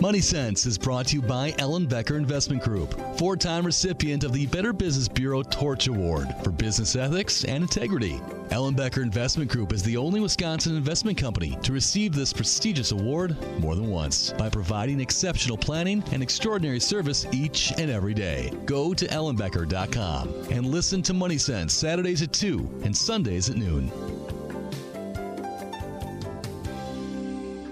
Money 0.00 0.20
Sense 0.20 0.64
is 0.64 0.78
brought 0.78 1.08
to 1.08 1.16
you 1.16 1.22
by 1.22 1.50
Ellenbecker 1.52 2.16
Investment 2.16 2.62
Group, 2.62 3.18
four 3.18 3.36
time 3.36 3.66
recipient 3.66 4.22
of 4.22 4.32
the 4.32 4.46
Better 4.46 4.72
Business 4.72 5.08
Bureau 5.08 5.42
Torch 5.42 5.88
Award 5.88 6.28
for 6.44 6.52
business 6.52 6.94
ethics 6.94 7.44
and 7.44 7.64
integrity. 7.64 8.20
Ellenbecker 8.50 9.02
Investment 9.02 9.50
Group 9.50 9.72
is 9.72 9.82
the 9.82 9.96
only 9.96 10.20
Wisconsin 10.20 10.76
investment 10.76 11.18
company 11.18 11.58
to 11.64 11.72
receive 11.72 12.14
this 12.14 12.32
prestigious 12.32 12.92
award 12.92 13.36
more 13.58 13.74
than 13.74 13.90
once 13.90 14.32
by 14.34 14.48
providing 14.48 15.00
exceptional 15.00 15.58
planning 15.58 16.04
and 16.12 16.22
extraordinary 16.22 16.78
service 16.78 17.26
each 17.32 17.72
and 17.76 17.90
every 17.90 18.14
day. 18.14 18.52
Go 18.66 18.94
to 18.94 19.06
ellenbecker.com 19.08 20.28
and 20.52 20.66
listen 20.66 21.02
to 21.02 21.12
Money 21.12 21.38
Sense 21.38 21.74
Saturdays 21.74 22.22
at 22.22 22.32
2 22.32 22.82
and 22.84 22.96
Sundays 22.96 23.50
at 23.50 23.56
noon. 23.56 23.90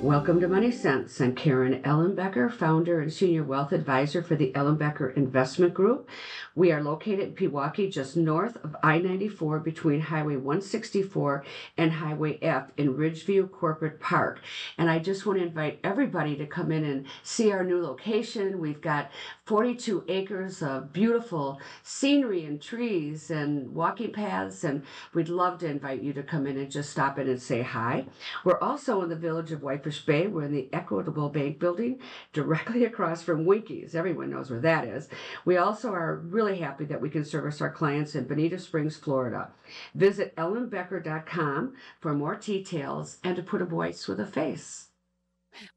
Welcome 0.07 0.39
to 0.43 0.47
Money 0.47 0.71
Sense. 0.71 1.21
I'm 1.21 1.35
Karen 1.35 1.83
Ellenbecker, 1.83 2.53
founder 2.53 3.01
and 3.01 3.13
senior 3.13 3.43
wealth 3.43 3.73
advisor 3.73 4.23
for 4.23 4.37
the 4.37 4.53
Ellenbecker 4.53 5.17
Investment 5.17 5.75
Group. 5.75 6.09
We 6.55 6.71
are 6.71 6.81
located 6.81 7.19
in 7.19 7.35
Pewaukee, 7.35 7.93
just 7.93 8.17
north 8.17 8.57
of 8.65 8.77
I 8.85 8.99
94 8.99 9.59
between 9.59 10.01
Highway 10.01 10.37
164 10.37 11.45
and 11.77 11.91
Highway 11.91 12.39
F 12.41 12.71
in 12.77 12.95
Ridgeview 12.95 13.51
Corporate 13.51 13.99
Park. 13.99 14.41
And 14.79 14.89
I 14.89 15.01
just 15.01 15.27
want 15.27 15.41
to 15.41 15.45
invite 15.45 15.81
everybody 15.83 16.37
to 16.37 16.47
come 16.47 16.71
in 16.71 16.85
and 16.85 17.07
see 17.25 17.51
our 17.51 17.65
new 17.65 17.83
location. 17.83 18.61
We've 18.61 18.81
got 18.81 19.11
42 19.47 20.05
acres 20.07 20.63
of 20.63 20.93
beautiful 20.93 21.61
scenery 21.83 22.45
and 22.45 22.63
trees 22.63 23.33
and 23.33 23.75
walking 23.75 24.13
paths, 24.13 24.63
and 24.63 24.85
we'd 25.15 25.29
love 25.29 25.59
to 25.59 25.67
invite 25.67 26.01
you 26.01 26.13
to 26.13 26.23
come 26.23 26.47
in 26.47 26.57
and 26.59 26.71
just 26.71 26.91
stop 26.91 27.19
in 27.19 27.29
and 27.29 27.43
say 27.43 27.63
hi. 27.63 28.07
We're 28.45 28.61
also 28.61 29.03
in 29.03 29.09
the 29.09 29.17
village 29.17 29.51
of 29.51 29.65
Whitefish 29.65 29.96
Bay. 30.01 30.27
We're 30.27 30.45
in 30.45 30.53
the 30.53 30.69
Equitable 30.73 31.29
Bank 31.29 31.59
building 31.59 32.01
directly 32.33 32.85
across 32.85 33.23
from 33.23 33.47
Winkies. 33.47 33.95
Everyone 33.95 34.31
knows 34.31 34.51
where 34.51 34.61
that 34.61 34.85
is. 34.85 35.09
We 35.45 35.57
also 35.57 35.93
are 35.93 36.17
really 36.17 36.59
happy 36.59 36.85
that 36.87 37.01
we 37.01 37.11
can 37.11 37.25
service 37.25 37.61
our 37.61 37.71
clients 37.71 38.15
in 38.15 38.25
Bonita 38.25 38.59
Springs, 38.59 38.97
Florida. 38.97 39.51
Visit 39.95 40.35
ellenbecker.com 40.37 41.75
for 42.01 42.15
more 42.15 42.37
details 42.37 43.19
and 43.25 43.37
to 43.37 43.43
put 43.43 43.63
a 43.63 43.67
voice 43.67 44.09
with 44.09 44.21
a 44.21 44.27
face. 44.27 44.86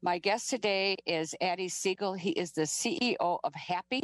My 0.02 0.18
guest 0.18 0.50
today 0.50 0.96
is 1.06 1.34
Adi 1.40 1.68
Segal. 1.68 2.18
He 2.18 2.30
is 2.30 2.52
the 2.52 2.62
CEO 2.62 3.38
of 3.44 3.52
Hapi. 3.52 4.02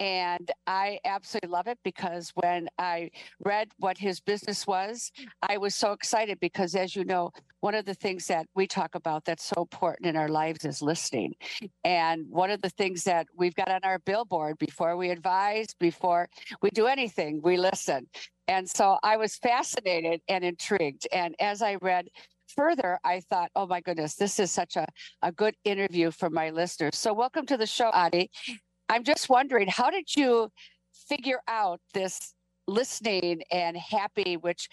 And 0.00 0.50
I 0.66 0.98
absolutely 1.04 1.50
love 1.50 1.66
it 1.66 1.78
because 1.84 2.32
when 2.34 2.68
I 2.78 3.10
read 3.44 3.68
what 3.78 3.98
his 3.98 4.20
business 4.20 4.66
was, 4.66 5.12
I 5.42 5.56
was 5.56 5.74
so 5.74 5.92
excited 5.92 6.38
because, 6.40 6.74
as 6.74 6.94
you 6.96 7.04
know, 7.04 7.30
one 7.60 7.74
of 7.74 7.86
the 7.86 7.94
things 7.94 8.26
that 8.26 8.46
we 8.54 8.66
talk 8.66 8.94
about 8.94 9.24
that's 9.24 9.44
so 9.44 9.62
important 9.62 10.06
in 10.06 10.16
our 10.16 10.28
lives 10.28 10.64
is 10.64 10.82
listening. 10.82 11.34
And 11.84 12.26
one 12.28 12.50
of 12.50 12.60
the 12.60 12.70
things 12.70 13.04
that 13.04 13.26
we've 13.34 13.54
got 13.54 13.70
on 13.70 13.80
our 13.84 13.98
billboard 14.00 14.58
before 14.58 14.96
we 14.96 15.10
advise, 15.10 15.68
before 15.80 16.28
we 16.60 16.70
do 16.70 16.86
anything, 16.86 17.40
we 17.42 17.56
listen. 17.56 18.06
And 18.48 18.68
so 18.68 18.98
I 19.02 19.16
was 19.16 19.36
fascinated 19.36 20.20
and 20.28 20.44
intrigued. 20.44 21.08
And 21.12 21.34
as 21.40 21.62
I 21.62 21.76
read 21.76 22.08
further, 22.54 22.98
I 23.04 23.20
thought, 23.20 23.50
oh 23.54 23.66
my 23.66 23.80
goodness, 23.80 24.14
this 24.14 24.38
is 24.38 24.50
such 24.50 24.76
a, 24.76 24.86
a 25.22 25.32
good 25.32 25.54
interview 25.64 26.10
for 26.10 26.30
my 26.30 26.50
listeners. 26.50 26.96
So, 26.96 27.12
welcome 27.12 27.46
to 27.46 27.56
the 27.56 27.66
show, 27.66 27.90
Adi. 27.92 28.30
I'm 28.88 29.04
just 29.04 29.28
wondering, 29.28 29.68
how 29.68 29.90
did 29.90 30.14
you 30.16 30.50
figure 31.08 31.40
out 31.48 31.80
this 31.92 32.34
listening 32.66 33.42
and 33.50 33.76
Hapi, 33.76 34.40
which 34.40 34.68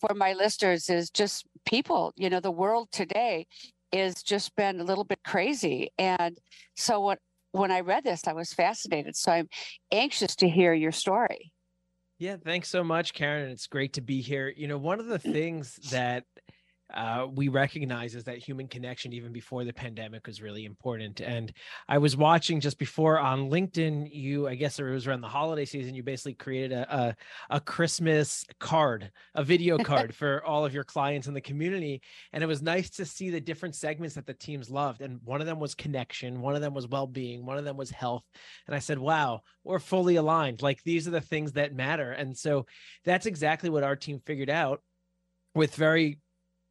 for 0.00 0.14
my 0.14 0.32
listeners 0.32 0.90
is 0.90 1.10
just 1.10 1.46
people, 1.64 2.12
you 2.16 2.30
know, 2.30 2.40
the 2.40 2.50
world 2.50 2.88
today 2.92 3.46
is 3.92 4.22
just 4.22 4.54
been 4.56 4.80
a 4.80 4.84
little 4.84 5.04
bit 5.04 5.20
crazy. 5.24 5.90
And 5.98 6.38
so, 6.76 7.00
what, 7.00 7.18
when 7.52 7.70
I 7.70 7.80
read 7.80 8.04
this, 8.04 8.26
I 8.26 8.32
was 8.32 8.52
fascinated. 8.52 9.16
So, 9.16 9.32
I'm 9.32 9.48
anxious 9.92 10.36
to 10.36 10.48
hear 10.48 10.72
your 10.74 10.92
story. 10.92 11.52
Yeah, 12.18 12.36
thanks 12.42 12.70
so 12.70 12.82
much, 12.82 13.12
Karen. 13.12 13.50
It's 13.50 13.66
great 13.66 13.92
to 13.94 14.00
be 14.00 14.22
here. 14.22 14.52
You 14.56 14.68
know, 14.68 14.78
one 14.78 15.00
of 15.00 15.06
the 15.06 15.18
mm. 15.18 15.32
things 15.32 15.78
that 15.90 16.24
uh, 16.94 17.26
we 17.34 17.48
recognize 17.48 18.14
is 18.14 18.24
that 18.24 18.38
human 18.38 18.68
connection 18.68 19.12
even 19.12 19.32
before 19.32 19.64
the 19.64 19.72
pandemic 19.72 20.26
was 20.26 20.40
really 20.40 20.64
important. 20.64 21.20
And 21.20 21.52
i 21.88 21.98
was 21.98 22.16
watching 22.16 22.60
just 22.60 22.78
before 22.78 23.18
on 23.18 23.50
linkedin 23.50 24.08
you 24.10 24.48
i 24.48 24.54
guess 24.54 24.78
it 24.78 24.84
was 24.84 25.06
around 25.06 25.20
the 25.20 25.28
holiday 25.28 25.64
season 25.64 25.94
you 25.94 26.02
basically 26.02 26.34
created 26.34 26.72
a 26.72 26.96
a, 26.96 27.16
a 27.56 27.60
christmas 27.60 28.44
card 28.60 29.10
a 29.34 29.44
video 29.44 29.78
card 29.84 30.14
for 30.14 30.44
all 30.44 30.64
of 30.64 30.74
your 30.74 30.84
clients 30.84 31.26
in 31.26 31.34
the 31.34 31.40
community. 31.40 32.02
And 32.32 32.42
it 32.42 32.46
was 32.46 32.62
nice 32.62 32.90
to 32.90 33.04
see 33.04 33.30
the 33.30 33.40
different 33.40 33.74
segments 33.74 34.14
that 34.14 34.26
the 34.26 34.34
teams 34.34 34.70
loved. 34.70 35.02
And 35.02 35.20
one 35.24 35.40
of 35.40 35.46
them 35.46 35.60
was 35.60 35.74
connection 35.74 36.40
one 36.40 36.54
of 36.54 36.60
them 36.60 36.74
was 36.74 36.88
well-being 36.88 37.44
one 37.44 37.58
of 37.58 37.64
them 37.64 37.76
was 37.76 37.90
health. 37.90 38.24
And 38.66 38.74
i 38.74 38.78
said 38.78 38.98
wow 38.98 39.42
we're 39.64 39.78
fully 39.80 40.16
aligned. 40.16 40.62
Like 40.62 40.82
these 40.84 41.08
are 41.08 41.12
the 41.12 41.20
things 41.20 41.52
that 41.52 41.74
matter. 41.74 42.12
And 42.12 42.36
so 42.36 42.66
that's 43.04 43.26
exactly 43.26 43.68
what 43.68 43.82
our 43.82 43.96
team 43.96 44.20
figured 44.24 44.50
out 44.50 44.80
with 45.54 45.74
very 45.74 46.20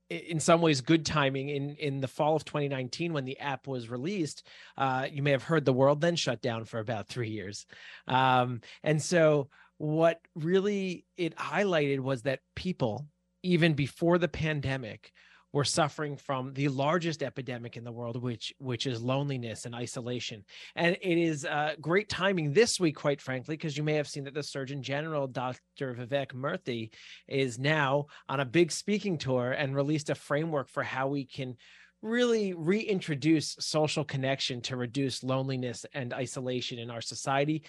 in 0.09 0.39
some 0.39 0.61
ways 0.61 0.81
good 0.81 1.05
timing 1.05 1.49
in 1.49 1.75
in 1.75 1.99
the 1.99 2.07
fall 2.07 2.35
of 2.35 2.45
2019 2.45 3.13
when 3.13 3.25
the 3.25 3.39
app 3.39 3.67
was 3.67 3.89
released 3.89 4.45
uh, 4.77 5.07
you 5.11 5.23
may 5.23 5.31
have 5.31 5.43
heard 5.43 5.65
the 5.65 5.73
world 5.73 6.01
then 6.01 6.15
shut 6.15 6.41
down 6.41 6.65
for 6.65 6.79
about 6.79 7.07
three 7.07 7.29
years. 7.29 7.65
Um, 8.07 8.61
and 8.83 9.01
so 9.01 9.49
what 9.77 10.19
really 10.35 11.05
it 11.17 11.35
highlighted 11.35 11.99
was 11.99 12.23
that 12.23 12.39
people 12.55 13.07
even 13.43 13.73
before 13.73 14.17
the 14.17 14.27
pandemic 14.27 15.11
we're 15.55 15.63
suffering 15.63 16.17
from 16.17 16.51
the 16.53 16.67
largest 16.67 17.23
epidemic 17.23 17.77
in 17.77 17.85
the 17.85 17.91
world, 17.91 18.21
which 18.21 18.53
which 18.57 18.85
is 18.85 19.01
loneliness 19.01 19.63
and 19.63 19.73
isolation. 19.73 20.43
And 20.75 20.97
it 21.01 21.17
is 21.17 21.45
uh, 21.45 21.75
great 21.79 22.09
timing 22.09 22.51
this 22.51 22.77
week, 22.77 22.97
quite 22.97 23.21
frankly, 23.21 23.55
because 23.55 23.77
you 23.77 23.83
may 23.83 23.93
have 23.93 24.09
seen 24.09 24.25
that 24.25 24.33
the 24.33 24.43
Surgeon 24.43 24.83
General, 24.83 25.27
Dr. 25.27 25.95
Vivek 25.95 26.33
Murthy, 26.33 26.91
is 27.29 27.57
now 27.57 28.07
on 28.27 28.41
a 28.41 28.45
big 28.45 28.69
speaking 28.69 29.17
tour 29.17 29.53
and 29.53 29.73
released 29.73 30.09
a 30.09 30.15
framework 30.15 30.67
for 30.67 30.83
how 30.83 31.07
we 31.07 31.23
can 31.23 31.55
really 32.01 32.53
reintroduce 32.53 33.55
social 33.57 34.03
connection 34.03 34.59
to 34.63 34.75
reduce 34.75 35.23
loneliness 35.23 35.85
and 35.93 36.13
isolation 36.13 36.79
in 36.79 36.91
our 36.91 36.99
society 36.99 37.63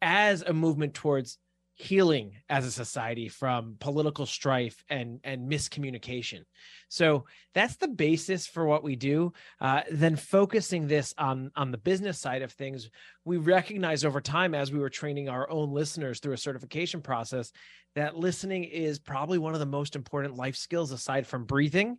as 0.00 0.42
a 0.42 0.52
movement 0.52 0.94
towards 0.94 1.38
healing 1.78 2.32
as 2.48 2.64
a 2.64 2.72
society 2.72 3.28
from 3.28 3.76
political 3.78 4.24
strife 4.24 4.82
and 4.88 5.20
and 5.22 5.50
miscommunication. 5.50 6.40
So 6.88 7.26
that's 7.52 7.76
the 7.76 7.88
basis 7.88 8.46
for 8.46 8.64
what 8.64 8.82
we 8.82 8.96
do. 8.96 9.34
Uh, 9.60 9.82
then 9.90 10.16
focusing 10.16 10.88
this 10.88 11.14
on 11.18 11.50
on 11.54 11.70
the 11.70 11.78
business 11.78 12.18
side 12.18 12.40
of 12.40 12.50
things 12.52 12.88
we 13.26 13.36
recognize 13.36 14.04
over 14.04 14.22
time 14.22 14.54
as 14.54 14.72
we 14.72 14.78
were 14.78 14.88
training 14.88 15.28
our 15.28 15.48
own 15.50 15.70
listeners 15.70 16.18
through 16.18 16.32
a 16.32 16.38
certification 16.38 17.02
process 17.02 17.52
that 17.94 18.16
listening 18.16 18.64
is 18.64 18.98
probably 18.98 19.36
one 19.36 19.52
of 19.52 19.60
the 19.60 19.66
most 19.66 19.96
important 19.96 20.34
life 20.34 20.56
skills 20.56 20.92
aside 20.92 21.26
from 21.26 21.44
breathing. 21.44 21.98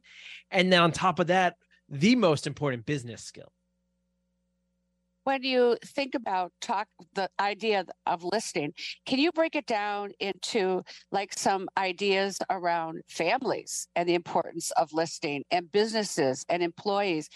And 0.49 0.73
then 0.73 0.81
on 0.81 0.91
top 0.91 1.19
of 1.19 1.27
that 1.27 1.55
the 1.87 2.15
most 2.15 2.47
important 2.47 2.85
business 2.85 3.23
skill 3.23 3.51
when 5.27 5.43
you 5.43 5.77
think 5.83 6.15
about 6.15 6.53
talk 6.61 6.87
the 7.15 7.29
idea 7.37 7.83
of 8.05 8.23
listening 8.23 8.71
can 9.05 9.19
you 9.19 9.29
break 9.33 9.57
it 9.57 9.65
down 9.65 10.09
into 10.21 10.81
like 11.11 11.37
some 11.37 11.67
ideas 11.77 12.39
around 12.49 13.01
families 13.09 13.89
and 13.97 14.07
the 14.07 14.13
importance 14.13 14.71
of 14.77 14.93
listening 14.93 15.43
and 15.51 15.69
businesses 15.69 16.45
and 16.47 16.63
employees? 16.63 17.27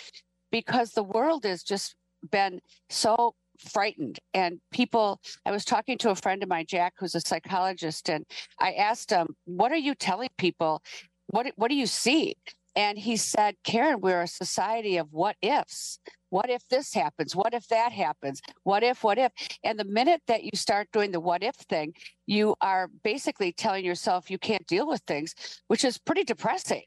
Because 0.54 0.92
the 0.92 1.04
world 1.04 1.44
has 1.44 1.64
just 1.64 1.96
been 2.32 2.62
so 2.90 3.36
frightened 3.60 4.20
and 4.34 4.60
people 4.72 5.20
i 5.46 5.52
was 5.52 5.66
talking 5.66 5.98
to 5.98 6.10
a 6.12 6.16
friend 6.16 6.42
of 6.42 6.50
mine 6.50 6.66
jack 6.68 6.94
who's 6.98 7.14
a 7.14 7.20
psychologist 7.20 8.10
and 8.10 8.26
i 8.60 8.72
asked 8.72 9.12
him 9.12 9.28
what 9.46 9.72
are 9.72 9.84
you 9.88 9.94
telling 9.94 10.30
people? 10.38 10.82
What 11.28 11.52
what 11.58 11.70
do 11.70 11.76
you 11.76 11.86
see? 11.86 12.36
And 12.74 12.98
he 12.98 13.18
said 13.18 13.56
karen 13.66 14.00
we're 14.00 14.22
a 14.22 14.28
society 14.28 14.96
of 14.96 15.08
what 15.12 15.36
ifs 15.42 16.00
what 16.32 16.50
if 16.50 16.68
this 16.70 16.94
happens? 16.94 17.36
What 17.36 17.54
if 17.54 17.68
that 17.68 17.92
happens? 17.92 18.42
What 18.64 18.84
if, 18.84 19.04
what 19.04 19.18
if? 19.18 19.32
And 19.64 19.78
the 19.78 19.86
minute 19.86 20.22
that 20.28 20.44
you 20.44 20.52
start 20.56 20.88
doing 20.92 21.12
the 21.12 21.20
what 21.20 21.44
if 21.44 21.56
thing, 21.56 21.94
you 22.26 22.56
are 22.62 22.90
basically 23.04 23.52
telling 23.52 23.86
yourself 23.86 24.32
you 24.32 24.40
can't 24.40 24.66
deal 24.66 24.88
with 24.88 25.02
things, 25.06 25.36
which 25.68 25.84
is 25.84 25.98
pretty 25.98 26.24
depressing. 26.24 26.84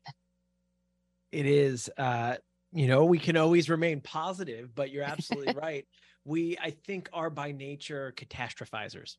It 1.30 1.46
is. 1.46 1.90
Uh, 1.98 2.36
you 2.72 2.88
know, 2.88 3.04
we 3.04 3.18
can 3.18 3.36
always 3.36 3.68
remain 3.68 4.00
positive, 4.00 4.74
but 4.74 4.90
you're 4.90 5.04
absolutely 5.04 5.54
right. 5.62 5.86
We, 6.24 6.56
I 6.58 6.70
think, 6.70 7.10
are 7.12 7.28
by 7.28 7.52
nature 7.52 8.14
catastrophizers. 8.16 9.16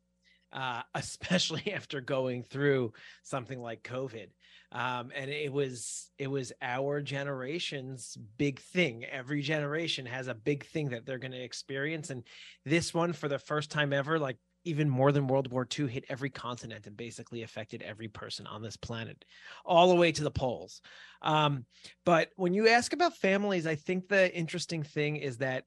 Uh, 0.56 0.82
especially 0.96 1.74
after 1.74 2.00
going 2.00 2.42
through 2.42 2.94
something 3.24 3.60
like 3.60 3.84
COVID. 3.84 4.28
Um, 4.72 5.12
and 5.14 5.30
it 5.30 5.52
was 5.52 6.10
it 6.18 6.28
was 6.28 6.54
our 6.62 7.02
generation's 7.02 8.18
big 8.38 8.62
thing. 8.62 9.04
Every 9.06 9.42
generation 9.42 10.06
has 10.06 10.28
a 10.28 10.34
big 10.34 10.66
thing 10.66 10.90
that 10.90 11.06
they're 11.06 11.20
going 11.20 11.34
to 11.34 11.44
experience. 11.44 12.10
And 12.10 12.24
this 12.66 12.94
one 12.94 13.12
for 13.12 13.28
the 13.28 13.38
first 13.38 13.70
time 13.70 13.92
ever 13.92 14.18
like 14.18 14.38
even 14.64 14.90
more 14.90 15.12
than 15.12 15.28
world 15.28 15.52
war 15.52 15.68
ii 15.78 15.88
hit 15.88 16.06
every 16.10 16.30
continent 16.30 16.88
and 16.88 16.98
basically 16.98 17.44
affected 17.44 17.84
every 17.84 18.08
person 18.08 18.48
on 18.48 18.64
this 18.64 18.76
planet 18.76 19.24
all 19.64 19.90
the 19.90 19.96
way 19.96 20.12
to 20.12 20.24
the 20.24 20.32
poles 20.32 20.82
um, 21.22 21.66
but 22.04 22.30
when 22.36 22.54
you 22.54 22.68
ask 22.68 22.92
about 22.92 23.16
families 23.16 23.68
i 23.68 23.76
think 23.76 24.08
the 24.08 24.36
interesting 24.36 24.82
thing 24.82 25.18
is 25.18 25.38
that 25.38 25.66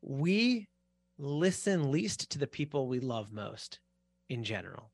we 0.00 0.66
listen 1.18 1.92
least 1.92 2.30
to 2.30 2.38
the 2.38 2.46
people 2.46 2.88
we 2.88 3.00
love 3.00 3.30
most 3.32 3.80
in 4.28 4.44
general. 4.44 4.92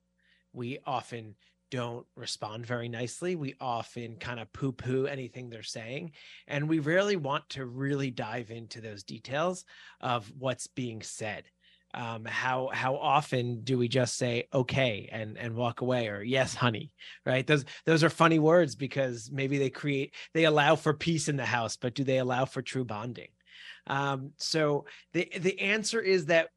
We 0.53 0.79
often 0.87 1.35
don't 1.71 2.07
respond 2.15 2.65
very 2.67 2.89
nicely. 2.89 3.35
We 3.35 3.57
often 3.61 4.17
kind 4.17 4.39
of 4.39 4.53
poo 4.53 4.71
poo 4.71 5.07
anything 5.07 5.51
they're 5.51 5.63
saying. 5.63 6.13
And 6.47 6.69
we 6.69 6.79
rarely 6.79 7.17
want 7.17 7.49
to 7.51 7.67
really 7.67 8.13
dive 8.13 8.53
into 8.53 8.81
those 8.81 9.03
details 9.03 9.65
of 10.01 10.31
what's 10.39 10.69
being 10.69 11.03
said. 11.03 11.45
Um, 11.93 12.25
how 12.25 12.71
how 12.73 12.97
often 12.97 13.63
do 13.63 13.79
we 13.79 13.87
just 13.87 14.17
say 14.17 14.49
okay 14.53 15.09
and 15.13 15.39
and 15.39 15.55
walk 15.55 15.81
away 15.81 16.09
or 16.09 16.25
yes 16.25 16.53
honey 16.53 16.91
right 17.25 17.47
those 17.47 17.65
those 17.87 18.03
are 18.03 18.11
funny 18.11 18.41
words 18.41 18.75
because 18.75 19.31
maybe 19.33 19.59
they 19.59 19.71
create 19.71 20.13
they 20.33 20.43
allow 20.43 20.75
for 20.75 20.93
peace 20.93 21.29
in 21.29 21.37
the 21.37 21.45
house 21.45 21.77
but 21.77 21.95
do 21.95 22.03
they 22.03 22.19
allow 22.19 22.47
for 22.47 22.63
true 22.63 22.85
bonding 22.85 23.29
um, 23.87 24.33
so 24.39 24.87
the 25.13 25.31
the 25.39 25.61
answer 25.61 26.01
is 26.01 26.27
that 26.27 26.49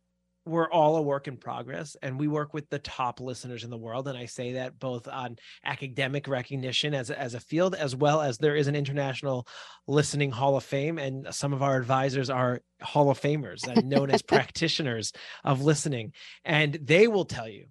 we're 0.48 0.70
all 0.70 0.98
a 0.98 1.02
work 1.02 1.28
in 1.28 1.38
progress 1.38 1.96
and 2.02 2.20
we 2.20 2.28
work 2.28 2.54
with 2.54 2.70
the 2.70 2.80
top 2.80 3.20
listeners 3.20 3.64
in 3.64 3.70
the 3.70 3.78
world 3.78 4.08
and 4.08 4.18
i 4.18 4.26
say 4.26 4.54
that 4.54 4.80
both 4.80 5.08
on 5.08 5.36
academic 5.66 6.28
recognition 6.28 6.94
as 6.94 7.10
a, 7.10 7.20
as 7.20 7.34
a 7.34 7.40
field 7.40 7.76
as 7.76 7.96
well 7.96 8.22
as 8.22 8.38
there 8.38 8.56
is 8.56 8.68
an 8.68 8.76
international 8.76 9.48
listening 9.88 10.32
hall 10.32 10.56
of 10.56 10.64
fame 10.64 10.98
and 10.98 11.28
some 11.34 11.54
of 11.54 11.62
our 11.62 11.78
advisors 11.78 12.30
are 12.30 12.62
hall 12.82 13.10
of 13.10 13.20
famers 13.20 13.68
and 13.68 13.90
known 13.90 14.10
as 14.10 14.22
practitioners 14.24 15.12
of 15.44 15.62
listening 15.62 16.14
and 16.46 16.80
they 16.82 17.08
will 17.08 17.26
tell 17.26 17.48
you 17.48 17.66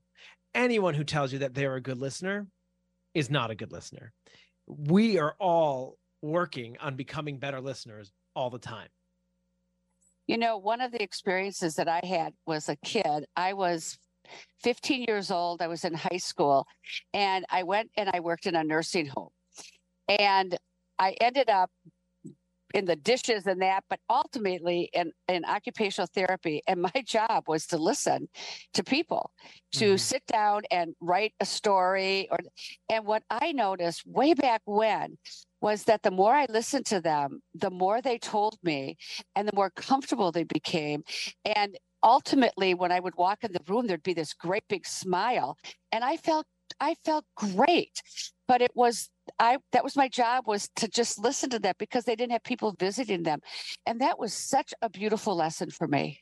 anyone 0.57 0.95
who 0.95 1.05
tells 1.05 1.33
you 1.33 1.41
that 1.41 1.55
they're 1.55 1.77
a 1.77 1.81
good 1.81 1.99
listener 1.99 2.47
is 3.15 3.31
not 3.31 3.51
a 3.51 3.55
good 3.55 3.73
listener. 3.73 4.13
We 4.67 5.19
are 5.19 5.37
all 5.39 5.99
working 6.23 6.77
on 6.81 6.97
becoming 6.97 7.39
better 7.39 7.61
listeners 7.61 8.13
all 8.35 8.51
the 8.51 8.59
time 8.59 8.89
you 10.27 10.39
know, 10.39 10.59
one 10.59 10.81
of 10.81 10.93
the 10.93 11.03
experiences 11.03 11.75
that 11.77 11.89
I 11.89 12.01
had 12.05 12.33
was 12.47 12.69
a 12.69 12.77
kid. 12.77 13.27
I 13.37 13.53
was 13.53 13.99
15 14.63 15.05
years 15.05 15.31
old. 15.31 15.63
I 15.63 15.69
was 15.69 15.85
in 15.85 15.95
high 15.95 16.17
school 16.17 16.67
and 17.15 17.45
I 17.51 17.63
went 17.63 17.91
and 17.97 18.11
I 18.13 18.21
worked 18.21 18.47
in 18.47 18.57
a 18.57 18.65
nursing 18.65 19.07
home. 19.07 19.31
And 20.09 20.57
I 20.99 21.17
ended 21.21 21.49
up 21.49 21.71
in 22.75 22.85
the 22.85 22.97
dishes 22.97 23.47
and 23.47 23.63
that, 23.63 23.85
but 23.89 24.01
ultimately 24.11 24.91
in, 24.93 25.13
in 25.29 25.45
occupational 25.45 26.09
therapy. 26.15 26.63
And 26.69 26.83
my 26.83 27.03
job 27.05 27.45
was 27.47 27.67
to 27.69 27.79
listen 27.79 28.29
to 28.75 28.83
people, 28.83 29.31
to 29.73 29.85
mm-hmm. 29.85 29.97
sit 29.97 30.27
down 30.27 30.63
and 30.71 30.95
write 31.01 31.33
a 31.41 31.47
story. 31.47 32.29
Or 32.31 32.39
and 32.91 33.07
what 33.07 33.23
I 33.31 33.53
noticed 33.53 34.07
way 34.07 34.35
back 34.35 34.63
when 34.65 35.17
was 35.67 35.83
that 35.83 36.05
the 36.05 36.13
more 36.13 36.33
I 36.33 36.47
listened 36.49 36.87
to 36.87 37.01
them, 37.01 37.41
the 37.53 37.73
more 37.73 38.01
they 38.01 38.19
told 38.19 38.57
me 38.63 38.97
and 39.35 39.49
the 39.49 39.57
more 39.61 39.71
comfortable 39.71 40.31
they 40.31 40.45
became. 40.45 41.03
And 41.45 41.77
ultimately, 42.05 42.73
when 42.75 42.93
I 42.93 43.01
would 43.01 43.17
walk 43.17 43.43
in 43.43 43.51
the 43.51 43.67
room, 43.67 43.89
there'd 43.89 44.05
be 44.05 44.15
this 44.15 44.33
great 44.33 44.63
big 44.69 44.87
smile. 44.87 45.59
And 45.91 46.05
I 46.05 46.19
felt 46.19 46.47
I 46.79 46.95
felt 47.05 47.25
great. 47.35 48.01
But 48.47 48.63
it 48.63 48.71
was 48.77 49.11
I 49.41 49.59
that 49.73 49.83
was 49.83 49.97
my 49.97 50.09
job 50.09 50.47
was 50.47 50.69
to 50.77 50.87
just 50.87 51.19
listen 51.19 51.51
to 51.51 51.59
that 51.59 51.79
because 51.79 52.05
they 52.05 52.15
didn't 52.15 52.37
have 52.37 52.45
people 52.45 52.77
visiting 52.79 53.25
them. 53.25 53.41
And 53.87 54.01
that 54.01 54.21
was 54.21 54.33
such 54.33 54.73
a 54.83 54.89
beautiful 54.89 55.35
lesson 55.35 55.71
for 55.71 55.89
me 55.89 56.21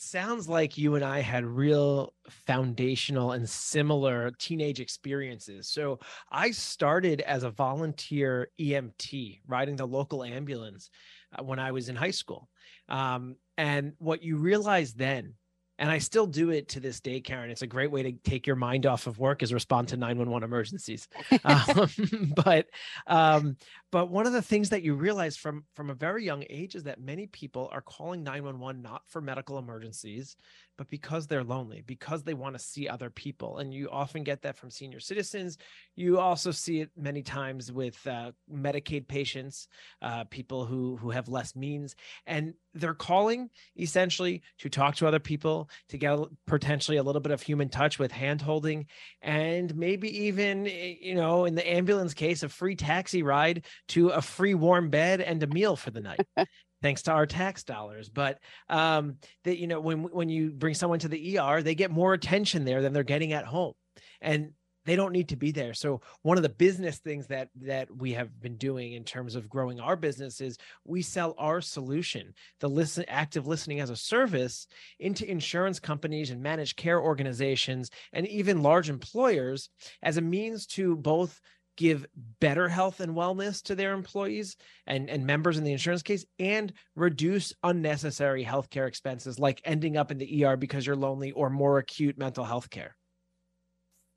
sounds 0.00 0.48
like 0.48 0.78
you 0.78 0.94
and 0.94 1.04
I 1.04 1.20
had 1.20 1.44
real 1.44 2.14
foundational 2.28 3.32
and 3.32 3.48
similar 3.48 4.30
teenage 4.38 4.80
experiences. 4.80 5.68
So 5.68 5.98
I 6.30 6.52
started 6.52 7.20
as 7.20 7.42
a 7.42 7.50
volunteer 7.50 8.48
EMT, 8.58 9.40
riding 9.46 9.76
the 9.76 9.86
local 9.86 10.24
ambulance 10.24 10.90
uh, 11.38 11.42
when 11.42 11.58
I 11.58 11.72
was 11.72 11.88
in 11.88 11.96
high 11.96 12.10
school. 12.12 12.48
Um, 12.88 13.36
and 13.58 13.92
what 13.98 14.22
you 14.22 14.36
realize 14.36 14.94
then 14.94 15.34
and 15.80 15.90
I 15.90 15.96
still 15.96 16.26
do 16.26 16.50
it 16.50 16.68
to 16.68 16.80
this 16.80 17.00
day, 17.00 17.20
Karen. 17.20 17.50
It's 17.50 17.62
a 17.62 17.66
great 17.66 17.90
way 17.90 18.02
to 18.02 18.12
take 18.12 18.46
your 18.46 18.54
mind 18.54 18.84
off 18.84 19.06
of 19.06 19.18
work 19.18 19.42
is 19.42 19.52
respond 19.52 19.88
to 19.88 19.96
911 19.96 20.46
emergencies. 20.46 21.08
um, 21.44 22.34
but 22.44 22.66
um, 23.06 23.56
but 23.90 24.10
one 24.10 24.26
of 24.26 24.34
the 24.34 24.42
things 24.42 24.68
that 24.68 24.82
you 24.82 24.94
realize 24.94 25.38
from 25.38 25.64
from 25.74 25.88
a 25.88 25.94
very 25.94 26.22
young 26.22 26.44
age 26.50 26.74
is 26.74 26.84
that 26.84 27.00
many 27.00 27.26
people 27.26 27.70
are 27.72 27.80
calling 27.80 28.22
911 28.22 28.82
not 28.82 29.02
for 29.08 29.22
medical 29.22 29.58
emergencies, 29.58 30.36
but 30.76 30.88
because 30.90 31.26
they're 31.26 31.44
lonely, 31.44 31.82
because 31.86 32.22
they 32.22 32.34
want 32.34 32.54
to 32.54 32.58
see 32.58 32.86
other 32.86 33.08
people. 33.08 33.58
And 33.58 33.72
you 33.72 33.88
often 33.90 34.22
get 34.22 34.42
that 34.42 34.56
from 34.56 34.70
senior 34.70 35.00
citizens. 35.00 35.56
You 35.96 36.18
also 36.18 36.50
see 36.50 36.80
it 36.80 36.90
many 36.94 37.22
times 37.22 37.72
with 37.72 37.98
uh, 38.06 38.32
Medicaid 38.52 39.08
patients, 39.08 39.66
uh, 40.02 40.24
people 40.24 40.66
who 40.66 40.96
who 40.96 41.08
have 41.10 41.28
less 41.28 41.56
means, 41.56 41.96
and 42.26 42.52
they're 42.74 42.94
calling 42.94 43.48
essentially 43.78 44.42
to 44.58 44.68
talk 44.68 44.94
to 44.96 45.06
other 45.06 45.18
people, 45.18 45.69
to 45.88 45.98
get 45.98 46.18
potentially 46.46 46.96
a 46.96 47.02
little 47.02 47.20
bit 47.20 47.32
of 47.32 47.42
human 47.42 47.68
touch 47.68 47.98
with 47.98 48.12
hand 48.12 48.42
holding, 48.42 48.86
and 49.22 49.74
maybe 49.76 50.24
even 50.26 50.66
eh, 50.66 50.94
you 51.00 51.14
know 51.14 51.44
in 51.44 51.54
the 51.54 51.68
ambulance 51.68 52.14
case, 52.14 52.42
a 52.42 52.48
free 52.48 52.76
taxi 52.76 53.22
ride 53.22 53.64
to 53.88 54.08
a 54.08 54.22
free 54.22 54.54
warm 54.54 54.90
bed 54.90 55.20
and 55.20 55.42
a 55.42 55.46
meal 55.46 55.76
for 55.76 55.90
the 55.90 56.00
night 56.00 56.20
thanks 56.82 57.02
to 57.02 57.12
our 57.12 57.26
tax 57.26 57.62
dollars. 57.64 58.08
But 58.08 58.38
um, 58.68 59.16
that 59.44 59.58
you 59.58 59.66
know, 59.66 59.80
when 59.80 60.04
when 60.04 60.28
you 60.28 60.50
bring 60.50 60.74
someone 60.74 60.98
to 61.00 61.08
the 61.08 61.38
ER, 61.38 61.62
they 61.62 61.74
get 61.74 61.90
more 61.90 62.12
attention 62.12 62.64
there 62.64 62.82
than 62.82 62.92
they're 62.92 63.02
getting 63.02 63.32
at 63.32 63.44
home, 63.44 63.74
and 64.20 64.52
they 64.86 64.96
don't 64.96 65.12
need 65.12 65.28
to 65.28 65.36
be 65.36 65.50
there. 65.50 65.74
So 65.74 66.00
one 66.22 66.36
of 66.36 66.42
the 66.42 66.48
business 66.48 66.98
things 66.98 67.26
that 67.28 67.48
that 67.62 67.94
we 67.94 68.12
have 68.12 68.40
been 68.40 68.56
doing 68.56 68.92
in 68.92 69.04
terms 69.04 69.34
of 69.34 69.48
growing 69.48 69.80
our 69.80 69.96
business 69.96 70.40
is 70.40 70.58
we 70.84 71.02
sell 71.02 71.34
our 71.38 71.60
solution, 71.60 72.34
the 72.60 72.68
listen 72.68 73.04
active 73.08 73.46
listening 73.46 73.80
as 73.80 73.90
a 73.90 73.96
service 73.96 74.66
into 74.98 75.30
insurance 75.30 75.80
companies 75.80 76.30
and 76.30 76.42
managed 76.42 76.76
care 76.76 77.00
organizations 77.00 77.90
and 78.12 78.26
even 78.28 78.62
large 78.62 78.88
employers 78.88 79.70
as 80.02 80.16
a 80.16 80.22
means 80.22 80.66
to 80.66 80.96
both 80.96 81.40
give 81.76 82.04
better 82.40 82.68
health 82.68 83.00
and 83.00 83.16
wellness 83.16 83.62
to 83.62 83.74
their 83.74 83.94
employees 83.94 84.54
and, 84.86 85.08
and 85.08 85.24
members 85.24 85.56
in 85.56 85.64
the 85.64 85.72
insurance 85.72 86.02
case 86.02 86.26
and 86.38 86.74
reduce 86.94 87.54
unnecessary 87.62 88.44
healthcare 88.44 88.86
expenses 88.86 89.38
like 89.38 89.62
ending 89.64 89.96
up 89.96 90.10
in 90.10 90.18
the 90.18 90.44
ER 90.44 90.58
because 90.58 90.86
you're 90.86 90.94
lonely 90.94 91.32
or 91.32 91.48
more 91.48 91.78
acute 91.78 92.18
mental 92.18 92.44
health 92.44 92.68
care. 92.68 92.96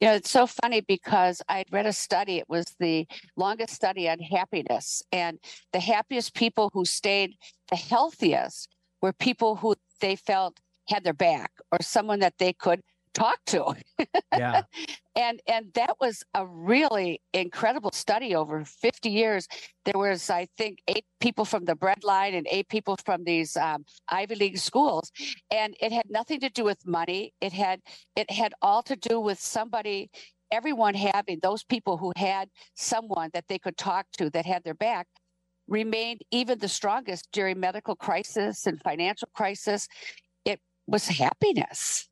Yeah, 0.03 0.15
it's 0.15 0.31
so 0.31 0.47
funny 0.47 0.81
because 0.81 1.41
I'd 1.47 1.71
read 1.71 1.85
a 1.85 1.93
study. 1.93 2.37
It 2.37 2.49
was 2.49 2.65
the 2.77 3.07
longest 3.37 3.73
study 3.73 4.09
on 4.09 4.19
happiness. 4.19 5.01
And 5.13 5.39
the 5.71 5.79
happiest 5.79 6.35
people 6.35 6.69
who 6.73 6.83
stayed 6.83 7.35
the 7.69 7.77
healthiest 7.77 8.67
were 9.01 9.13
people 9.13 9.55
who 9.55 9.75
they 10.01 10.17
felt 10.17 10.59
had 10.89 11.05
their 11.05 11.13
back 11.13 11.53
or 11.71 11.77
someone 11.81 12.19
that 12.19 12.33
they 12.37 12.51
could 12.51 12.81
talk 13.13 13.39
to. 13.47 13.73
Yeah. 14.31 14.63
and 15.15 15.39
and 15.47 15.67
that 15.73 15.95
was 15.99 16.23
a 16.33 16.45
really 16.45 17.21
incredible 17.33 17.91
study 17.91 18.35
over 18.35 18.63
50 18.65 19.09
years. 19.09 19.47
There 19.85 19.97
was, 19.97 20.29
I 20.29 20.47
think, 20.57 20.79
eight 20.87 21.05
people 21.19 21.45
from 21.45 21.65
the 21.65 21.75
breadline 21.75 22.37
and 22.37 22.47
eight 22.49 22.69
people 22.69 22.97
from 23.05 23.23
these 23.23 23.55
um, 23.57 23.85
Ivy 24.09 24.35
League 24.35 24.57
schools, 24.57 25.11
and 25.51 25.75
it 25.79 25.91
had 25.91 26.09
nothing 26.09 26.39
to 26.41 26.49
do 26.49 26.63
with 26.63 26.85
money. 26.85 27.33
It 27.41 27.53
had 27.53 27.81
it 28.15 28.29
had 28.31 28.53
all 28.61 28.83
to 28.83 28.95
do 28.95 29.19
with 29.19 29.39
somebody. 29.39 30.09
Everyone 30.51 30.93
having 30.93 31.39
those 31.41 31.63
people 31.63 31.97
who 31.97 32.11
had 32.15 32.47
someone 32.75 33.31
that 33.33 33.45
they 33.47 33.57
could 33.57 33.75
talk 33.75 34.05
to 34.17 34.29
that 34.31 34.45
had 34.45 34.63
their 34.63 34.75
back 34.75 35.07
remained 35.67 36.21
even 36.31 36.59
the 36.59 36.67
strongest 36.67 37.27
during 37.31 37.59
medical 37.59 37.95
crisis 37.95 38.67
and 38.67 38.79
financial 38.83 39.29
crisis. 39.33 39.87
It 40.45 40.59
was 40.87 41.07
happiness. 41.07 42.07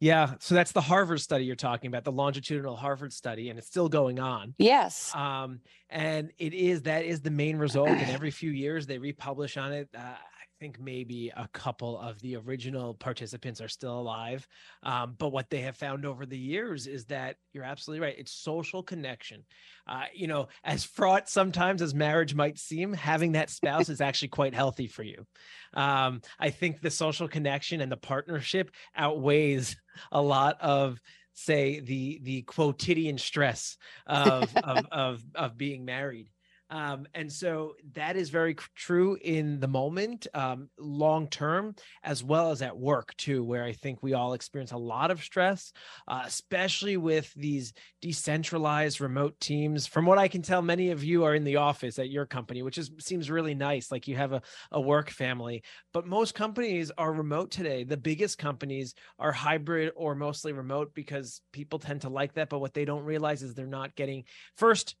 Yeah, 0.00 0.34
so 0.40 0.54
that's 0.54 0.72
the 0.72 0.80
Harvard 0.80 1.20
study 1.20 1.44
you're 1.44 1.56
talking 1.56 1.88
about, 1.88 2.04
the 2.04 2.12
longitudinal 2.12 2.76
Harvard 2.76 3.12
study, 3.12 3.48
and 3.48 3.58
it's 3.58 3.66
still 3.66 3.88
going 3.88 4.20
on. 4.20 4.54
Yes. 4.58 5.14
Um, 5.14 5.60
and 5.88 6.32
it 6.38 6.52
is 6.52 6.82
that 6.82 7.04
is 7.04 7.20
the 7.20 7.30
main 7.30 7.56
result. 7.56 7.88
And 7.88 8.10
every 8.10 8.30
few 8.30 8.50
years 8.50 8.86
they 8.86 8.98
republish 8.98 9.56
on 9.56 9.72
it. 9.72 9.88
Uh, 9.96 10.14
think 10.60 10.80
maybe 10.80 11.32
a 11.36 11.48
couple 11.52 11.98
of 11.98 12.20
the 12.20 12.36
original 12.36 12.94
participants 12.94 13.60
are 13.60 13.68
still 13.68 13.98
alive. 13.98 14.46
Um, 14.82 15.14
but 15.18 15.30
what 15.30 15.50
they 15.50 15.60
have 15.60 15.76
found 15.76 16.04
over 16.04 16.26
the 16.26 16.38
years 16.38 16.86
is 16.86 17.04
that 17.06 17.36
you're 17.52 17.64
absolutely 17.64 18.04
right. 18.04 18.18
It's 18.18 18.32
social 18.32 18.82
connection. 18.82 19.44
Uh, 19.86 20.04
you 20.14 20.26
know, 20.26 20.48
as 20.64 20.84
fraught 20.84 21.28
sometimes 21.28 21.82
as 21.82 21.94
marriage 21.94 22.34
might 22.34 22.58
seem, 22.58 22.92
having 22.92 23.32
that 23.32 23.50
spouse 23.50 23.88
is 23.88 24.00
actually 24.00 24.28
quite 24.28 24.54
healthy 24.54 24.86
for 24.86 25.02
you. 25.02 25.26
Um, 25.74 26.22
I 26.38 26.50
think 26.50 26.80
the 26.80 26.90
social 26.90 27.28
connection 27.28 27.80
and 27.80 27.90
the 27.90 27.96
partnership 27.96 28.70
outweighs 28.96 29.76
a 30.12 30.20
lot 30.20 30.60
of 30.60 31.00
say 31.36 31.80
the 31.80 32.18
the 32.22 32.42
quotidian 32.42 33.18
stress 33.18 33.76
of 34.06 34.54
of, 34.56 34.86
of 34.92 35.22
of 35.34 35.56
being 35.56 35.84
married 35.84 36.30
Um, 36.70 37.06
and 37.14 37.30
so 37.32 37.74
that 37.94 38.16
is 38.16 38.30
very 38.30 38.56
true 38.74 39.16
in 39.20 39.60
the 39.60 39.68
moment, 39.68 40.26
um, 40.34 40.68
long 40.78 41.28
term, 41.28 41.74
as 42.02 42.24
well 42.24 42.50
as 42.50 42.60
at 42.60 42.76
work 42.76 43.16
too, 43.16 43.44
where 43.44 43.64
I 43.64 43.72
think 43.72 44.02
we 44.02 44.14
all 44.14 44.32
experience 44.32 44.72
a 44.72 44.76
lot 44.76 45.10
of 45.10 45.22
stress, 45.22 45.72
uh, 46.08 46.22
especially 46.24 46.96
with 46.96 47.32
these 47.34 47.72
decentralized 48.02 49.00
remote 49.00 49.38
teams. 49.38 49.86
From 49.86 50.06
what 50.06 50.18
I 50.18 50.28
can 50.28 50.42
tell, 50.42 50.60
many 50.60 50.90
of 50.90 51.04
you 51.04 51.24
are 51.24 51.34
in 51.34 51.44
the 51.44 51.56
office 51.56 51.98
at 51.98 52.10
your 52.10 52.26
company, 52.26 52.62
which 52.62 52.78
is 52.78 52.90
seems 52.98 53.30
really 53.30 53.54
nice. 53.54 53.92
Like 53.92 54.08
you 54.08 54.16
have 54.16 54.32
a, 54.32 54.42
a 54.72 54.80
work 54.80 55.10
family, 55.10 55.62
but 55.92 56.06
most 56.06 56.34
companies 56.34 56.90
are 56.98 57.12
remote 57.12 57.50
today. 57.52 57.84
The 57.84 57.96
biggest 57.96 58.38
companies 58.38 58.94
are 59.18 59.32
hybrid 59.32 59.92
or 59.94 60.14
mostly 60.14 60.52
remote 60.52 60.92
because 60.94 61.40
people 61.52 61.78
tend 61.78 62.00
to 62.00 62.08
like 62.08 62.34
that. 62.34 62.48
But 62.48 62.58
what 62.58 62.74
they 62.74 62.84
don't 62.84 63.04
realize 63.04 63.42
is 63.42 63.54
they're 63.54 63.66
not 63.66 63.94
getting 63.94 64.24
first 64.56 64.96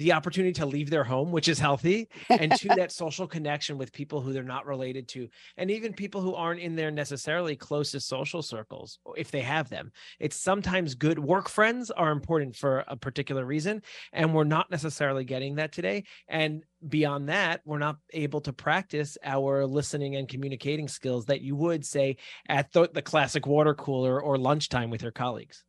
the 0.00 0.12
opportunity 0.12 0.54
to 0.54 0.64
leave 0.64 0.88
their 0.88 1.04
home, 1.04 1.30
which 1.30 1.46
is 1.46 1.58
healthy, 1.58 2.08
and 2.30 2.52
to 2.52 2.68
that 2.68 2.90
social 2.90 3.26
connection 3.26 3.76
with 3.76 3.92
people 3.92 4.22
who 4.22 4.32
they're 4.32 4.42
not 4.42 4.64
related 4.64 5.06
to, 5.08 5.28
and 5.58 5.70
even 5.70 5.92
people 5.92 6.22
who 6.22 6.34
aren't 6.34 6.58
in 6.58 6.74
their 6.74 6.90
necessarily 6.90 7.54
closest 7.54 8.08
social 8.08 8.40
circles, 8.40 8.98
if 9.18 9.30
they 9.30 9.42
have 9.42 9.68
them. 9.68 9.92
It's 10.18 10.36
sometimes 10.36 10.94
good. 10.94 11.18
Work 11.18 11.50
friends 11.50 11.90
are 11.90 12.12
important 12.12 12.56
for 12.56 12.82
a 12.88 12.96
particular 12.96 13.44
reason, 13.44 13.82
and 14.14 14.32
we're 14.34 14.44
not 14.44 14.70
necessarily 14.70 15.22
getting 15.22 15.56
that 15.56 15.70
today. 15.70 16.04
And 16.28 16.64
beyond 16.88 17.28
that, 17.28 17.60
we're 17.66 17.78
not 17.78 17.98
able 18.14 18.40
to 18.40 18.54
practice 18.54 19.18
our 19.22 19.66
listening 19.66 20.16
and 20.16 20.26
communicating 20.26 20.88
skills 20.88 21.26
that 21.26 21.42
you 21.42 21.54
would 21.56 21.84
say 21.84 22.16
at 22.48 22.72
the, 22.72 22.88
the 22.90 23.02
classic 23.02 23.46
water 23.46 23.74
cooler 23.74 24.18
or 24.18 24.38
lunchtime 24.38 24.88
with 24.88 25.02
your 25.02 25.12
colleagues. 25.12 25.62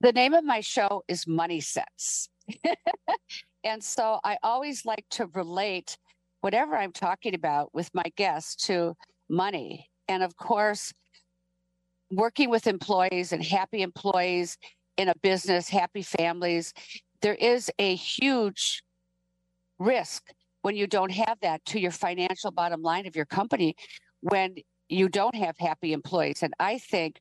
The 0.00 0.10
name 0.10 0.34
of 0.34 0.44
my 0.44 0.60
show 0.60 1.04
is 1.06 1.28
Money 1.28 1.60
Sense 1.60 2.28
and 3.64 3.82
so 3.82 4.20
I 4.24 4.38
always 4.42 4.84
like 4.84 5.04
to 5.12 5.26
relate 5.34 5.96
whatever 6.40 6.76
I'm 6.76 6.92
talking 6.92 7.34
about 7.34 7.74
with 7.74 7.90
my 7.94 8.04
guests 8.16 8.66
to 8.66 8.94
money. 9.28 9.88
And 10.08 10.22
of 10.22 10.36
course, 10.36 10.92
working 12.10 12.50
with 12.50 12.66
employees 12.66 13.32
and 13.32 13.42
happy 13.42 13.82
employees 13.82 14.58
in 14.96 15.08
a 15.08 15.14
business, 15.22 15.68
happy 15.68 16.02
families, 16.02 16.72
there 17.22 17.34
is 17.34 17.70
a 17.78 17.94
huge 17.94 18.82
risk 19.78 20.22
when 20.62 20.76
you 20.76 20.86
don't 20.86 21.10
have 21.10 21.38
that 21.42 21.64
to 21.66 21.80
your 21.80 21.90
financial 21.90 22.50
bottom 22.50 22.82
line 22.82 23.06
of 23.06 23.16
your 23.16 23.26
company 23.26 23.74
when 24.20 24.54
you 24.88 25.08
don't 25.08 25.34
have 25.34 25.56
happy 25.58 25.92
employees. 25.92 26.42
And 26.42 26.54
I 26.58 26.78
think, 26.78 27.20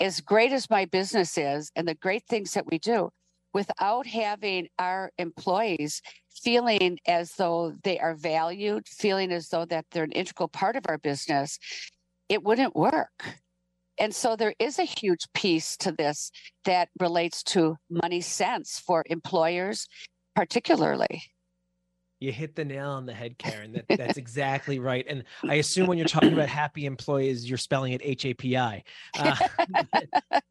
as 0.00 0.20
great 0.20 0.52
as 0.52 0.68
my 0.68 0.86
business 0.86 1.38
is 1.38 1.70
and 1.76 1.86
the 1.86 1.94
great 1.94 2.24
things 2.28 2.52
that 2.54 2.66
we 2.66 2.78
do, 2.78 3.10
without 3.54 4.06
having 4.06 4.68
our 4.78 5.12
employees 5.16 6.02
feeling 6.42 6.98
as 7.06 7.32
though 7.32 7.72
they 7.84 7.98
are 7.98 8.14
valued, 8.14 8.86
feeling 8.88 9.32
as 9.32 9.48
though 9.48 9.64
that 9.64 9.86
they're 9.92 10.04
an 10.04 10.12
integral 10.12 10.48
part 10.48 10.76
of 10.76 10.84
our 10.88 10.98
business, 10.98 11.58
it 12.28 12.42
wouldn't 12.42 12.74
work. 12.74 13.24
And 13.98 14.12
so 14.14 14.34
there 14.34 14.54
is 14.58 14.78
a 14.78 14.84
huge 14.84 15.26
piece 15.34 15.76
to 15.78 15.92
this 15.92 16.32
that 16.64 16.88
relates 16.98 17.42
to 17.44 17.76
money 17.88 18.20
sense 18.20 18.80
for 18.84 19.04
employers, 19.06 19.86
particularly. 20.34 21.22
You 22.18 22.32
hit 22.32 22.56
the 22.56 22.64
nail 22.64 22.90
on 22.90 23.06
the 23.06 23.12
head, 23.12 23.38
Karen. 23.38 23.72
That, 23.72 23.84
that's 23.96 24.16
exactly 24.16 24.80
right. 24.80 25.04
And 25.08 25.24
I 25.48 25.54
assume 25.54 25.86
when 25.86 25.98
you're 25.98 26.08
talking 26.08 26.32
about 26.32 26.48
happy 26.48 26.86
employees, 26.86 27.48
you're 27.48 27.58
spelling 27.58 27.92
it 27.92 28.00
H 28.02 28.24
A 28.24 28.34
P 28.34 28.56
I. 28.56 28.82
Uh, 29.16 29.36
but, 29.68 29.86
but 30.30 30.42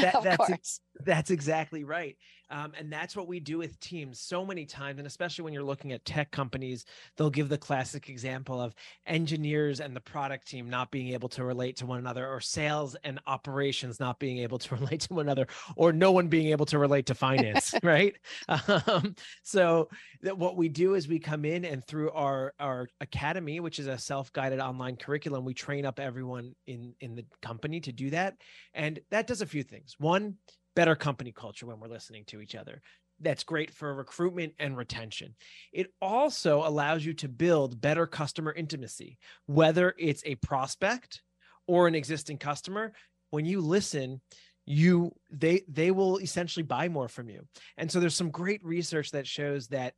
that, 0.00 0.22
that's 0.22 0.80
that's 1.04 1.30
exactly 1.30 1.84
right. 1.84 2.16
Um, 2.48 2.72
and 2.78 2.92
that's 2.92 3.16
what 3.16 3.26
we 3.26 3.40
do 3.40 3.58
with 3.58 3.78
teams 3.80 4.20
so 4.20 4.46
many 4.46 4.66
times. 4.66 4.98
And 4.98 5.06
especially 5.06 5.44
when 5.44 5.52
you're 5.52 5.64
looking 5.64 5.92
at 5.92 6.04
tech 6.04 6.30
companies, 6.30 6.84
they'll 7.16 7.30
give 7.30 7.48
the 7.48 7.58
classic 7.58 8.08
example 8.08 8.60
of 8.60 8.74
engineers 9.06 9.80
and 9.80 9.96
the 9.96 10.00
product 10.00 10.46
team 10.46 10.70
not 10.70 10.92
being 10.92 11.08
able 11.08 11.28
to 11.30 11.44
relate 11.44 11.76
to 11.76 11.86
one 11.86 11.98
another, 11.98 12.26
or 12.28 12.40
sales 12.40 12.96
and 13.02 13.18
operations 13.26 13.98
not 13.98 14.18
being 14.18 14.38
able 14.38 14.58
to 14.58 14.74
relate 14.76 15.00
to 15.00 15.14
one 15.14 15.26
another, 15.26 15.48
or 15.76 15.92
no 15.92 16.12
one 16.12 16.28
being 16.28 16.48
able 16.48 16.66
to 16.66 16.78
relate 16.78 17.06
to 17.06 17.14
finance, 17.14 17.74
right? 17.82 18.14
Um, 18.48 19.16
so 19.42 19.88
that 20.22 20.38
what 20.38 20.56
we 20.56 20.68
do 20.68 20.94
is 20.94 21.08
we 21.08 21.18
come 21.18 21.44
in 21.44 21.64
and 21.64 21.84
through 21.84 22.10
our 22.12 22.54
our 22.60 22.88
academy, 23.00 23.60
which 23.60 23.78
is 23.78 23.88
a 23.88 23.98
self-guided 23.98 24.60
online 24.60 24.96
curriculum, 24.96 25.44
we 25.44 25.54
train 25.54 25.84
up 25.84 25.98
everyone 25.98 26.54
in 26.66 26.94
in 27.00 27.16
the 27.16 27.24
company 27.42 27.80
to 27.80 27.92
do 27.92 28.10
that. 28.10 28.36
And 28.72 29.00
that 29.10 29.26
does 29.26 29.40
a 29.40 29.46
few 29.46 29.62
things. 29.62 29.96
One, 29.98 30.36
better 30.76 30.94
company 30.94 31.32
culture 31.32 31.66
when 31.66 31.80
we're 31.80 31.88
listening 31.88 32.24
to 32.26 32.40
each 32.40 32.54
other. 32.54 32.80
That's 33.18 33.44
great 33.44 33.72
for 33.72 33.92
recruitment 33.94 34.52
and 34.58 34.76
retention. 34.76 35.34
It 35.72 35.92
also 36.00 36.58
allows 36.58 37.04
you 37.04 37.14
to 37.14 37.28
build 37.28 37.80
better 37.80 38.06
customer 38.06 38.52
intimacy, 38.52 39.18
whether 39.46 39.94
it's 39.98 40.22
a 40.24 40.36
prospect 40.36 41.22
or 41.66 41.88
an 41.88 41.94
existing 41.94 42.38
customer. 42.38 42.92
When 43.30 43.46
you 43.46 43.60
listen, 43.62 44.20
you 44.66 45.12
they 45.30 45.62
they 45.66 45.90
will 45.90 46.18
essentially 46.18 46.62
buy 46.62 46.88
more 46.88 47.08
from 47.08 47.30
you. 47.30 47.46
And 47.76 47.90
so 47.90 47.98
there's 47.98 48.14
some 48.14 48.30
great 48.30 48.62
research 48.62 49.12
that 49.12 49.26
shows 49.26 49.68
that 49.68 49.94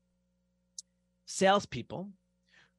salespeople 1.26 2.11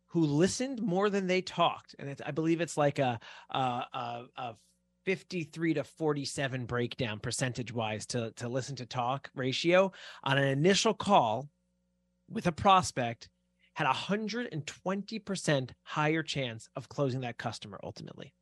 who 0.07 0.21
listened 0.25 0.81
more 0.81 1.09
than 1.09 1.27
they 1.27 1.41
talked, 1.41 1.95
and 1.99 2.19
I 2.25 2.31
believe 2.31 2.61
it's 2.61 2.77
like 2.77 2.97
a, 2.97 3.19
a, 3.51 3.59
a, 3.59 4.23
a 4.37 4.55
53 5.09 5.73
to 5.73 5.83
47 5.83 6.65
breakdown 6.67 7.17
percentage 7.17 7.73
wise 7.73 8.05
to, 8.05 8.31
to 8.35 8.47
listen 8.47 8.75
to 8.75 8.85
talk 8.85 9.27
ratio 9.33 9.91
on 10.23 10.37
an 10.37 10.47
initial 10.47 10.93
call 10.93 11.49
with 12.29 12.45
a 12.45 12.51
prospect 12.51 13.27
had 13.73 13.87
a 13.87 13.91
120% 13.91 15.69
higher 15.81 16.21
chance 16.21 16.69
of 16.75 16.89
closing 16.89 17.21
that 17.21 17.39
customer 17.39 17.79
ultimately. 17.81 18.35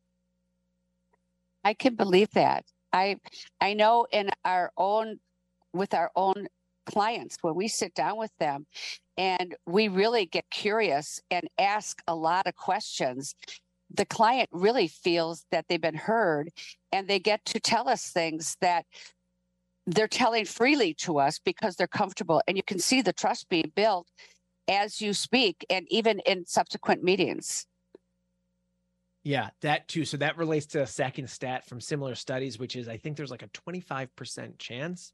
I 1.64 1.74
can 1.74 1.96
believe 1.96 2.32
that. 2.32 2.66
I 2.92 3.16
I 3.62 3.74
know 3.74 4.06
in 4.12 4.30
our 4.44 4.74
own 4.76 5.22
with 5.72 5.94
our 5.94 6.12
own 6.18 6.48
clients 6.86 7.38
when 7.40 7.56
we 7.56 7.70
sit 7.70 7.94
down 7.94 8.18
with 8.18 8.32
them 8.42 8.66
and 9.16 9.56
we 9.66 9.88
really 9.88 10.26
get 10.26 10.44
curious 10.52 11.22
and 11.32 11.48
ask 11.58 12.02
a 12.10 12.16
lot 12.16 12.46
of 12.46 12.56
questions 12.56 13.36
the 13.90 14.06
client 14.06 14.50
really 14.52 14.88
feels 14.88 15.46
that 15.52 15.66
they've 15.68 15.82
been 15.82 15.96
heard 15.96 16.50
and 16.92 17.08
they 17.08 17.20
get 17.20 17.44
to 17.46 17.60
tell 17.60 17.88
us 17.88 18.10
things 18.10 18.58
that 18.62 18.86
they're 19.86 20.08
telling 20.08 20.46
freely 20.46 20.94
to 20.94 21.20
us 21.20 21.40
because 21.40 21.76
they're 21.76 21.88
comfortable 21.88 22.42
and 22.48 22.58
you 22.58 22.64
can 22.64 22.80
see 22.80 23.02
the 23.02 23.14
trust 23.14 23.48
being 23.50 23.72
built 23.76 24.08
as 24.68 25.00
you 25.00 25.14
speak 25.14 25.66
and 25.70 25.86
even 25.90 26.20
in 26.26 26.46
subsequent 26.46 27.04
meetings. 27.04 27.66
Yeah 29.24 29.50
that 29.62 29.88
too. 29.88 30.06
So 30.06 30.18
that 30.18 30.38
relates 30.38 30.66
to 30.68 30.82
a 30.82 30.88
second 30.88 31.30
stat 31.30 31.66
from 31.68 31.80
similar 31.80 32.16
studies 32.16 32.60
which 32.60 32.76
is 32.76 32.88
i 32.88 32.98
think 32.98 33.18
there's 33.18 33.32
like 33.32 33.44
a 33.44 33.48
25% 33.50 34.58
chance 34.58 35.12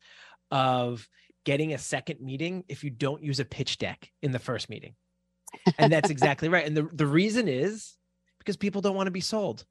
of 0.51 1.07
getting 1.45 1.73
a 1.73 1.77
second 1.77 2.21
meeting 2.21 2.63
if 2.69 2.83
you 2.83 2.89
don't 2.89 3.23
use 3.23 3.39
a 3.39 3.45
pitch 3.45 3.77
deck 3.77 4.11
in 4.21 4.31
the 4.31 4.39
first 4.39 4.69
meeting. 4.69 4.95
And 5.77 5.91
that's 5.91 6.09
exactly 6.11 6.49
right. 6.49 6.65
And 6.65 6.75
the, 6.75 6.83
the 6.93 7.07
reason 7.07 7.47
is 7.47 7.93
because 8.43 8.57
people 8.57 8.81
don't 8.81 8.95
want 8.95 9.07
to 9.07 9.11
be 9.11 9.21
sold. 9.21 9.65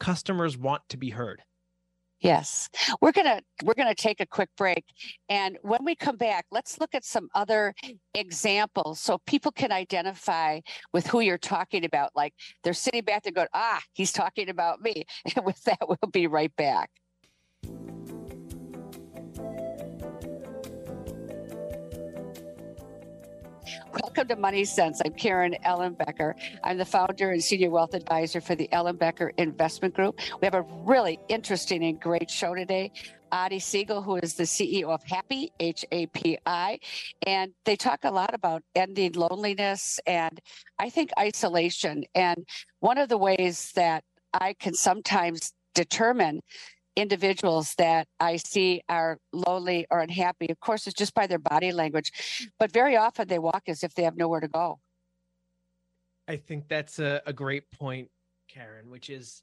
Customers 0.00 0.56
want 0.56 0.82
to 0.88 0.96
be 0.96 1.10
heard. 1.10 1.42
Yes. 2.20 2.68
We're 3.00 3.12
going 3.12 3.26
to 3.26 3.40
we're 3.64 3.74
going 3.74 3.88
to 3.88 3.94
take 3.94 4.20
a 4.20 4.26
quick 4.26 4.48
break 4.56 4.84
and 5.28 5.56
when 5.62 5.84
we 5.84 5.94
come 5.94 6.16
back, 6.16 6.46
let's 6.50 6.80
look 6.80 6.94
at 6.94 7.04
some 7.04 7.28
other 7.34 7.74
examples 8.14 8.98
so 8.98 9.18
people 9.26 9.52
can 9.52 9.70
identify 9.70 10.60
with 10.92 11.06
who 11.06 11.20
you're 11.20 11.38
talking 11.38 11.84
about 11.84 12.10
like 12.16 12.34
they're 12.64 12.72
sitting 12.72 13.04
back 13.04 13.22
there 13.22 13.32
going, 13.32 13.46
"Ah, 13.54 13.80
he's 13.92 14.12
talking 14.12 14.48
about 14.48 14.80
me." 14.80 15.04
And 15.36 15.46
with 15.46 15.62
that, 15.64 15.78
we'll 15.82 16.10
be 16.10 16.26
right 16.26 16.54
back. 16.56 16.90
Welcome 23.92 24.28
to 24.28 24.36
Money 24.36 24.64
Sense. 24.64 25.00
I'm 25.04 25.14
Karen 25.14 25.56
Ellenbecker. 25.64 26.34
I'm 26.62 26.76
the 26.76 26.84
founder 26.84 27.30
and 27.30 27.42
senior 27.42 27.70
wealth 27.70 27.94
advisor 27.94 28.40
for 28.40 28.54
the 28.54 28.68
Ellenbecker 28.72 29.30
Investment 29.38 29.94
Group. 29.94 30.20
We 30.40 30.46
have 30.46 30.54
a 30.54 30.66
really 30.84 31.18
interesting 31.28 31.82
and 31.84 31.98
great 31.98 32.30
show 32.30 32.54
today. 32.54 32.92
Adi 33.32 33.58
Segal, 33.58 34.04
who 34.04 34.16
is 34.16 34.34
the 34.34 34.44
CEO 34.44 34.84
of 34.84 35.02
Hapi, 35.04 35.48
H 35.58 35.86
A 35.90 36.06
P 36.06 36.36
I. 36.44 36.78
And 37.26 37.52
they 37.64 37.76
talk 37.76 38.00
a 38.04 38.10
lot 38.10 38.34
about 38.34 38.62
ending 38.74 39.12
loneliness 39.12 39.98
and 40.06 40.38
I 40.78 40.90
think 40.90 41.10
isolation. 41.18 42.04
And 42.14 42.46
one 42.80 42.98
of 42.98 43.08
the 43.08 43.18
ways 43.18 43.72
that 43.74 44.04
I 44.34 44.52
can 44.52 44.74
sometimes 44.74 45.52
determine 45.74 46.40
individuals 46.98 47.74
that 47.78 48.08
I 48.18 48.36
see 48.36 48.82
are 48.88 49.18
lonely 49.32 49.86
or 49.90 50.00
unhappy. 50.00 50.48
Of 50.50 50.58
course, 50.60 50.86
it's 50.86 50.98
just 50.98 51.14
by 51.14 51.26
their 51.26 51.38
body 51.38 51.72
language, 51.72 52.12
but 52.58 52.72
very 52.72 52.96
often 52.96 53.28
they 53.28 53.38
walk 53.38 53.62
as 53.68 53.84
if 53.84 53.94
they 53.94 54.02
have 54.02 54.16
nowhere 54.16 54.40
to 54.40 54.48
go. 54.48 54.80
I 56.26 56.36
think 56.36 56.68
that's 56.68 56.98
a, 56.98 57.22
a 57.24 57.32
great 57.32 57.70
point, 57.70 58.10
Karen, 58.48 58.90
which 58.90 59.08
is 59.08 59.42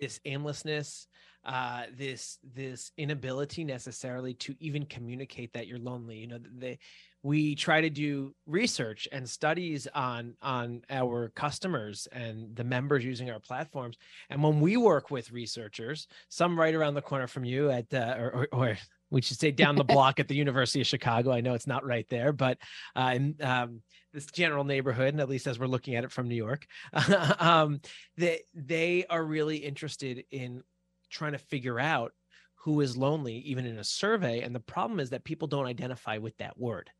this 0.00 0.20
aimlessness, 0.24 1.08
uh, 1.44 1.84
this 1.96 2.38
this 2.54 2.92
inability 2.98 3.64
necessarily 3.64 4.34
to 4.34 4.54
even 4.60 4.84
communicate 4.84 5.52
that 5.54 5.66
you're 5.66 5.78
lonely. 5.78 6.18
You 6.18 6.26
know, 6.28 6.38
they 6.58 6.78
we 7.22 7.54
try 7.54 7.80
to 7.80 7.90
do 7.90 8.34
research 8.46 9.08
and 9.12 9.28
studies 9.28 9.86
on 9.94 10.34
on 10.42 10.82
our 10.90 11.30
customers 11.34 12.08
and 12.12 12.54
the 12.56 12.64
members 12.64 13.04
using 13.04 13.30
our 13.30 13.40
platforms 13.40 13.96
and 14.30 14.42
when 14.42 14.60
we 14.60 14.76
work 14.76 15.10
with 15.10 15.30
researchers 15.30 16.06
some 16.28 16.58
right 16.58 16.74
around 16.74 16.94
the 16.94 17.02
corner 17.02 17.26
from 17.26 17.44
you 17.44 17.70
at 17.70 17.92
uh, 17.92 18.16
or, 18.18 18.30
or, 18.30 18.48
or 18.52 18.78
we 19.10 19.20
should 19.20 19.40
say 19.40 19.50
down 19.50 19.74
the 19.74 19.84
block 19.84 20.20
at 20.20 20.28
the 20.28 20.36
University 20.36 20.80
of 20.80 20.86
Chicago. 20.86 21.32
I 21.32 21.40
know 21.40 21.54
it's 21.54 21.66
not 21.66 21.84
right 21.84 22.06
there, 22.08 22.32
but 22.32 22.58
uh, 22.94 23.12
in 23.14 23.36
um, 23.40 23.82
this 24.12 24.26
general 24.26 24.64
neighborhood, 24.64 25.08
and 25.08 25.20
at 25.20 25.28
least 25.28 25.46
as 25.46 25.58
we're 25.58 25.66
looking 25.66 25.96
at 25.96 26.04
it 26.04 26.12
from 26.12 26.28
New 26.28 26.36
York, 26.36 26.64
um, 27.40 27.80
they 28.16 28.42
they 28.54 29.04
are 29.10 29.24
really 29.24 29.56
interested 29.56 30.24
in 30.30 30.62
trying 31.10 31.32
to 31.32 31.38
figure 31.38 31.80
out 31.80 32.12
who 32.54 32.80
is 32.80 32.96
lonely, 32.96 33.38
even 33.38 33.66
in 33.66 33.78
a 33.78 33.84
survey. 33.84 34.42
And 34.42 34.54
the 34.54 34.60
problem 34.60 35.00
is 35.00 35.10
that 35.10 35.24
people 35.24 35.48
don't 35.48 35.66
identify 35.66 36.18
with 36.18 36.36
that 36.36 36.58
word. 36.58 36.90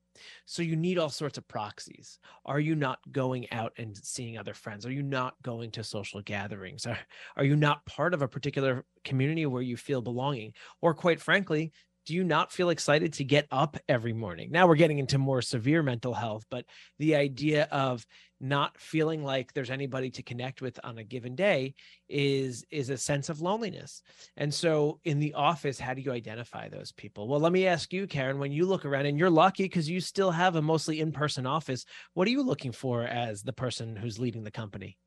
So 0.47 0.63
you 0.63 0.77
need 0.77 0.99
all 0.99 1.11
sorts 1.11 1.39
of 1.39 1.49
proxies. 1.49 2.19
Are 2.45 2.61
you 2.61 2.75
not 2.75 2.99
going 3.13 3.51
out 3.53 3.73
and 3.79 3.97
seeing 3.97 4.39
other 4.39 4.55
friends? 4.55 4.87
Are 4.87 4.93
you 4.93 5.03
not 5.03 5.35
going 5.43 5.71
to 5.73 5.85
social 5.85 6.21
gatherings? 6.23 6.87
Are, 6.91 6.99
are 7.37 7.45
you 7.45 7.57
not 7.57 7.85
part 7.87 8.15
of 8.15 8.23
a 8.23 8.29
particular 8.29 8.85
community 9.05 9.47
where 9.47 9.63
you 9.63 9.77
feel 9.77 10.03
belonging? 10.03 10.53
Or 10.81 10.95
quite 10.95 11.21
frankly, 11.21 11.73
do 12.11 12.17
you 12.17 12.25
not 12.25 12.51
feel 12.51 12.71
excited 12.71 13.13
to 13.13 13.25
get 13.25 13.47
up 13.53 13.77
every 13.89 14.13
morning? 14.13 14.51
Now 14.51 14.67
we're 14.67 14.75
getting 14.75 14.99
into 14.99 15.17
more 15.17 15.41
severe 15.41 15.81
mental 15.81 16.13
health, 16.13 16.45
but 16.51 16.65
the 16.99 17.15
idea 17.15 17.69
of 17.71 18.05
not 18.41 18.77
feeling 18.81 19.23
like 19.23 19.53
there's 19.53 19.71
anybody 19.71 20.11
to 20.11 20.25
connect 20.25 20.61
with 20.61 20.81
on 20.83 20.99
a 20.99 21.05
given 21.05 21.37
day 21.37 21.73
is 22.09 22.65
is 22.69 22.91
a 22.91 22.97
sense 22.97 23.29
of 23.29 23.41
loneliness. 23.41 24.03
And 24.37 24.53
so 24.53 24.99
in 25.05 25.21
the 25.21 25.35
office, 25.35 25.79
how 25.79 25.95
do 25.95 26.03
you 26.03 26.11
identify 26.11 26.69
those 26.69 26.91
people? 26.91 27.29
Well, 27.29 27.39
let 27.39 27.53
me 27.53 27.69
ask 27.69 27.93
you, 27.93 28.09
Karen, 28.09 28.41
when 28.41 28.51
you 28.51 28.67
look 28.67 28.85
around 28.85 29.07
and 29.07 29.17
you're 29.17 29.31
lucky 29.31 29.63
because 29.63 29.89
you 29.89 30.01
still 30.01 30.33
have 30.33 30.57
a 30.57 30.63
mostly 30.63 30.99
in-person 30.99 31.47
office, 31.47 31.85
what 32.15 32.27
are 32.27 32.33
you 32.33 32.43
looking 32.43 32.73
for 32.73 33.05
as 33.05 33.45
the 33.45 33.53
person 33.53 33.95
who's 33.95 34.19
leading 34.19 34.43
the 34.43 34.51
company? 34.51 34.99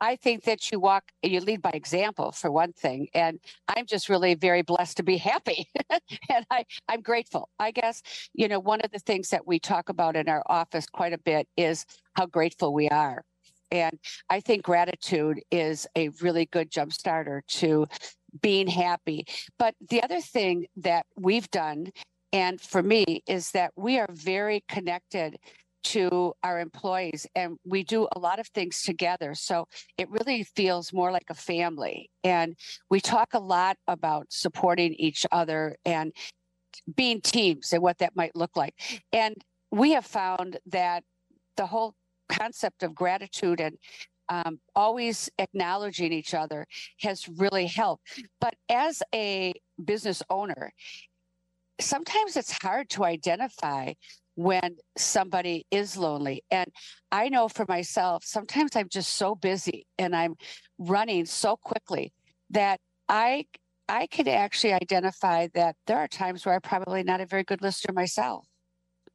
I 0.00 0.16
think 0.16 0.44
that 0.44 0.70
you 0.70 0.78
walk, 0.78 1.10
you 1.22 1.40
lead 1.40 1.62
by 1.62 1.70
example 1.70 2.32
for 2.32 2.50
one 2.50 2.72
thing. 2.72 3.08
And 3.14 3.40
I'm 3.68 3.86
just 3.86 4.08
really 4.08 4.34
very 4.34 4.62
blessed 4.62 4.98
to 4.98 5.02
be 5.02 5.16
happy. 5.16 5.68
and 5.90 6.46
I, 6.50 6.64
I'm 6.88 7.00
grateful. 7.00 7.48
I 7.58 7.72
guess, 7.72 8.02
you 8.34 8.48
know, 8.48 8.60
one 8.60 8.80
of 8.82 8.90
the 8.92 9.00
things 9.00 9.30
that 9.30 9.46
we 9.46 9.58
talk 9.58 9.88
about 9.88 10.16
in 10.16 10.28
our 10.28 10.42
office 10.46 10.86
quite 10.86 11.12
a 11.12 11.18
bit 11.18 11.48
is 11.56 11.84
how 12.14 12.26
grateful 12.26 12.72
we 12.72 12.88
are. 12.88 13.24
And 13.70 13.98
I 14.30 14.40
think 14.40 14.62
gratitude 14.62 15.40
is 15.50 15.86
a 15.96 16.08
really 16.20 16.46
good 16.46 16.70
jump 16.70 16.92
starter 16.92 17.42
to 17.48 17.86
being 18.40 18.66
happy. 18.66 19.26
But 19.58 19.74
the 19.88 20.02
other 20.02 20.20
thing 20.20 20.66
that 20.76 21.06
we've 21.16 21.50
done, 21.50 21.88
and 22.32 22.60
for 22.60 22.82
me, 22.82 23.22
is 23.26 23.50
that 23.52 23.72
we 23.76 23.98
are 23.98 24.08
very 24.10 24.64
connected 24.68 25.38
to 25.84 26.32
our 26.42 26.60
employees 26.60 27.26
and 27.34 27.56
we 27.64 27.82
do 27.82 28.08
a 28.14 28.18
lot 28.18 28.38
of 28.38 28.46
things 28.48 28.82
together 28.82 29.34
so 29.34 29.66
it 29.96 30.10
really 30.10 30.42
feels 30.42 30.92
more 30.92 31.12
like 31.12 31.30
a 31.30 31.34
family 31.34 32.10
and 32.24 32.56
we 32.90 33.00
talk 33.00 33.34
a 33.34 33.38
lot 33.38 33.76
about 33.86 34.26
supporting 34.28 34.92
each 34.94 35.24
other 35.32 35.76
and 35.84 36.12
being 36.96 37.20
teams 37.20 37.72
and 37.72 37.82
what 37.82 37.98
that 37.98 38.16
might 38.16 38.34
look 38.34 38.56
like 38.56 38.74
and 39.12 39.34
we 39.70 39.92
have 39.92 40.06
found 40.06 40.58
that 40.66 41.04
the 41.56 41.66
whole 41.66 41.94
concept 42.28 42.82
of 42.82 42.94
gratitude 42.94 43.60
and 43.60 43.76
um, 44.30 44.60
always 44.76 45.30
acknowledging 45.38 46.12
each 46.12 46.34
other 46.34 46.66
has 47.00 47.28
really 47.28 47.66
helped 47.66 48.22
but 48.40 48.54
as 48.68 49.02
a 49.14 49.54
business 49.84 50.22
owner 50.28 50.72
sometimes 51.80 52.36
it's 52.36 52.60
hard 52.62 52.88
to 52.90 53.04
identify 53.04 53.92
when 54.38 54.76
somebody 54.96 55.66
is 55.72 55.96
lonely. 55.96 56.44
And 56.48 56.70
I 57.10 57.28
know 57.28 57.48
for 57.48 57.64
myself, 57.68 58.22
sometimes 58.24 58.76
I'm 58.76 58.88
just 58.88 59.14
so 59.14 59.34
busy 59.34 59.84
and 59.98 60.14
I'm 60.14 60.36
running 60.78 61.26
so 61.26 61.56
quickly 61.56 62.12
that 62.50 62.78
I 63.08 63.46
I 63.88 64.06
could 64.06 64.28
actually 64.28 64.74
identify 64.74 65.48
that 65.54 65.74
there 65.88 65.98
are 65.98 66.06
times 66.06 66.46
where 66.46 66.54
I'm 66.54 66.60
probably 66.60 67.02
not 67.02 67.20
a 67.20 67.26
very 67.26 67.42
good 67.42 67.62
listener 67.62 67.92
myself. 67.92 68.46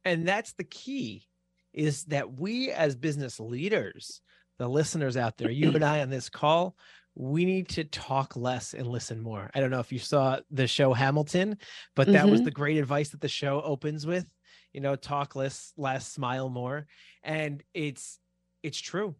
And 0.04 0.28
that's 0.28 0.52
the 0.52 0.64
key 0.64 1.26
is 1.72 2.04
that 2.06 2.38
we 2.38 2.70
as 2.70 2.94
business 2.94 3.40
leaders, 3.40 4.20
the 4.58 4.68
listeners 4.68 5.16
out 5.16 5.38
there, 5.38 5.50
you 5.50 5.70
and 5.70 5.82
I 5.82 6.02
on 6.02 6.10
this 6.10 6.28
call, 6.28 6.76
we 7.14 7.46
need 7.46 7.70
to 7.70 7.84
talk 7.84 8.36
less 8.36 8.74
and 8.74 8.86
listen 8.86 9.22
more. 9.22 9.50
I 9.54 9.60
don't 9.60 9.70
know 9.70 9.80
if 9.80 9.90
you 9.90 10.00
saw 10.00 10.40
the 10.50 10.66
show 10.66 10.92
Hamilton, 10.92 11.56
but 11.96 12.08
that 12.08 12.24
mm-hmm. 12.24 12.30
was 12.30 12.42
the 12.42 12.50
great 12.50 12.76
advice 12.76 13.08
that 13.10 13.22
the 13.22 13.28
show 13.28 13.62
opens 13.62 14.04
with 14.04 14.26
you 14.74 14.80
know 14.80 14.96
talk 14.96 15.34
less 15.34 15.72
less 15.78 16.06
smile 16.06 16.50
more. 16.50 16.86
And 17.22 17.62
it's 17.72 18.18
it's 18.62 18.78
true. 18.78 19.14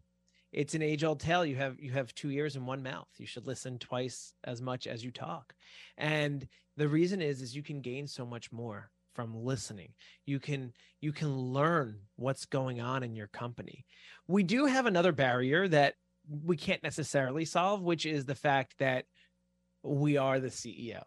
It's 0.52 0.74
an 0.74 0.82
age 0.82 1.02
old 1.02 1.20
tale. 1.20 1.46
You 1.46 1.56
have 1.56 1.80
you 1.80 1.92
have 1.92 2.14
two 2.14 2.30
ears 2.30 2.56
and 2.56 2.66
one 2.66 2.82
mouth. 2.82 3.08
You 3.16 3.26
should 3.26 3.46
listen 3.46 3.78
twice 3.78 4.34
as 4.44 4.60
much 4.60 4.86
as 4.86 5.02
you 5.02 5.10
talk. 5.10 5.54
And 5.96 6.46
the 6.76 6.88
reason 6.88 7.22
is 7.22 7.40
is 7.40 7.56
you 7.56 7.62
can 7.62 7.80
gain 7.80 8.06
so 8.06 8.26
much 8.26 8.52
more 8.52 8.90
from 9.14 9.34
listening. 9.34 9.94
You 10.26 10.40
can 10.40 10.72
you 11.00 11.12
can 11.12 11.34
learn 11.34 12.00
what's 12.16 12.44
going 12.44 12.80
on 12.80 13.02
in 13.02 13.16
your 13.16 13.28
company. 13.28 13.86
We 14.26 14.42
do 14.42 14.66
have 14.66 14.86
another 14.86 15.12
barrier 15.12 15.68
that 15.68 15.94
we 16.28 16.56
can't 16.56 16.82
necessarily 16.82 17.44
solve 17.44 17.82
which 17.82 18.06
is 18.06 18.24
the 18.24 18.34
fact 18.34 18.74
that 18.78 19.04
we 19.82 20.16
are 20.16 20.40
the 20.40 20.48
ceo 20.48 21.02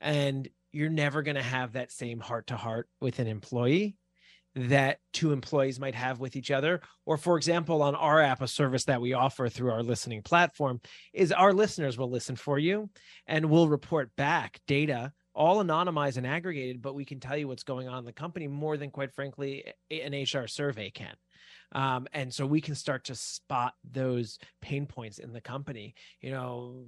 and 0.00 0.48
you're 0.72 0.90
never 0.90 1.22
going 1.22 1.36
to 1.36 1.42
have 1.42 1.72
that 1.72 1.92
same 1.92 2.20
heart 2.20 2.48
to 2.48 2.56
heart 2.56 2.88
with 3.00 3.18
an 3.18 3.26
employee 3.26 3.96
that 4.56 4.98
two 5.12 5.32
employees 5.32 5.78
might 5.78 5.94
have 5.94 6.18
with 6.18 6.34
each 6.34 6.50
other. 6.50 6.80
Or, 7.04 7.18
for 7.18 7.36
example, 7.36 7.82
on 7.82 7.94
our 7.94 8.20
app, 8.20 8.40
a 8.40 8.48
service 8.48 8.84
that 8.84 9.02
we 9.02 9.12
offer 9.12 9.48
through 9.48 9.70
our 9.70 9.82
listening 9.82 10.22
platform 10.22 10.80
is 11.12 11.30
our 11.30 11.52
listeners 11.52 11.98
will 11.98 12.10
listen 12.10 12.36
for 12.36 12.58
you 12.58 12.88
and 13.26 13.50
will 13.50 13.68
report 13.68 14.10
back 14.16 14.58
data, 14.66 15.12
all 15.34 15.62
anonymized 15.62 16.16
and 16.16 16.26
aggregated, 16.26 16.80
but 16.80 16.94
we 16.94 17.04
can 17.04 17.20
tell 17.20 17.36
you 17.36 17.48
what's 17.48 17.64
going 17.64 17.86
on 17.86 17.98
in 17.98 18.04
the 18.06 18.12
company 18.12 18.48
more 18.48 18.78
than, 18.78 18.90
quite 18.90 19.12
frankly, 19.12 19.72
an 19.90 20.14
HR 20.14 20.46
survey 20.46 20.90
can. 20.90 21.14
Um, 21.72 22.06
and 22.14 22.32
so 22.32 22.46
we 22.46 22.62
can 22.62 22.74
start 22.74 23.04
to 23.04 23.14
spot 23.14 23.74
those 23.84 24.38
pain 24.62 24.86
points 24.86 25.18
in 25.18 25.34
the 25.34 25.40
company. 25.40 25.94
You 26.22 26.30
know, 26.30 26.86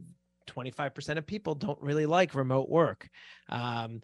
25% 0.48 1.18
of 1.18 1.26
people 1.26 1.54
don't 1.54 1.80
really 1.80 2.06
like 2.06 2.34
remote 2.34 2.68
work. 2.68 3.08
Um, 3.48 4.00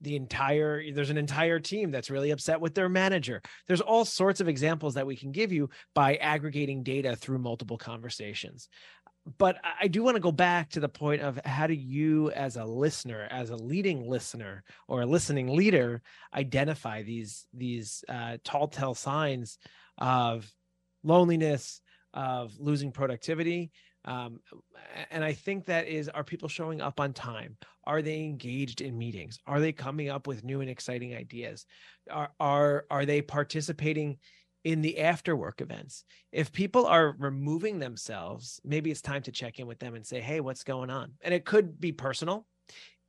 the 0.00 0.16
entire 0.16 0.82
there's 0.92 1.10
an 1.10 1.18
entire 1.18 1.58
team 1.58 1.90
that's 1.90 2.10
really 2.10 2.30
upset 2.30 2.60
with 2.60 2.74
their 2.74 2.88
manager. 2.88 3.42
There's 3.66 3.80
all 3.80 4.04
sorts 4.04 4.40
of 4.40 4.48
examples 4.48 4.94
that 4.94 5.06
we 5.06 5.16
can 5.16 5.32
give 5.32 5.52
you 5.52 5.68
by 5.94 6.16
aggregating 6.16 6.82
data 6.82 7.16
through 7.16 7.38
multiple 7.38 7.76
conversations. 7.76 8.68
But 9.38 9.58
I 9.80 9.88
do 9.88 10.02
want 10.02 10.16
to 10.16 10.20
go 10.20 10.32
back 10.32 10.70
to 10.70 10.80
the 10.80 10.88
point 10.88 11.20
of 11.20 11.38
how 11.44 11.66
do 11.66 11.74
you, 11.74 12.30
as 12.30 12.56
a 12.56 12.64
listener, 12.64 13.28
as 13.30 13.50
a 13.50 13.56
leading 13.56 14.08
listener 14.08 14.64
or 14.88 15.02
a 15.02 15.06
listening 15.06 15.54
leader, 15.54 16.00
identify 16.34 17.02
these 17.02 17.46
these 17.52 18.02
uh, 18.08 18.38
tall 18.44 18.68
tale 18.68 18.94
signs 18.94 19.58
of 19.98 20.50
loneliness, 21.04 21.82
of 22.14 22.58
losing 22.58 22.92
productivity, 22.92 23.70
um, 24.04 24.40
and 25.10 25.24
i 25.24 25.32
think 25.32 25.66
that 25.66 25.86
is 25.86 26.08
are 26.08 26.24
people 26.24 26.48
showing 26.48 26.80
up 26.80 27.00
on 27.00 27.12
time? 27.12 27.56
Are 27.84 28.02
they 28.02 28.20
engaged 28.20 28.80
in 28.80 28.98
meetings? 28.98 29.38
Are 29.46 29.60
they 29.60 29.72
coming 29.72 30.10
up 30.10 30.26
with 30.26 30.44
new 30.44 30.60
and 30.60 30.70
exciting 30.70 31.14
ideas? 31.14 31.66
Are 32.10 32.30
are 32.38 32.86
are 32.90 33.06
they 33.06 33.22
participating 33.22 34.18
in 34.64 34.82
the 34.82 35.00
after 35.00 35.34
work 35.34 35.60
events? 35.60 36.04
If 36.32 36.52
people 36.52 36.86
are 36.86 37.16
removing 37.18 37.78
themselves 37.78 38.60
maybe 38.64 38.90
it's 38.90 39.02
time 39.02 39.22
to 39.22 39.32
check 39.32 39.58
in 39.58 39.66
with 39.66 39.78
them 39.78 39.94
and 39.94 40.06
say 40.06 40.20
hey 40.20 40.40
what's 40.40 40.64
going 40.64 40.90
on? 40.90 41.12
And 41.22 41.34
it 41.34 41.44
could 41.44 41.80
be 41.80 41.92
personal. 41.92 42.46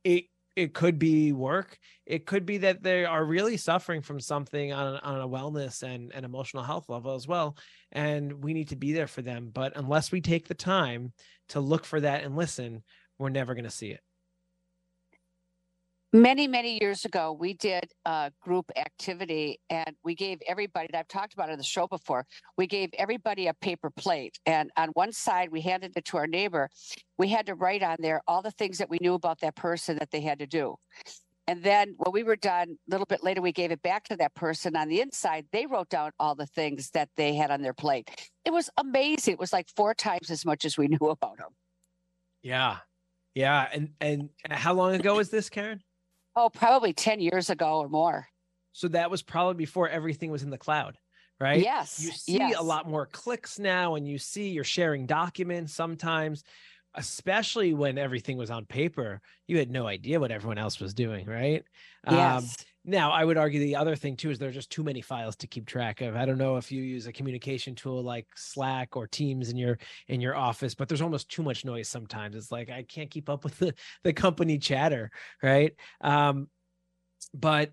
It 0.04 0.24
it 0.54 0.74
could 0.74 0.98
be 0.98 1.32
work. 1.32 1.78
It 2.06 2.26
could 2.26 2.44
be 2.44 2.58
that 2.58 2.82
they 2.82 3.04
are 3.04 3.24
really 3.24 3.56
suffering 3.56 4.02
from 4.02 4.20
something 4.20 4.72
on, 4.72 4.96
on 4.98 5.20
a 5.20 5.28
wellness 5.28 5.82
and, 5.82 6.12
and 6.14 6.24
emotional 6.24 6.62
health 6.62 6.88
level 6.88 7.14
as 7.14 7.26
well 7.26 7.56
and 7.92 8.42
we 8.42 8.54
need 8.54 8.68
to 8.68 8.76
be 8.76 8.92
there 8.92 9.06
for 9.06 9.22
them. 9.22 9.50
But 9.52 9.72
unless 9.76 10.12
we 10.12 10.20
take 10.20 10.48
the 10.48 10.54
time 10.54 11.12
to 11.50 11.60
look 11.60 11.84
for 11.84 12.00
that 12.00 12.24
and 12.24 12.36
listen 12.36 12.82
we're 13.18 13.28
never 13.28 13.54
going 13.54 13.64
to 13.64 13.70
see 13.70 13.90
it 13.90 14.00
many 16.12 16.48
many 16.48 16.78
years 16.80 17.04
ago 17.06 17.32
we 17.32 17.54
did 17.54 17.84
a 18.06 18.32
group 18.42 18.70
activity 18.76 19.60
and 19.70 19.96
we 20.04 20.14
gave 20.14 20.40
everybody 20.48 20.88
that 20.92 20.98
i've 21.00 21.08
talked 21.08 21.34
about 21.34 21.50
on 21.50 21.58
the 21.58 21.64
show 21.64 21.86
before 21.88 22.26
we 22.58 22.66
gave 22.66 22.90
everybody 22.98 23.48
a 23.48 23.54
paper 23.54 23.90
plate 23.90 24.38
and 24.46 24.70
on 24.76 24.88
one 24.90 25.12
side 25.12 25.50
we 25.52 25.60
handed 25.62 25.92
it 25.96 26.04
to 26.04 26.16
our 26.18 26.26
neighbor 26.28 26.68
we 27.18 27.28
had 27.28 27.46
to 27.46 27.54
write 27.54 27.82
on 27.82 27.96
there 28.00 28.22
all 28.28 28.42
the 28.42 28.50
things 28.52 28.78
that 28.78 28.90
we 28.90 28.98
knew 29.00 29.14
about 29.14 29.40
that 29.40 29.56
person 29.56 29.96
that 29.98 30.10
they 30.12 30.20
had 30.22 30.38
to 30.40 30.46
do 30.46 30.76
And 31.46 31.62
then 31.62 31.94
when 31.98 32.12
we 32.12 32.22
were 32.22 32.36
done, 32.36 32.70
a 32.70 32.90
little 32.90 33.06
bit 33.06 33.22
later, 33.22 33.42
we 33.42 33.52
gave 33.52 33.70
it 33.72 33.82
back 33.82 34.04
to 34.06 34.16
that 34.16 34.34
person 34.34 34.76
on 34.76 34.88
the 34.88 35.00
inside. 35.02 35.46
They 35.52 35.66
wrote 35.66 35.90
down 35.90 36.12
all 36.18 36.34
the 36.34 36.46
things 36.46 36.90
that 36.92 37.10
they 37.16 37.34
had 37.34 37.50
on 37.50 37.62
their 37.62 37.74
plate. 37.74 38.08
It 38.46 38.52
was 38.52 38.70
amazing. 38.78 39.34
It 39.34 39.40
was 39.40 39.52
like 39.52 39.68
four 39.76 39.94
times 39.94 40.30
as 40.30 40.46
much 40.46 40.64
as 40.64 40.78
we 40.78 40.88
knew 40.88 41.08
about 41.10 41.38
them. 41.38 41.50
Yeah. 42.42 42.78
Yeah. 43.34 43.68
And 43.72 43.90
and 44.00 44.30
how 44.50 44.74
long 44.74 44.94
ago 44.94 45.16
was 45.16 45.30
this, 45.30 45.50
Karen? 45.50 45.82
Oh, 46.34 46.48
probably 46.48 46.92
10 46.92 47.20
years 47.20 47.50
ago 47.50 47.78
or 47.78 47.88
more. 47.88 48.28
So 48.72 48.88
that 48.88 49.10
was 49.10 49.22
probably 49.22 49.54
before 49.54 49.88
everything 49.88 50.30
was 50.30 50.42
in 50.42 50.50
the 50.50 50.58
cloud, 50.58 50.96
right? 51.38 51.60
Yes. 51.62 52.02
You 52.02 52.10
see 52.12 52.38
yes. 52.38 52.56
a 52.58 52.62
lot 52.62 52.88
more 52.88 53.06
clicks 53.06 53.58
now 53.58 53.96
and 53.96 54.08
you 54.08 54.18
see 54.18 54.48
you're 54.48 54.64
sharing 54.64 55.06
documents 55.06 55.74
sometimes 55.74 56.42
especially 56.94 57.74
when 57.74 57.98
everything 57.98 58.36
was 58.36 58.50
on 58.50 58.66
paper, 58.66 59.20
you 59.46 59.58
had 59.58 59.70
no 59.70 59.86
idea 59.86 60.20
what 60.20 60.30
everyone 60.30 60.58
else 60.58 60.80
was 60.80 60.94
doing, 60.94 61.26
right? 61.26 61.64
Um, 62.06 62.16
yes. 62.16 62.42
Um, 62.42 62.48
now, 62.84 63.12
I 63.12 63.24
would 63.24 63.36
argue 63.36 63.60
the 63.60 63.76
other 63.76 63.94
thing 63.94 64.16
too 64.16 64.30
is 64.30 64.38
there 64.38 64.48
are 64.48 64.52
just 64.52 64.70
too 64.70 64.82
many 64.82 65.00
files 65.00 65.36
to 65.36 65.46
keep 65.46 65.66
track 65.66 66.00
of. 66.00 66.16
I 66.16 66.24
don't 66.24 66.38
know 66.38 66.56
if 66.56 66.72
you 66.72 66.82
use 66.82 67.06
a 67.06 67.12
communication 67.12 67.74
tool 67.74 68.02
like 68.02 68.26
Slack 68.34 68.96
or 68.96 69.06
Teams 69.06 69.50
in 69.50 69.56
your 69.56 69.78
in 70.08 70.20
your 70.20 70.34
office, 70.34 70.74
but 70.74 70.88
there's 70.88 71.00
almost 71.00 71.30
too 71.30 71.44
much 71.44 71.64
noise 71.64 71.88
sometimes. 71.88 72.34
It's 72.34 72.50
like 72.50 72.70
I 72.70 72.82
can't 72.82 73.10
keep 73.10 73.28
up 73.28 73.44
with 73.44 73.58
the 73.58 73.72
the 74.02 74.12
company 74.12 74.58
chatter, 74.58 75.10
right? 75.42 75.74
Um, 76.00 76.48
but 77.32 77.70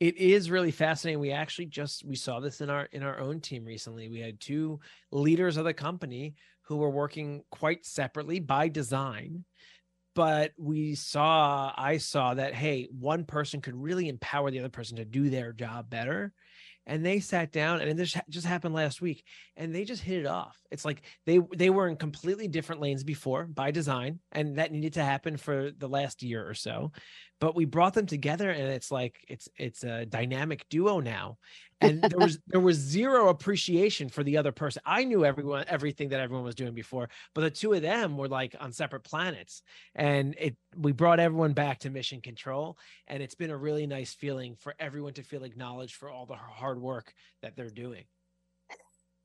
it 0.00 0.16
is 0.16 0.50
really 0.50 0.70
fascinating 0.70 1.18
we 1.18 1.32
actually 1.32 1.66
just 1.66 2.04
we 2.04 2.14
saw 2.14 2.40
this 2.40 2.60
in 2.60 2.70
our 2.70 2.84
in 2.92 3.02
our 3.02 3.18
own 3.18 3.40
team 3.40 3.64
recently 3.64 4.08
we 4.08 4.20
had 4.20 4.38
two 4.38 4.78
leaders 5.10 5.56
of 5.56 5.64
the 5.64 5.74
company 5.74 6.34
who 6.68 6.76
were 6.76 6.90
working 6.90 7.42
quite 7.50 7.84
separately 7.84 8.40
by 8.40 8.68
design 8.68 9.44
but 10.14 10.52
we 10.58 10.94
saw 10.94 11.72
i 11.76 11.96
saw 11.96 12.34
that 12.34 12.54
hey 12.54 12.88
one 12.90 13.24
person 13.24 13.60
could 13.60 13.76
really 13.76 14.08
empower 14.08 14.50
the 14.50 14.58
other 14.58 14.68
person 14.68 14.96
to 14.96 15.04
do 15.04 15.30
their 15.30 15.52
job 15.52 15.88
better. 15.88 16.32
And 16.88 17.04
they 17.04 17.20
sat 17.20 17.52
down 17.52 17.82
and 17.82 17.98
this 17.98 18.16
just 18.30 18.46
happened 18.46 18.74
last 18.74 19.02
week 19.02 19.22
and 19.58 19.74
they 19.74 19.84
just 19.84 20.02
hit 20.02 20.20
it 20.20 20.26
off. 20.26 20.56
It's 20.70 20.86
like 20.86 21.02
they 21.26 21.38
they 21.54 21.68
were 21.68 21.86
in 21.86 21.96
completely 21.96 22.48
different 22.48 22.80
lanes 22.80 23.04
before 23.04 23.44
by 23.44 23.70
design 23.70 24.20
and 24.32 24.56
that 24.56 24.72
needed 24.72 24.94
to 24.94 25.04
happen 25.04 25.36
for 25.36 25.70
the 25.70 25.88
last 25.88 26.22
year 26.22 26.48
or 26.48 26.54
so 26.54 26.92
but 27.40 27.54
we 27.54 27.64
brought 27.64 27.94
them 27.94 28.06
together 28.06 28.50
and 28.50 28.68
it's 28.68 28.90
like 28.90 29.24
it's 29.28 29.48
it's 29.56 29.84
a 29.84 30.06
dynamic 30.06 30.68
duo 30.68 31.00
now 31.00 31.38
and 31.80 32.02
there 32.02 32.18
was 32.26 32.38
there 32.46 32.60
was 32.60 32.76
zero 32.76 33.28
appreciation 33.28 34.08
for 34.08 34.24
the 34.24 34.36
other 34.36 34.52
person. 34.52 34.82
I 34.84 35.04
knew 35.04 35.24
everyone 35.24 35.64
everything 35.68 36.08
that 36.10 36.20
everyone 36.20 36.44
was 36.44 36.54
doing 36.54 36.74
before 36.74 37.08
but 37.34 37.42
the 37.42 37.50
two 37.50 37.72
of 37.72 37.82
them 37.82 38.16
were 38.16 38.28
like 38.28 38.56
on 38.60 38.72
separate 38.72 39.04
planets 39.04 39.62
and 39.94 40.34
it 40.38 40.56
we 40.76 40.92
brought 40.92 41.20
everyone 41.20 41.52
back 41.52 41.80
to 41.80 41.90
mission 41.90 42.20
control 42.20 42.76
and 43.06 43.22
it's 43.22 43.34
been 43.34 43.50
a 43.50 43.56
really 43.56 43.86
nice 43.86 44.14
feeling 44.14 44.56
for 44.58 44.74
everyone 44.78 45.12
to 45.14 45.22
feel 45.22 45.44
acknowledged 45.44 45.94
for 45.94 46.10
all 46.10 46.26
the 46.26 46.34
hard 46.34 46.80
work 46.80 47.12
that 47.42 47.56
they're 47.56 47.70
doing. 47.70 48.04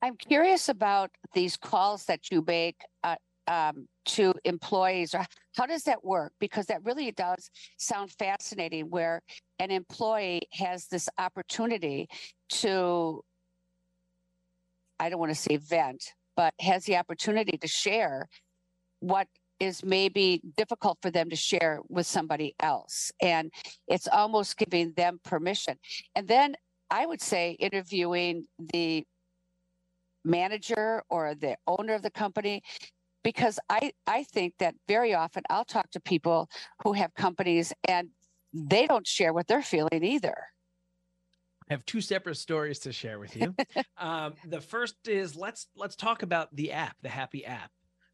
I'm 0.02 0.16
curious 0.16 0.68
about 0.68 1.10
these 1.32 1.56
calls 1.56 2.04
that 2.04 2.30
you 2.30 2.44
make 2.46 2.76
uh, 3.02 3.16
um, 3.46 3.86
to 4.06 4.34
employees 4.44 5.14
or 5.14 5.24
how 5.56 5.66
does 5.66 5.82
that 5.84 6.04
work? 6.04 6.32
Because 6.40 6.66
that 6.66 6.84
really 6.84 7.10
does 7.12 7.50
sound 7.78 8.10
fascinating 8.12 8.90
where 8.90 9.22
an 9.58 9.70
employee 9.70 10.42
has 10.52 10.86
this 10.86 11.08
opportunity 11.18 12.08
to 12.48 13.22
i 15.00 15.08
don't 15.08 15.18
want 15.18 15.30
to 15.30 15.34
say 15.34 15.56
vent 15.56 16.12
but 16.36 16.52
has 16.60 16.84
the 16.84 16.96
opportunity 16.96 17.56
to 17.56 17.68
share 17.68 18.28
what 19.00 19.28
is 19.60 19.84
maybe 19.84 20.40
difficult 20.56 20.98
for 21.00 21.10
them 21.10 21.30
to 21.30 21.36
share 21.36 21.80
with 21.88 22.06
somebody 22.06 22.54
else 22.60 23.12
and 23.22 23.52
it's 23.86 24.08
almost 24.08 24.56
giving 24.56 24.92
them 24.96 25.20
permission. 25.24 25.76
And 26.14 26.26
then 26.26 26.54
i 26.90 27.06
would 27.06 27.20
say 27.20 27.52
interviewing 27.52 28.46
the 28.72 29.04
manager 30.24 31.02
or 31.10 31.34
the 31.34 31.56
owner 31.66 31.94
of 31.94 32.02
the 32.02 32.10
company 32.10 32.62
because 33.24 33.58
I, 33.68 33.92
I 34.06 34.22
think 34.22 34.54
that 34.60 34.76
very 34.86 35.14
often 35.14 35.42
I'll 35.50 35.64
talk 35.64 35.90
to 35.92 36.00
people 36.00 36.48
who 36.84 36.92
have 36.92 37.12
companies 37.14 37.72
and 37.88 38.10
they 38.52 38.86
don't 38.86 39.06
share 39.06 39.32
what 39.32 39.48
they're 39.48 39.62
feeling 39.62 40.04
either. 40.04 40.36
I 41.68 41.72
have 41.72 41.84
two 41.86 42.02
separate 42.02 42.36
stories 42.36 42.78
to 42.80 42.92
share 42.92 43.18
with 43.18 43.34
you. 43.34 43.54
um, 43.96 44.34
the 44.46 44.60
first 44.60 44.96
is 45.08 45.34
let's 45.34 45.66
let's 45.74 45.96
talk 45.96 46.22
about 46.22 46.54
the 46.54 46.72
app, 46.72 46.94
the 47.02 47.08
Hapi 47.08 47.48
app. 47.48 47.70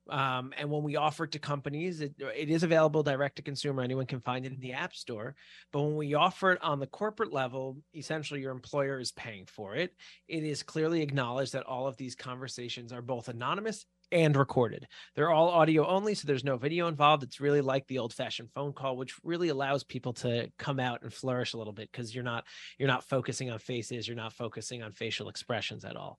Um, 0.08 0.52
and 0.56 0.70
when 0.70 0.82
we 0.82 0.96
offer 0.96 1.24
it 1.24 1.32
to 1.32 1.38
companies, 1.38 2.00
it, 2.00 2.14
it 2.18 2.48
is 2.48 2.62
available 2.62 3.02
direct 3.02 3.36
to 3.36 3.42
consumer. 3.42 3.82
Anyone 3.82 4.06
can 4.06 4.20
find 4.20 4.44
it 4.44 4.52
in 4.52 4.60
the 4.60 4.72
App 4.72 4.94
Store. 4.94 5.36
But 5.72 5.82
when 5.82 5.94
we 5.94 6.14
offer 6.14 6.52
it 6.52 6.62
on 6.62 6.80
the 6.80 6.86
corporate 6.86 7.32
level, 7.32 7.76
essentially 7.94 8.40
your 8.40 8.50
employer 8.50 8.98
is 8.98 9.12
paying 9.12 9.46
for 9.46 9.76
it. 9.76 9.94
It 10.26 10.42
is 10.42 10.64
clearly 10.64 11.02
acknowledged 11.02 11.52
that 11.52 11.62
all 11.64 11.86
of 11.86 11.96
these 11.96 12.16
conversations 12.16 12.92
are 12.92 13.02
both 13.02 13.28
anonymous 13.28 13.86
and 14.12 14.36
recorded. 14.36 14.86
They're 15.14 15.30
all 15.30 15.48
audio 15.48 15.86
only, 15.86 16.14
so 16.14 16.26
there's 16.26 16.44
no 16.44 16.56
video 16.56 16.88
involved. 16.88 17.22
It's 17.22 17.40
really 17.40 17.60
like 17.60 17.86
the 17.86 17.98
old-fashioned 17.98 18.50
phone 18.54 18.72
call, 18.72 18.96
which 18.96 19.14
really 19.22 19.48
allows 19.48 19.84
people 19.84 20.12
to 20.14 20.50
come 20.58 20.80
out 20.80 21.02
and 21.02 21.12
flourish 21.12 21.54
a 21.54 21.58
little 21.58 21.72
bit 21.72 21.90
because 21.90 22.14
you're 22.14 22.24
not 22.24 22.44
you're 22.78 22.88
not 22.88 23.04
focusing 23.04 23.50
on 23.50 23.58
faces, 23.58 24.06
you're 24.06 24.16
not 24.16 24.32
focusing 24.32 24.82
on 24.82 24.92
facial 24.92 25.28
expressions 25.28 25.84
at 25.84 25.96
all. 25.96 26.18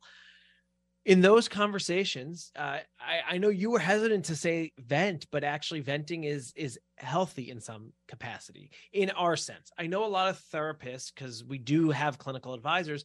In 1.04 1.22
those 1.22 1.48
conversations, 1.48 2.52
uh, 2.56 2.78
I, 3.00 3.22
I 3.28 3.38
know 3.40 3.50
you 3.50 3.72
were 3.72 3.80
hesitant 3.80 4.26
to 4.26 4.36
say 4.36 4.72
vent, 4.78 5.26
but 5.32 5.44
actually 5.44 5.80
venting 5.80 6.26
is 6.26 6.54
is 6.56 6.80
healthy 6.98 7.50
in 7.50 7.60
some 7.60 7.92
capacity 8.08 8.72
in 8.94 9.10
our 9.12 9.36
sense. 9.36 9.72
I 9.78 9.88
know 9.88 10.06
a 10.06 10.08
lot 10.08 10.30
of 10.30 10.42
therapists 10.54 11.12
because 11.14 11.44
we 11.44 11.58
do 11.58 11.90
have 11.90 12.20
clinical 12.20 12.54
advisors 12.54 13.04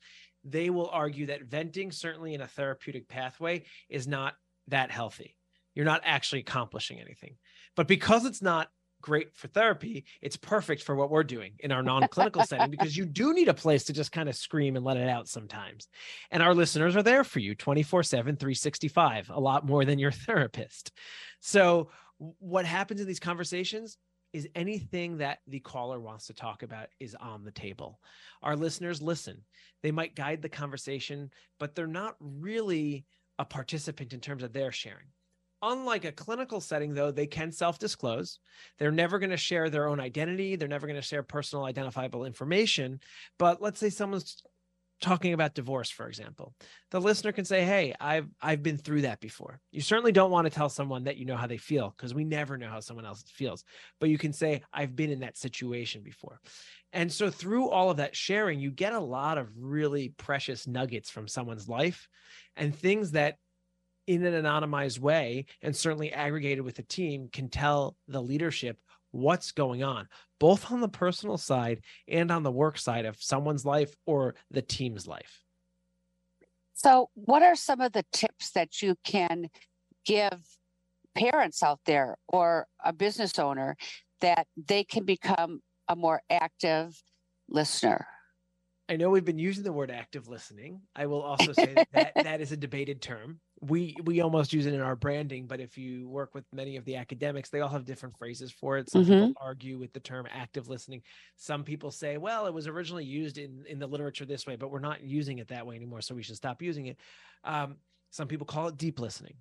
they 0.48 0.70
will 0.70 0.88
argue 0.90 1.26
that 1.26 1.44
venting, 1.44 1.90
certainly 1.90 2.34
in 2.34 2.40
a 2.40 2.46
therapeutic 2.46 3.08
pathway, 3.08 3.64
is 3.88 4.06
not 4.06 4.34
that 4.68 4.90
healthy. 4.90 5.36
You're 5.74 5.84
not 5.84 6.02
actually 6.04 6.40
accomplishing 6.40 7.00
anything. 7.00 7.36
But 7.74 7.88
because 7.88 8.24
it's 8.24 8.42
not 8.42 8.70
great 9.02 9.36
for 9.36 9.46
therapy, 9.48 10.04
it's 10.22 10.36
perfect 10.36 10.82
for 10.82 10.96
what 10.96 11.10
we're 11.10 11.22
doing 11.22 11.52
in 11.60 11.70
our 11.70 11.82
non-clinical 11.82 12.44
setting 12.44 12.70
because 12.70 12.96
you 12.96 13.04
do 13.04 13.34
need 13.34 13.48
a 13.48 13.54
place 13.54 13.84
to 13.84 13.92
just 13.92 14.10
kind 14.10 14.28
of 14.28 14.34
scream 14.34 14.74
and 14.74 14.84
let 14.84 14.96
it 14.96 15.08
out 15.08 15.28
sometimes. 15.28 15.88
And 16.30 16.42
our 16.42 16.54
listeners 16.54 16.96
are 16.96 17.02
there 17.02 17.22
for 17.22 17.38
you 17.38 17.54
24/7 17.54 18.08
365, 18.08 19.30
a 19.30 19.40
lot 19.40 19.66
more 19.66 19.84
than 19.84 19.98
your 19.98 20.10
therapist. 20.26 20.92
So 21.40 21.90
what 22.18 22.64
happens 22.64 23.00
in 23.00 23.06
these 23.06 23.20
conversations 23.20 23.98
is 24.32 24.48
anything 24.54 25.18
that 25.18 25.38
the 25.46 25.60
caller 25.60 26.00
wants 26.00 26.26
to 26.26 26.34
talk 26.34 26.62
about 26.62 26.88
is 27.00 27.14
on 27.14 27.44
the 27.44 27.50
table. 27.50 28.00
Our 28.42 28.56
listeners 28.56 29.00
listen. 29.00 29.44
They 29.82 29.90
might 29.90 30.16
guide 30.16 30.42
the 30.42 30.48
conversation, 30.48 31.30
but 31.58 31.74
they're 31.74 31.86
not 31.86 32.16
really 32.20 33.06
a 33.38 33.44
participant 33.44 34.12
in 34.12 34.20
terms 34.20 34.42
of 34.42 34.52
their 34.52 34.72
sharing. 34.72 35.06
Unlike 35.62 36.04
a 36.04 36.12
clinical 36.12 36.60
setting, 36.60 36.94
though, 36.94 37.10
they 37.10 37.26
can 37.26 37.50
self 37.50 37.78
disclose. 37.78 38.38
They're 38.78 38.92
never 38.92 39.18
going 39.18 39.30
to 39.30 39.36
share 39.36 39.70
their 39.70 39.88
own 39.88 40.00
identity. 40.00 40.56
They're 40.56 40.68
never 40.68 40.86
going 40.86 41.00
to 41.00 41.06
share 41.06 41.22
personal 41.22 41.64
identifiable 41.64 42.24
information. 42.26 43.00
But 43.38 43.62
let's 43.62 43.80
say 43.80 43.90
someone's 43.90 44.42
talking 45.00 45.34
about 45.34 45.54
divorce 45.54 45.90
for 45.90 46.08
example 46.08 46.54
the 46.90 47.00
listener 47.00 47.30
can 47.30 47.44
say 47.44 47.64
hey 47.64 47.94
i've 48.00 48.28
i've 48.40 48.62
been 48.62 48.78
through 48.78 49.02
that 49.02 49.20
before 49.20 49.60
you 49.70 49.80
certainly 49.82 50.12
don't 50.12 50.30
want 50.30 50.46
to 50.46 50.50
tell 50.50 50.70
someone 50.70 51.04
that 51.04 51.18
you 51.18 51.26
know 51.26 51.36
how 51.36 51.46
they 51.46 51.58
feel 51.58 51.92
because 51.94 52.14
we 52.14 52.24
never 52.24 52.56
know 52.56 52.68
how 52.68 52.80
someone 52.80 53.04
else 53.04 53.22
feels 53.28 53.62
but 54.00 54.08
you 54.08 54.16
can 54.16 54.32
say 54.32 54.62
i've 54.72 54.96
been 54.96 55.10
in 55.10 55.20
that 55.20 55.36
situation 55.36 56.02
before 56.02 56.40
and 56.96 57.12
so 57.12 57.28
through 57.28 57.68
all 57.68 57.90
of 57.90 57.98
that 57.98 58.16
sharing 58.16 58.58
you 58.58 58.70
get 58.70 58.94
a 58.94 58.98
lot 58.98 59.36
of 59.36 59.50
really 59.54 60.14
precious 60.16 60.66
nuggets 60.66 61.10
from 61.10 61.28
someone's 61.28 61.68
life 61.68 62.08
and 62.56 62.74
things 62.74 63.12
that 63.12 63.36
in 64.06 64.24
an 64.24 64.44
anonymized 64.44 64.98
way 64.98 65.44
and 65.60 65.76
certainly 65.76 66.10
aggregated 66.10 66.64
with 66.64 66.78
a 66.78 66.82
team 66.82 67.28
can 67.30 67.50
tell 67.50 67.96
the 68.08 68.22
leadership 68.22 68.78
what's 69.10 69.52
going 69.52 69.82
on, 69.82 70.08
both 70.40 70.72
on 70.72 70.80
the 70.80 70.88
personal 70.88 71.36
side 71.36 71.80
and 72.08 72.30
on 72.30 72.42
the 72.42 72.50
work 72.50 72.78
side 72.78 73.04
of 73.04 73.20
someone's 73.20 73.66
life 73.66 73.94
or 74.06 74.34
the 74.50 74.62
team's 74.62 75.06
life. 75.06 75.42
So, 76.72 77.10
what 77.14 77.42
are 77.42 77.56
some 77.56 77.80
of 77.80 77.92
the 77.92 78.04
tips 78.12 78.52
that 78.52 78.80
you 78.80 78.96
can 79.04 79.48
give 80.04 80.38
parents 81.14 81.62
out 81.62 81.80
there 81.84 82.16
or 82.28 82.66
a 82.84 82.92
business 82.92 83.38
owner 83.38 83.76
that 84.20 84.46
they 84.56 84.84
can 84.84 85.04
become 85.04 85.60
a 85.88 85.96
more 85.96 86.22
active 86.30 87.00
listener? 87.48 88.06
I 88.88 88.96
know 88.96 89.10
we've 89.10 89.24
been 89.24 89.38
using 89.38 89.64
the 89.64 89.72
word 89.72 89.90
active 89.90 90.28
listening. 90.28 90.80
I 90.94 91.06
will 91.06 91.22
also 91.22 91.52
say 91.52 91.74
that, 91.74 91.88
that 91.92 92.12
that 92.22 92.40
is 92.40 92.52
a 92.52 92.56
debated 92.56 93.02
term. 93.02 93.40
We 93.60 93.96
we 94.04 94.20
almost 94.20 94.52
use 94.52 94.66
it 94.66 94.74
in 94.74 94.80
our 94.80 94.94
branding, 94.94 95.46
but 95.46 95.60
if 95.60 95.76
you 95.76 96.08
work 96.08 96.34
with 96.34 96.44
many 96.52 96.76
of 96.76 96.84
the 96.84 96.96
academics, 96.96 97.50
they 97.50 97.60
all 97.60 97.68
have 97.68 97.84
different 97.84 98.16
phrases 98.16 98.52
for 98.52 98.78
it. 98.78 98.88
Some 98.88 99.02
mm-hmm. 99.02 99.28
people 99.28 99.42
argue 99.42 99.78
with 99.78 99.92
the 99.92 100.00
term 100.00 100.26
active 100.30 100.68
listening. 100.68 101.02
Some 101.36 101.64
people 101.64 101.90
say, 101.90 102.16
well, 102.16 102.46
it 102.46 102.54
was 102.54 102.68
originally 102.68 103.04
used 103.04 103.38
in 103.38 103.64
in 103.68 103.80
the 103.80 103.86
literature 103.88 104.24
this 104.24 104.46
way, 104.46 104.54
but 104.54 104.70
we're 104.70 104.78
not 104.78 105.02
using 105.02 105.38
it 105.38 105.48
that 105.48 105.66
way 105.66 105.74
anymore, 105.74 106.00
so 106.00 106.14
we 106.14 106.22
should 106.22 106.36
stop 106.36 106.62
using 106.62 106.86
it. 106.86 107.00
Um, 107.42 107.76
some 108.10 108.28
people 108.28 108.46
call 108.46 108.68
it 108.68 108.76
deep 108.76 109.00
listening. 109.00 109.34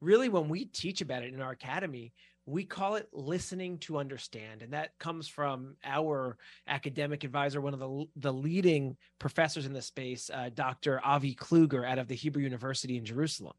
Really, 0.00 0.28
when 0.28 0.48
we 0.48 0.64
teach 0.64 1.02
about 1.02 1.24
it 1.24 1.34
in 1.34 1.42
our 1.42 1.50
academy, 1.50 2.12
we 2.48 2.64
call 2.64 2.94
it 2.94 3.08
listening 3.12 3.76
to 3.78 3.98
understand 3.98 4.62
and 4.62 4.72
that 4.72 4.98
comes 4.98 5.28
from 5.28 5.76
our 5.84 6.38
academic 6.66 7.22
advisor 7.22 7.60
one 7.60 7.74
of 7.74 7.80
the, 7.80 8.04
the 8.16 8.32
leading 8.32 8.96
professors 9.18 9.66
in 9.66 9.72
the 9.72 9.82
space 9.82 10.30
uh, 10.32 10.48
dr 10.54 11.00
avi 11.04 11.34
kluger 11.34 11.86
out 11.86 11.98
of 11.98 12.08
the 12.08 12.14
hebrew 12.14 12.42
university 12.42 12.96
in 12.96 13.04
jerusalem 13.04 13.54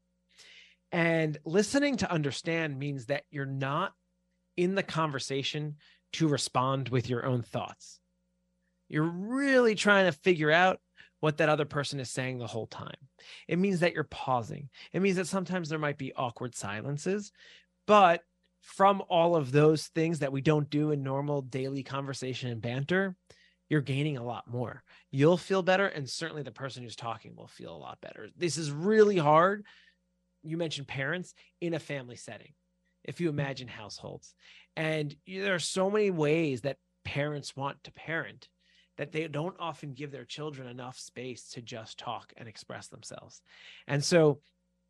and 0.92 1.38
listening 1.44 1.96
to 1.96 2.10
understand 2.10 2.78
means 2.78 3.06
that 3.06 3.22
you're 3.30 3.46
not 3.46 3.92
in 4.56 4.74
the 4.74 4.82
conversation 4.82 5.76
to 6.12 6.26
respond 6.26 6.88
with 6.88 7.08
your 7.08 7.24
own 7.24 7.42
thoughts 7.42 8.00
you're 8.88 9.04
really 9.04 9.76
trying 9.76 10.06
to 10.06 10.12
figure 10.12 10.50
out 10.50 10.80
what 11.20 11.36
that 11.36 11.48
other 11.48 11.66
person 11.66 12.00
is 12.00 12.10
saying 12.10 12.38
the 12.38 12.46
whole 12.46 12.66
time. 12.66 12.96
It 13.46 13.58
means 13.58 13.80
that 13.80 13.92
you're 13.92 14.04
pausing. 14.04 14.70
It 14.94 15.00
means 15.00 15.16
that 15.16 15.26
sometimes 15.26 15.68
there 15.68 15.78
might 15.78 15.98
be 15.98 16.14
awkward 16.14 16.54
silences, 16.54 17.30
but 17.86 18.22
from 18.60 19.02
all 19.08 19.36
of 19.36 19.52
those 19.52 19.88
things 19.88 20.20
that 20.20 20.32
we 20.32 20.40
don't 20.40 20.70
do 20.70 20.90
in 20.90 21.02
normal 21.02 21.42
daily 21.42 21.82
conversation 21.82 22.50
and 22.50 22.60
banter, 22.60 23.16
you're 23.68 23.80
gaining 23.80 24.16
a 24.16 24.24
lot 24.24 24.50
more. 24.50 24.82
You'll 25.10 25.36
feel 25.36 25.62
better, 25.62 25.86
and 25.86 26.08
certainly 26.08 26.42
the 26.42 26.50
person 26.50 26.82
who's 26.82 26.96
talking 26.96 27.34
will 27.36 27.46
feel 27.46 27.74
a 27.74 27.78
lot 27.78 28.00
better. 28.00 28.28
This 28.36 28.56
is 28.56 28.70
really 28.70 29.16
hard. 29.16 29.64
You 30.42 30.56
mentioned 30.56 30.88
parents 30.88 31.34
in 31.60 31.74
a 31.74 31.78
family 31.78 32.16
setting. 32.16 32.52
If 33.04 33.20
you 33.20 33.28
mm. 33.28 33.32
imagine 33.32 33.68
households, 33.68 34.34
and 34.76 35.14
there 35.26 35.54
are 35.54 35.60
so 35.60 35.90
many 35.90 36.10
ways 36.10 36.62
that 36.62 36.78
parents 37.04 37.56
want 37.56 37.82
to 37.84 37.92
parent 37.92 38.48
that 38.98 39.12
they 39.12 39.26
don't 39.28 39.56
often 39.58 39.94
give 39.94 40.10
their 40.10 40.26
children 40.26 40.68
enough 40.68 40.98
space 40.98 41.48
to 41.50 41.62
just 41.62 41.98
talk 41.98 42.32
and 42.36 42.46
express 42.48 42.88
themselves. 42.88 43.40
And 43.86 44.04
so 44.04 44.40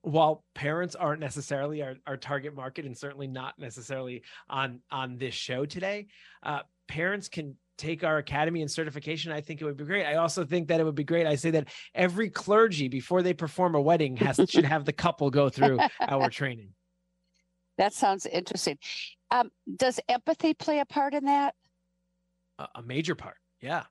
while 0.03 0.45
parents 0.55 0.95
aren't 0.95 1.21
necessarily 1.21 1.83
our, 1.83 1.95
our 2.07 2.17
target 2.17 2.55
market 2.55 2.85
and 2.87 2.97
certainly 2.97 3.27
not 3.27 3.59
necessarily 3.59 4.23
on 4.49 4.81
on 4.91 5.17
this 5.19 5.35
show 5.35 5.65
today 5.65 6.07
uh, 6.43 6.61
parents 6.89 7.29
can 7.29 7.55
take 7.77 8.05
our 8.05 8.19
academy 8.19 8.61
and 8.61 8.71
certification. 8.71 9.33
I 9.33 9.41
think 9.41 9.63
it 9.63 9.65
would 9.65 9.79
be 9.79 9.85
great. 9.85 10.05
I 10.05 10.17
also 10.17 10.45
think 10.45 10.69
that 10.69 10.81
it 10.81 10.85
would 10.85 10.95
be 10.95 11.05
great. 11.05 11.27
I 11.27 11.35
say 11.35 11.51
that 11.53 11.69
every 11.95 12.29
clergy 12.29 12.89
before 12.89 13.23
they 13.23 13.33
perform 13.33 13.75
a 13.75 13.81
wedding 13.81 14.19
has 14.19 14.39
should 14.51 14.67
have 14.67 14.85
the 14.85 14.93
couple 14.93 15.31
go 15.31 15.49
through 15.49 15.79
our 16.07 16.29
training. 16.31 16.75
That 17.79 17.95
sounds 17.95 18.27
interesting. 18.27 18.77
Um, 19.31 19.51
does 19.79 19.99
empathy 20.11 20.53
play 20.53 20.81
a 20.81 20.85
part 20.85 21.15
in 21.15 21.25
that? 21.25 21.55
A, 22.59 22.69
a 22.75 22.83
major 22.83 23.15
part 23.15 23.37
yeah 23.61 23.85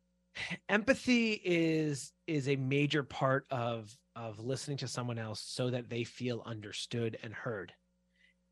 empathy 0.68 1.42
is 1.44 2.12
is 2.28 2.48
a 2.48 2.56
major 2.56 3.04
part 3.04 3.46
of 3.50 3.96
of 4.16 4.40
listening 4.40 4.78
to 4.78 4.88
someone 4.88 5.18
else 5.18 5.42
so 5.46 5.70
that 5.70 5.90
they 5.90 6.04
feel 6.04 6.44
understood 6.46 7.18
and 7.24 7.34
heard. 7.34 7.74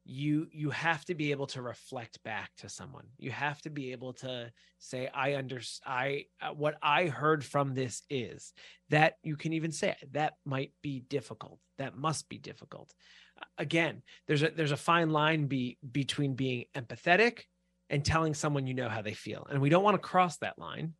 You 0.06 0.48
you 0.52 0.70
have 0.70 1.04
to 1.06 1.16
be 1.16 1.32
able 1.32 1.48
to 1.48 1.62
reflect 1.62 2.24
back 2.24 2.52
to 2.60 2.70
someone. 2.70 3.08
You 3.18 3.32
have 3.32 3.62
to 3.64 3.70
be 3.70 3.92
able 3.92 4.14
to 4.14 4.52
say 4.80 5.10
i 5.14 5.36
under 5.36 5.60
i 5.86 6.26
uh, 6.42 6.52
what 6.52 6.76
i 6.82 7.08
heard 7.08 7.44
from 7.44 7.74
this 7.74 8.04
is. 8.10 8.54
That 8.90 9.16
you 9.24 9.36
can 9.36 9.54
even 9.54 9.72
say 9.72 9.96
that 10.12 10.34
might 10.46 10.72
be 10.82 11.02
difficult. 11.02 11.60
That 11.78 11.98
must 11.98 12.30
be 12.30 12.38
difficult. 12.38 12.94
Again 13.58 14.02
there's 14.28 14.44
a 14.44 14.50
there's 14.50 14.72
a 14.72 14.78
fine 14.78 15.10
line 15.10 15.48
be 15.48 15.78
between 15.92 16.36
being 16.36 16.66
empathetic 16.74 17.42
and 17.90 18.04
telling 18.04 18.34
someone 18.34 18.68
you 18.68 18.74
know 18.74 18.90
how 18.90 19.02
they 19.02 19.14
feel. 19.14 19.46
And 19.50 19.62
we 19.62 19.70
don't 19.70 19.84
want 19.84 19.96
to 19.96 20.08
cross 20.08 20.38
that 20.38 20.58
line 20.58 20.94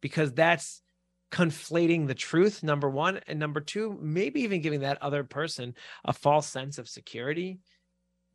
because 0.00 0.32
that's 0.32 0.82
conflating 1.30 2.06
the 2.06 2.14
truth 2.14 2.62
number 2.62 2.90
one 2.90 3.20
and 3.28 3.38
number 3.38 3.60
two 3.60 3.96
maybe 4.02 4.40
even 4.40 4.60
giving 4.60 4.80
that 4.80 5.00
other 5.00 5.22
person 5.22 5.74
a 6.04 6.12
false 6.12 6.48
sense 6.48 6.76
of 6.78 6.88
security 6.88 7.60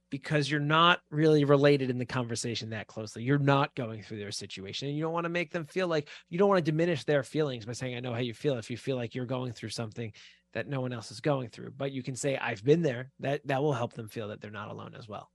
because 0.10 0.50
you're 0.50 0.60
not 0.60 1.02
really 1.10 1.44
related 1.44 1.90
in 1.90 1.98
the 1.98 2.06
conversation 2.06 2.70
that 2.70 2.88
closely. 2.88 3.24
You're 3.24 3.38
not 3.38 3.76
going 3.76 4.02
through 4.02 4.20
their 4.20 4.32
situation. 4.32 4.88
And 4.88 4.96
you 4.96 5.04
don't 5.04 5.12
want 5.12 5.26
to 5.26 5.30
make 5.30 5.52
them 5.52 5.66
feel 5.66 5.88
like 5.88 6.08
you 6.30 6.38
don't 6.38 6.48
want 6.48 6.64
to 6.64 6.72
diminish 6.72 7.04
their 7.04 7.24
feelings 7.24 7.66
by 7.66 7.74
saying 7.74 7.98
i 7.98 8.00
know 8.00 8.14
how 8.14 8.20
you 8.20 8.34
feel 8.34 8.58
if 8.58 8.70
you 8.70 8.78
feel 8.78 8.96
like 8.96 9.16
you're 9.16 9.26
going 9.26 9.52
through 9.52 9.70
something 9.70 10.14
that 10.54 10.70
no 10.70 10.80
one 10.80 10.94
else 10.94 11.12
is 11.12 11.20
going 11.20 11.50
through. 11.50 11.72
But 11.76 11.92
you 11.92 12.02
can 12.02 12.16
say 12.16 12.38
i've 12.38 12.64
been 12.64 12.82
there. 12.82 13.12
That 13.20 13.46
that 13.48 13.62
will 13.62 13.74
help 13.74 13.94
them 13.94 14.08
feel 14.08 14.30
that 14.30 14.40
they're 14.40 14.52
not 14.52 14.72
alone 14.72 14.96
as 14.98 15.08
well 15.08 15.30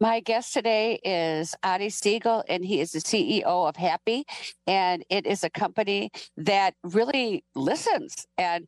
my 0.00 0.20
guest 0.20 0.54
today 0.54 0.98
is 1.04 1.54
Adi 1.62 1.88
Segal, 1.88 2.42
and 2.48 2.64
he 2.64 2.80
is 2.80 2.92
the 2.92 3.00
CEO 3.00 3.44
of 3.44 3.76
Hapi. 3.76 4.24
And 4.66 5.04
it 5.10 5.26
is 5.26 5.44
a 5.44 5.50
company 5.50 6.10
that 6.38 6.74
really 6.82 7.44
listens. 7.54 8.26
And 8.38 8.66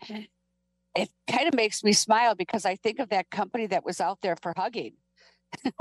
it 0.95 1.09
kind 1.31 1.49
of 1.49 1.55
makes 1.55 1.83
me 1.83 1.95
smile 1.95 2.35
because 2.35 2.67
I 2.67 2.77
think 2.77 2.99
of 2.99 3.09
that 3.09 3.31
company 3.31 3.67
that 3.69 3.85
was 3.85 4.01
out 4.01 4.19
there 4.21 4.37
for 4.43 4.53
hugging. 4.57 4.93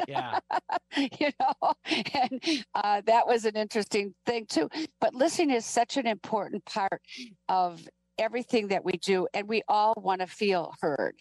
Yeah. 0.08 0.40
you 0.98 1.32
know, 1.40 1.74
and 2.14 2.66
uh, 2.76 3.02
that 3.06 3.28
was 3.28 3.46
an 3.46 3.56
interesting 3.56 4.14
thing 4.26 4.46
too. 4.50 4.70
But 5.00 5.14
listening 5.14 5.52
is 5.52 5.66
such 5.66 5.98
an 5.98 6.08
important 6.08 6.66
part 6.66 7.02
of 7.50 7.88
everything 8.18 8.68
that 8.70 8.86
we 8.86 8.94
do, 8.94 9.28
and 9.34 9.48
we 9.48 9.64
all 9.68 9.94
want 9.98 10.22
to 10.22 10.28
feel 10.28 10.74
heard. 10.82 11.16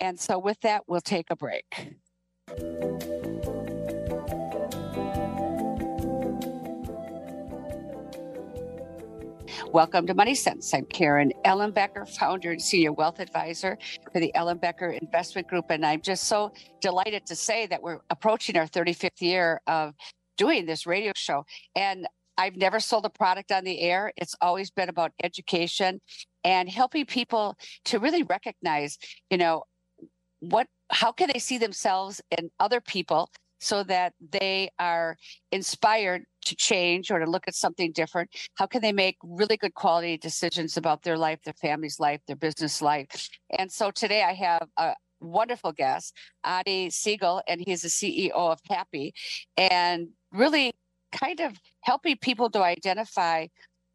And 0.00 0.18
so, 0.18 0.38
with 0.38 0.60
that, 0.62 0.84
we'll 0.86 1.02
take 1.02 1.26
a 1.30 1.36
break. 1.36 1.64
Welcome 9.72 10.06
to 10.06 10.14
Money 10.14 10.34
Sense. 10.34 10.72
I'm 10.74 10.84
Karen 10.86 11.32
Ellenbecker, 11.44 12.08
founder 12.08 12.50
and 12.50 12.60
senior 12.60 12.92
wealth 12.92 13.20
advisor 13.20 13.78
for 14.12 14.20
the 14.20 14.32
Ellenbecker 14.34 14.98
Investment 15.00 15.48
Group. 15.48 15.66
And 15.70 15.84
I'm 15.84 16.00
just 16.00 16.24
so 16.24 16.52
delighted 16.80 17.26
to 17.26 17.36
say 17.36 17.66
that 17.66 17.82
we're 17.82 18.00
approaching 18.10 18.56
our 18.56 18.66
35th 18.66 19.20
year 19.20 19.60
of 19.66 19.94
doing 20.36 20.66
this 20.66 20.86
radio 20.86 21.12
show. 21.16 21.44
And 21.74 22.06
I've 22.36 22.56
never 22.56 22.80
sold 22.80 23.04
a 23.04 23.10
product 23.10 23.52
on 23.52 23.64
the 23.64 23.80
air. 23.80 24.12
It's 24.16 24.34
always 24.40 24.70
been 24.70 24.88
about 24.88 25.12
education 25.22 26.00
and 26.44 26.68
helping 26.68 27.06
people 27.06 27.56
to 27.86 27.98
really 27.98 28.22
recognize, 28.22 28.98
you 29.30 29.36
know, 29.36 29.64
what 30.40 30.66
how 30.90 31.12
can 31.12 31.30
they 31.32 31.38
see 31.38 31.58
themselves 31.58 32.20
and 32.36 32.50
other 32.58 32.80
people 32.80 33.30
so 33.60 33.82
that 33.84 34.14
they 34.30 34.70
are 34.78 35.16
inspired 35.52 36.24
to 36.44 36.56
change 36.56 37.10
or 37.10 37.18
to 37.18 37.26
look 37.26 37.46
at 37.48 37.54
something 37.54 37.92
different? 37.92 38.30
How 38.54 38.66
can 38.66 38.82
they 38.82 38.92
make 38.92 39.16
really 39.22 39.56
good 39.56 39.74
quality 39.74 40.16
decisions 40.16 40.76
about 40.76 41.02
their 41.02 41.18
life, 41.18 41.40
their 41.44 41.54
family's 41.54 42.00
life, 42.00 42.20
their 42.26 42.36
business 42.36 42.80
life? 42.82 43.28
And 43.58 43.70
so 43.70 43.90
today 43.90 44.22
I 44.22 44.32
have 44.34 44.68
a 44.76 44.94
wonderful 45.20 45.72
guest, 45.72 46.16
Adi 46.44 46.88
Segal, 46.88 47.42
and 47.46 47.60
he's 47.60 47.82
the 47.82 47.88
CEO 47.88 48.32
of 48.32 48.60
Hapi, 48.70 49.12
and 49.56 50.08
really 50.32 50.72
kind 51.12 51.40
of 51.40 51.54
helping 51.82 52.16
people 52.16 52.50
to 52.50 52.62
identify 52.62 53.46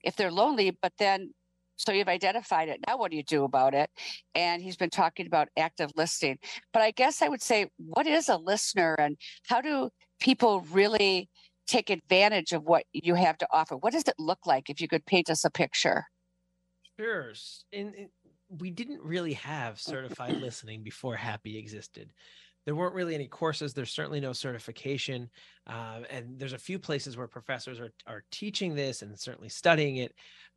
if 0.04 0.16
they're 0.16 0.32
lonely, 0.32 0.78
but 0.82 0.94
then 1.00 1.34
so 1.78 1.92
you've 1.92 2.08
identified 2.08 2.70
it. 2.70 2.80
Now, 2.88 2.98
what 2.98 3.12
do 3.12 3.18
you 3.18 3.24
do 3.24 3.44
about 3.44 3.74
it? 3.74 3.90
And 4.34 4.62
he's 4.62 4.78
been 4.78 4.90
talking 4.90 5.28
about 5.28 5.50
active 5.58 5.92
listening. 5.96 6.40
But 6.72 6.82
I 6.82 6.92
guess 6.92 7.22
I 7.22 7.28
would 7.28 7.42
say, 7.42 7.68
what 7.78 8.08
is 8.08 8.30
a 8.30 8.38
listener 8.38 8.96
and 8.98 9.18
how 9.48 9.62
do 9.62 9.90
people 10.20 10.62
really 10.72 11.30
take 11.68 11.90
advantage 11.90 12.52
of 12.52 12.64
what 12.64 12.84
you 12.94 13.16
have 13.16 13.38
to 13.40 13.48
offer? 13.52 13.76
What 13.76 13.94
does 13.94 14.04
it 14.08 14.16
look 14.18 14.46
like 14.46 14.70
if 14.70 14.82
you 14.82 14.88
could 14.88 15.06
paint 15.06 15.30
us 15.30 15.46
a 15.46 15.50
picture? 15.50 16.06
Sure. 17.00 17.34
In, 17.72 17.94
in, 17.94 18.10
we 18.50 18.72
didn't 18.72 19.02
really 19.02 19.34
have 19.34 19.80
certified 19.80 20.38
listening 20.42 20.84
before 20.84 21.16
Hapi 21.16 21.58
existed. 21.58 22.12
There 22.66 22.76
weren't 22.76 22.96
really 22.96 23.14
any 23.14 23.28
courses. 23.28 23.74
There's 23.74 23.92
certainly 23.92 24.20
no 24.20 24.34
certification. 24.34 25.30
Uh, 25.68 26.00
and 26.10 26.40
there's 26.40 26.54
a 26.54 26.58
few 26.58 26.80
places 26.80 27.16
where 27.16 27.28
professors 27.28 27.80
are, 27.80 27.92
are 28.08 28.24
teaching 28.32 28.74
this 28.74 29.04
and 29.04 29.20
certainly 29.20 29.50
studying 29.50 29.98
it 29.98 30.16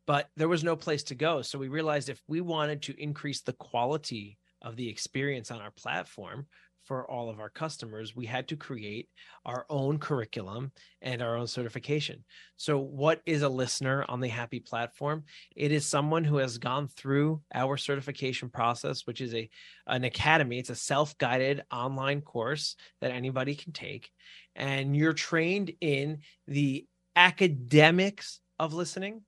but 0.09 0.27
there 0.35 0.47
was 0.47 0.63
no 0.63 0.75
place 0.75 1.03
to 1.03 1.13
go. 1.13 1.43
So 1.43 1.59
we 1.59 1.67
realized 1.67 2.09
if 2.09 2.19
we 2.27 2.41
wanted 2.41 2.81
to 2.81 2.99
increase 2.99 3.41
the 3.41 3.53
quality 3.53 4.39
of 4.63 4.75
the 4.75 4.89
experience 4.89 5.51
on 5.51 5.61
our 5.61 5.69
platform 5.69 6.47
for 6.89 7.09
all 7.09 7.29
of 7.29 7.39
our 7.39 7.51
customers, 7.51 8.15
we 8.15 8.25
had 8.25 8.47
to 8.47 8.55
create 8.55 9.09
our 9.45 9.63
own 9.69 9.99
curriculum 9.99 10.71
and 11.03 11.21
our 11.21 11.37
own 11.37 11.45
certification. 11.45 12.25
So, 12.57 12.79
what 12.79 13.21
is 13.27 13.43
a 13.43 13.47
listener 13.47 14.03
on 14.09 14.19
the 14.19 14.29
Hapi 14.29 14.65
platform? 14.65 15.23
It 15.55 15.71
is 15.71 15.85
someone 15.85 16.23
who 16.23 16.37
has 16.37 16.57
gone 16.57 16.87
through 16.87 17.41
our 17.53 17.77
certification 17.77 18.49
process, 18.49 19.05
which 19.05 19.21
is 19.21 19.35
a 19.35 19.47
an 19.85 20.03
academy. 20.03 20.57
It's 20.57 20.71
a 20.71 20.75
self-guided 20.75 21.61
online 21.71 22.21
course 22.21 22.75
that 23.01 23.11
anybody 23.11 23.53
can 23.53 23.71
take, 23.71 24.09
and 24.55 24.97
you're 24.97 25.13
trained 25.13 25.71
in 25.81 26.21
the 26.47 26.87
academics 27.15 28.39
of 28.57 28.73
listening 28.73 29.21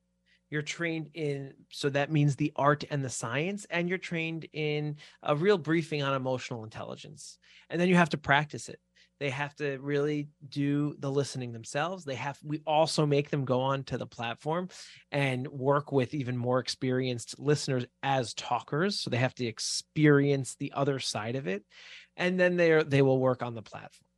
you're 0.52 0.62
trained 0.62 1.10
in 1.14 1.54
so 1.72 1.90
that 1.90 2.12
means 2.12 2.36
the 2.36 2.52
art 2.56 2.84
and 2.92 3.04
the 3.04 3.10
science 3.10 3.66
and 3.70 3.90
you're 3.90 3.98
trained 3.98 4.48
in 4.54 4.98
a 5.24 5.36
real 5.36 5.58
briefing 5.58 6.04
on 6.04 6.14
emotional 6.14 6.64
intelligence. 6.64 7.40
And 7.70 7.80
then 7.80 7.88
you 7.88 7.96
have 7.96 8.10
to 8.10 8.18
practice 8.18 8.68
it. 8.70 8.80
They 9.22 9.30
have 9.30 9.56
to 9.58 9.78
really 9.78 10.28
do 10.50 10.96
the 11.00 11.10
listening 11.10 11.54
themselves. 11.54 12.04
They 12.04 12.16
have 12.16 12.38
we 12.44 12.62
also 12.68 13.06
make 13.06 13.30
them 13.30 13.46
go 13.46 13.62
on 13.62 13.84
to 13.86 13.98
the 13.98 14.08
platform 14.08 14.68
and 15.12 15.48
work 15.48 15.92
with 15.92 16.14
even 16.14 16.36
more 16.36 16.60
experienced 16.60 17.40
listeners 17.40 17.86
as 18.04 18.34
talkers. 18.34 19.00
So 19.00 19.10
they 19.10 19.18
have 19.18 19.36
to 19.36 19.46
experience 19.46 20.56
the 20.56 20.74
other 20.76 21.00
side 21.00 21.36
of 21.36 21.48
it. 21.48 21.64
And 22.18 22.40
then 22.40 22.58
they 22.58 22.72
are 22.72 22.84
they 22.84 23.02
will 23.02 23.20
work 23.20 23.42
on 23.42 23.56
the 23.56 23.62
platform 23.62 24.11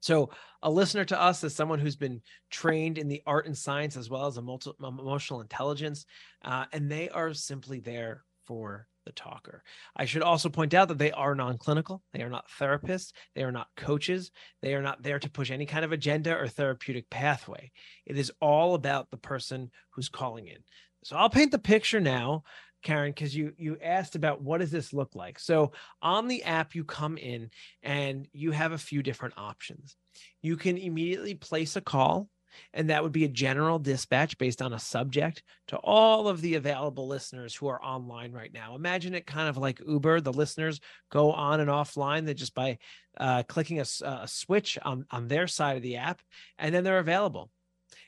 So, 0.00 0.30
a 0.62 0.70
listener 0.70 1.04
to 1.06 1.20
us 1.20 1.44
is 1.44 1.54
someone 1.54 1.78
who's 1.78 1.96
been 1.96 2.22
trained 2.50 2.98
in 2.98 3.08
the 3.08 3.22
art 3.26 3.46
and 3.46 3.56
science 3.56 3.96
as 3.96 4.10
well 4.10 4.26
as 4.26 4.40
multi- 4.40 4.72
emotional 4.80 5.40
intelligence, 5.40 6.06
uh, 6.44 6.64
and 6.72 6.90
they 6.90 7.08
are 7.10 7.32
simply 7.34 7.80
there 7.80 8.24
for 8.46 8.88
the 9.06 9.12
talker. 9.12 9.62
I 9.96 10.04
should 10.04 10.22
also 10.22 10.48
point 10.48 10.74
out 10.74 10.88
that 10.88 10.98
they 10.98 11.12
are 11.12 11.34
non 11.34 11.58
clinical, 11.58 12.02
they 12.12 12.22
are 12.22 12.30
not 12.30 12.48
therapists, 12.58 13.12
they 13.34 13.42
are 13.42 13.52
not 13.52 13.68
coaches, 13.76 14.30
they 14.62 14.74
are 14.74 14.82
not 14.82 15.02
there 15.02 15.18
to 15.18 15.30
push 15.30 15.50
any 15.50 15.66
kind 15.66 15.84
of 15.84 15.92
agenda 15.92 16.36
or 16.36 16.48
therapeutic 16.48 17.08
pathway. 17.10 17.70
It 18.06 18.16
is 18.16 18.32
all 18.40 18.74
about 18.74 19.10
the 19.10 19.16
person 19.18 19.70
who's 19.90 20.08
calling 20.08 20.46
in. 20.46 20.58
So, 21.04 21.16
I'll 21.16 21.30
paint 21.30 21.52
the 21.52 21.58
picture 21.58 22.00
now 22.00 22.44
Karen, 22.82 23.12
because 23.12 23.34
you 23.34 23.52
you 23.56 23.76
asked 23.82 24.16
about 24.16 24.42
what 24.42 24.58
does 24.58 24.70
this 24.70 24.92
look 24.92 25.14
like. 25.14 25.38
So 25.38 25.72
on 26.02 26.28
the 26.28 26.42
app, 26.44 26.74
you 26.74 26.84
come 26.84 27.16
in 27.16 27.50
and 27.82 28.26
you 28.32 28.52
have 28.52 28.72
a 28.72 28.78
few 28.78 29.02
different 29.02 29.34
options. 29.36 29.96
You 30.42 30.56
can 30.56 30.76
immediately 30.78 31.34
place 31.34 31.76
a 31.76 31.80
call, 31.80 32.28
and 32.72 32.90
that 32.90 33.02
would 33.02 33.12
be 33.12 33.24
a 33.24 33.28
general 33.28 33.78
dispatch 33.78 34.38
based 34.38 34.62
on 34.62 34.72
a 34.72 34.78
subject 34.78 35.42
to 35.68 35.76
all 35.76 36.28
of 36.28 36.40
the 36.40 36.54
available 36.54 37.06
listeners 37.06 37.54
who 37.54 37.68
are 37.68 37.82
online 37.82 38.32
right 38.32 38.52
now. 38.52 38.74
Imagine 38.74 39.14
it 39.14 39.26
kind 39.26 39.48
of 39.48 39.56
like 39.56 39.80
Uber. 39.86 40.20
The 40.20 40.32
listeners 40.32 40.80
go 41.10 41.32
on 41.32 41.60
and 41.60 41.70
offline 41.70 42.26
that 42.26 42.34
just 42.34 42.54
by 42.54 42.78
uh, 43.18 43.42
clicking 43.44 43.80
a, 43.80 43.86
a 44.04 44.26
switch 44.26 44.78
on 44.82 45.04
on 45.10 45.28
their 45.28 45.46
side 45.46 45.76
of 45.76 45.82
the 45.82 45.96
app, 45.96 46.20
and 46.58 46.74
then 46.74 46.84
they're 46.84 46.98
available. 46.98 47.50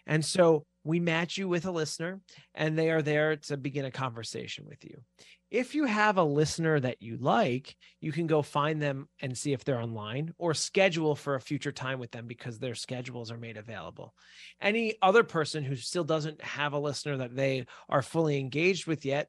And 0.07 0.25
so 0.25 0.67
we 0.85 1.01
match 1.01 1.39
you 1.39 1.49
with 1.49 1.65
a 1.67 1.71
listener 1.71 2.21
and 2.55 2.77
they 2.77 2.91
are 2.91 3.03
there 3.03 3.37
to 3.37 3.57
begin 3.57 3.85
a 3.85 3.91
conversation 3.91 4.65
with 4.67 4.85
you. 4.85 5.03
If 5.51 5.75
you 5.75 5.85
have 5.85 6.17
a 6.17 6.25
listener 6.25 6.81
that 6.81 7.03
you 7.03 7.19
like, 7.19 7.77
you 8.01 8.11
can 8.11 8.27
go 8.27 8.41
find 8.41 8.81
them 8.81 9.09
and 9.21 9.37
see 9.37 9.53
if 9.53 9.65
they're 9.65 9.81
online 9.81 10.33
or 10.39 10.55
schedule 10.55 11.15
for 11.15 11.35
a 11.35 11.41
future 11.41 11.73
time 11.73 11.99
with 11.99 12.11
them 12.11 12.27
because 12.27 12.59
their 12.59 12.75
schedules 12.75 13.31
are 13.31 13.37
made 13.37 13.59
available. 13.59 14.15
Any 14.61 14.97
other 15.03 15.25
person 15.25 15.63
who 15.63 15.77
still 15.77 16.05
doesn't 16.05 16.43
have 16.43 16.73
a 16.73 16.79
listener 16.79 17.19
that 17.19 17.37
they 17.37 17.67
are 17.89 18.03
fully 18.03 18.41
engaged 18.41 18.87
with 18.87 19.05
yet, 19.05 19.29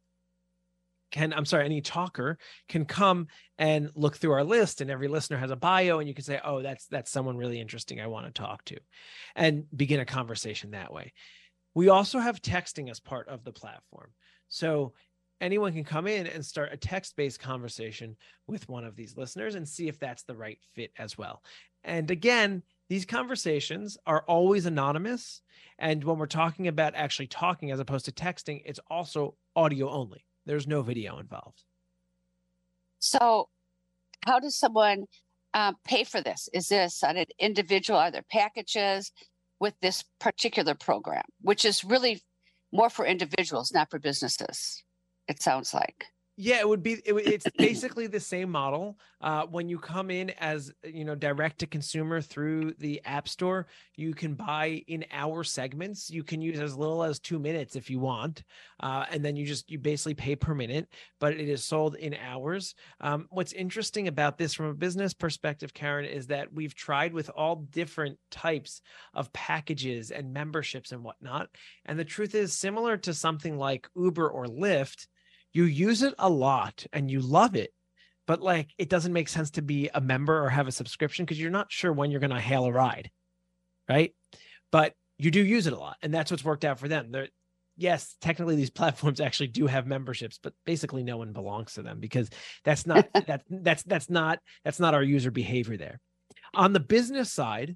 can 1.11 1.31
I'm 1.31 1.45
sorry, 1.45 1.65
any 1.65 1.81
talker 1.81 2.39
can 2.67 2.85
come 2.85 3.27
and 3.59 3.91
look 3.93 4.17
through 4.17 4.31
our 4.31 4.43
list, 4.43 4.81
and 4.81 4.89
every 4.89 5.07
listener 5.07 5.37
has 5.37 5.51
a 5.51 5.55
bio, 5.55 5.99
and 5.99 6.07
you 6.07 6.15
can 6.15 6.23
say, 6.23 6.39
"Oh, 6.43 6.63
that's 6.63 6.87
that's 6.87 7.11
someone 7.11 7.37
really 7.37 7.59
interesting 7.59 8.01
I 8.01 8.07
want 8.07 8.25
to 8.25 8.31
talk 8.31 8.65
to," 8.65 8.79
and 9.35 9.65
begin 9.75 9.99
a 9.99 10.05
conversation 10.05 10.71
that 10.71 10.91
way. 10.91 11.13
We 11.73 11.89
also 11.89 12.19
have 12.19 12.41
texting 12.41 12.89
as 12.89 12.99
part 12.99 13.27
of 13.27 13.43
the 13.43 13.51
platform, 13.51 14.11
so 14.47 14.93
anyone 15.41 15.73
can 15.73 15.83
come 15.83 16.07
in 16.07 16.27
and 16.27 16.45
start 16.45 16.71
a 16.71 16.77
text-based 16.77 17.39
conversation 17.39 18.15
with 18.47 18.69
one 18.69 18.85
of 18.85 18.95
these 18.95 19.17
listeners 19.17 19.55
and 19.55 19.67
see 19.67 19.87
if 19.87 19.99
that's 19.99 20.23
the 20.23 20.35
right 20.35 20.59
fit 20.73 20.91
as 20.97 21.17
well. 21.17 21.43
And 21.83 22.09
again, 22.09 22.63
these 22.89 23.05
conversations 23.05 23.97
are 24.05 24.23
always 24.27 24.65
anonymous. 24.65 25.41
And 25.79 26.03
when 26.03 26.17
we're 26.17 26.27
talking 26.27 26.67
about 26.67 26.95
actually 26.95 27.27
talking 27.27 27.71
as 27.71 27.79
opposed 27.79 28.05
to 28.05 28.11
texting, 28.11 28.61
it's 28.65 28.79
also 28.89 29.35
audio 29.55 29.89
only. 29.89 30.25
There's 30.45 30.67
no 30.67 30.81
video 30.81 31.19
involved. 31.19 31.63
So, 32.99 33.49
how 34.25 34.39
does 34.39 34.55
someone 34.55 35.05
um, 35.53 35.75
pay 35.83 36.03
for 36.05 36.21
this? 36.21 36.47
Is 36.53 36.69
this 36.69 37.03
on 37.03 37.17
an 37.17 37.25
individual? 37.39 37.99
Are 37.99 38.11
there 38.11 38.25
packages 38.31 39.11
with 39.59 39.75
this 39.81 40.03
particular 40.19 40.75
program, 40.75 41.23
which 41.41 41.65
is 41.65 41.83
really 41.83 42.21
more 42.71 42.89
for 42.89 43.05
individuals, 43.05 43.71
not 43.73 43.89
for 43.89 43.99
businesses? 43.99 44.83
It 45.27 45.41
sounds 45.41 45.73
like. 45.73 46.07
Yeah, 46.35 46.59
it 46.59 46.67
would 46.67 46.81
be. 46.81 46.93
It, 46.93 47.13
it's 47.13 47.45
basically 47.57 48.07
the 48.07 48.19
same 48.19 48.49
model. 48.49 48.97
Uh, 49.21 49.43
when 49.45 49.69
you 49.69 49.77
come 49.77 50.09
in 50.09 50.31
as 50.39 50.73
you 50.83 51.05
know 51.05 51.13
direct 51.13 51.59
to 51.59 51.67
consumer 51.67 52.21
through 52.21 52.73
the 52.79 53.01
App 53.05 53.27
Store, 53.27 53.67
you 53.95 54.15
can 54.15 54.33
buy 54.33 54.83
in 54.87 55.05
hour 55.11 55.43
segments. 55.43 56.09
You 56.09 56.23
can 56.23 56.41
use 56.41 56.59
as 56.59 56.75
little 56.75 57.03
as 57.03 57.19
two 57.19 57.37
minutes 57.37 57.75
if 57.75 57.87
you 57.87 57.99
want, 57.99 58.43
uh, 58.79 59.05
and 59.11 59.23
then 59.23 59.35
you 59.35 59.45
just 59.45 59.69
you 59.69 59.77
basically 59.77 60.15
pay 60.15 60.35
per 60.35 60.55
minute. 60.55 60.87
But 61.19 61.33
it 61.33 61.47
is 61.47 61.63
sold 61.63 61.95
in 61.95 62.15
hours. 62.15 62.73
Um, 62.99 63.27
what's 63.29 63.53
interesting 63.53 64.07
about 64.07 64.39
this 64.39 64.55
from 64.55 64.65
a 64.65 64.73
business 64.73 65.13
perspective, 65.13 65.71
Karen, 65.75 66.05
is 66.05 66.27
that 66.27 66.51
we've 66.51 66.73
tried 66.73 67.13
with 67.13 67.29
all 67.29 67.57
different 67.57 68.17
types 68.31 68.81
of 69.13 69.31
packages 69.33 70.09
and 70.09 70.33
memberships 70.33 70.91
and 70.93 71.03
whatnot. 71.03 71.49
And 71.85 71.99
the 71.99 72.03
truth 72.05 72.33
is, 72.33 72.53
similar 72.53 72.97
to 72.97 73.13
something 73.13 73.55
like 73.55 73.87
Uber 73.95 74.27
or 74.27 74.47
Lyft 74.47 75.05
you 75.53 75.65
use 75.65 76.03
it 76.03 76.13
a 76.19 76.29
lot 76.29 76.85
and 76.93 77.09
you 77.09 77.19
love 77.21 77.55
it 77.55 77.71
but 78.25 78.41
like 78.41 78.69
it 78.77 78.89
doesn't 78.89 79.13
make 79.13 79.27
sense 79.27 79.51
to 79.51 79.61
be 79.61 79.89
a 79.93 80.01
member 80.01 80.43
or 80.43 80.49
have 80.49 80.67
a 80.67 80.71
subscription 80.71 81.25
because 81.25 81.39
you're 81.39 81.51
not 81.51 81.71
sure 81.71 81.93
when 81.93 82.09
you're 82.09 82.19
going 82.19 82.29
to 82.29 82.39
hail 82.39 82.65
a 82.65 82.71
ride 82.71 83.11
right? 83.89 84.13
But 84.71 84.93
you 85.17 85.31
do 85.31 85.43
use 85.43 85.67
it 85.67 85.73
a 85.73 85.77
lot 85.77 85.97
and 86.01 86.13
that's 86.13 86.31
what's 86.31 86.43
worked 86.43 86.65
out 86.65 86.79
for 86.79 86.87
them. 86.87 87.11
They're 87.11 87.27
yes 87.75 88.15
technically 88.21 88.55
these 88.55 88.69
platforms 88.79 89.19
actually 89.19 89.47
do 89.47 89.65
have 89.65 89.87
memberships 89.87 90.39
but 90.41 90.53
basically 90.63 91.03
no 91.03 91.17
one 91.17 91.33
belongs 91.33 91.73
to 91.73 91.81
them 91.81 91.99
because 91.99 92.29
that's 92.63 92.85
not 92.85 93.07
that 93.25 93.41
that's 93.49 93.81
that's 93.83 94.09
not 94.09 94.39
that's 94.63 94.79
not 94.79 94.93
our 94.93 95.03
user 95.03 95.31
behavior 95.31 95.77
there. 95.77 95.99
On 96.53 96.73
the 96.73 96.79
business 96.79 97.31
side 97.31 97.75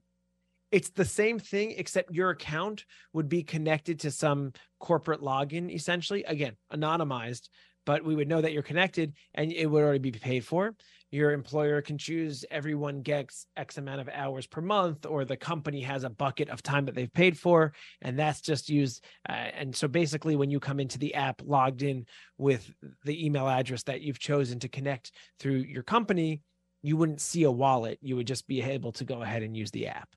it's 0.71 0.89
the 0.89 1.05
same 1.05 1.39
thing 1.39 1.73
except 1.77 2.13
your 2.13 2.29
account 2.29 2.85
would 3.13 3.29
be 3.29 3.43
connected 3.43 3.99
to 4.01 4.11
some 4.11 4.51
corporate 4.79 5.21
login 5.21 5.73
essentially 5.73 6.23
again 6.23 6.55
anonymized 6.71 7.49
but 7.87 8.03
we 8.03 8.15
would 8.15 8.27
know 8.27 8.41
that 8.41 8.51
you're 8.51 8.61
connected 8.61 9.13
and 9.33 9.51
it 9.51 9.65
would 9.65 9.81
already 9.81 9.97
be 9.97 10.11
paid 10.11 10.45
for. 10.45 10.75
Your 11.09 11.31
employer 11.31 11.81
can 11.81 11.97
choose 11.97 12.43
everyone 12.51 13.01
gets 13.01 13.47
X 13.55 13.77
amount 13.77 14.01
of 14.01 14.09
hours 14.09 14.45
per 14.45 14.59
month, 14.59 15.05
or 15.05 15.23
the 15.23 15.37
company 15.37 15.81
has 15.83 16.03
a 16.03 16.09
bucket 16.09 16.49
of 16.49 16.61
time 16.61 16.83
that 16.85 16.95
they've 16.95 17.13
paid 17.13 17.39
for, 17.39 17.71
and 18.01 18.19
that's 18.19 18.41
just 18.41 18.67
used. 18.67 19.05
Uh, 19.27 19.31
and 19.31 19.73
so 19.73 19.87
basically, 19.87 20.35
when 20.35 20.51
you 20.51 20.59
come 20.59 20.81
into 20.81 20.99
the 20.99 21.15
app 21.15 21.41
logged 21.45 21.81
in 21.81 22.05
with 22.37 22.69
the 23.05 23.25
email 23.25 23.47
address 23.47 23.83
that 23.83 24.01
you've 24.01 24.19
chosen 24.19 24.59
to 24.59 24.67
connect 24.67 25.13
through 25.39 25.55
your 25.55 25.83
company, 25.83 26.41
you 26.83 26.97
wouldn't 26.97 27.21
see 27.21 27.43
a 27.43 27.51
wallet. 27.51 27.99
You 28.01 28.17
would 28.17 28.27
just 28.27 28.47
be 28.47 28.61
able 28.61 28.91
to 28.91 29.05
go 29.05 29.21
ahead 29.21 29.43
and 29.43 29.55
use 29.55 29.71
the 29.71 29.87
app. 29.87 30.09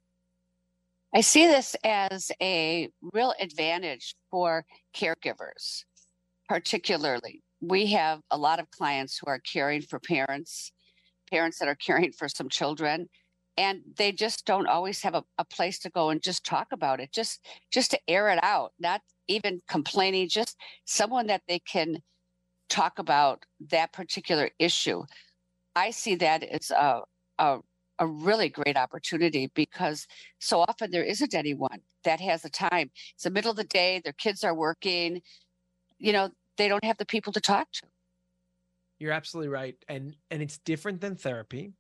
I 1.15 1.23
see 1.23 1.47
this 1.47 1.75
as 1.85 2.31
a 2.41 2.89
real 3.13 3.35
advantage 3.41 4.15
for 4.31 4.65
caregivers, 4.95 5.85
particularly 6.49 7.43
we 7.61 7.87
have 7.87 8.21
a 8.31 8.39
lot 8.39 8.59
of 8.59 8.71
clients 8.71 9.19
who 9.19 9.27
are 9.27 9.41
caring 9.41 9.83
for 9.83 9.99
parents, 9.99 10.73
parents 11.31 11.59
that 11.59 11.69
are 11.69 11.75
caring 11.75 12.13
for 12.13 12.29
some 12.29 12.49
children, 12.49 13.09
and 13.57 13.83
they 13.97 14.13
just 14.13 14.47
don't 14.47 14.67
always 14.67 15.03
have 15.03 15.15
a, 15.15 15.23
a 15.39 15.45
place 15.45 15.79
to 15.81 15.91
go 15.91 16.11
and 16.11 16.23
just 16.23 16.45
talk 16.45 16.69
about 16.73 17.01
it, 17.01 17.13
just 17.13 17.45
just 17.73 17.91
to 17.91 18.01
air 18.09 18.29
it 18.31 18.43
out, 18.43 18.73
not 18.79 19.03
even 19.29 19.61
complaining, 19.69 20.29
just 20.29 20.57
someone 20.87 21.27
that 21.27 21.43
they 21.49 21.59
can 21.59 21.99
talk 22.69 22.99
about 22.99 23.45
that 23.69 23.93
particular 23.93 24.51
issue. 24.59 25.03
I 25.77 25.91
see 25.91 26.15
that 26.17 26.43
as 26.43 26.71
a, 26.71 27.03
a 27.39 27.59
a 28.01 28.07
really 28.07 28.49
great 28.49 28.77
opportunity 28.77 29.51
because 29.55 30.07
so 30.39 30.61
often 30.61 30.91
there 30.91 31.05
isn't 31.05 31.35
anyone 31.35 31.81
that 32.05 32.19
has 32.19 32.43
the 32.43 32.51
time. 32.51 32.91
It's 33.15 33.25
the 33.25 33.31
middle 33.31 33.51
of 33.51 33.59
the 33.59 33.65
day, 33.65 34.01
their 34.03 34.15
kids 34.15 34.43
are 34.43 34.55
working, 34.55 35.21
you 35.99 36.13
know, 36.13 36.31
they 36.57 36.67
don't 36.67 36.85
have 36.85 36.97
the 36.97 37.07
people 37.07 37.33
to 37.35 37.41
talk 37.41 37.71
to. 37.73 37.87
You're 38.99 39.13
absolutely 39.13 39.49
right. 39.49 39.77
And 39.89 40.17
and 40.31 40.43
it's 40.43 40.59
different 40.59 41.01
than 41.01 41.15
therapy. 41.15 41.73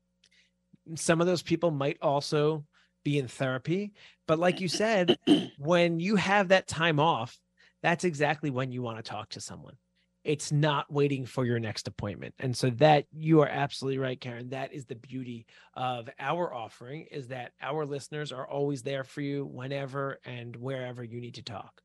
Some 0.94 1.20
of 1.20 1.26
those 1.26 1.42
people 1.42 1.70
might 1.70 1.98
also 2.00 2.64
be 3.02 3.18
in 3.18 3.28
therapy, 3.28 3.92
but 4.28 4.38
like 4.38 4.60
you 4.60 4.68
said, 4.68 5.18
when 5.58 6.00
you 6.00 6.16
have 6.16 6.48
that 6.48 6.68
time 6.68 7.00
off, 7.00 7.38
that's 7.82 8.04
exactly 8.04 8.50
when 8.50 8.72
you 8.72 8.82
want 8.82 8.98
to 8.98 9.02
talk 9.02 9.30
to 9.30 9.40
someone. 9.40 9.76
It's 10.22 10.52
not 10.52 10.92
waiting 10.92 11.24
for 11.24 11.46
your 11.46 11.58
next 11.58 11.88
appointment. 11.88 12.34
And 12.38 12.54
so 12.54 12.70
that 12.70 13.06
you 13.10 13.40
are 13.40 13.48
absolutely 13.48 13.98
right, 13.98 14.20
Karen. 14.20 14.50
That 14.50 14.72
is 14.72 14.84
the 14.84 14.94
beauty 14.94 15.46
of 15.74 16.10
our 16.18 16.52
offering 16.52 17.06
is 17.10 17.28
that 17.28 17.52
our 17.62 17.86
listeners 17.86 18.30
are 18.30 18.46
always 18.46 18.82
there 18.82 19.04
for 19.04 19.22
you 19.22 19.46
whenever 19.46 20.18
and 20.24 20.54
wherever 20.56 21.02
you 21.02 21.20
need 21.20 21.34
to 21.36 21.42
talk. 21.42 21.80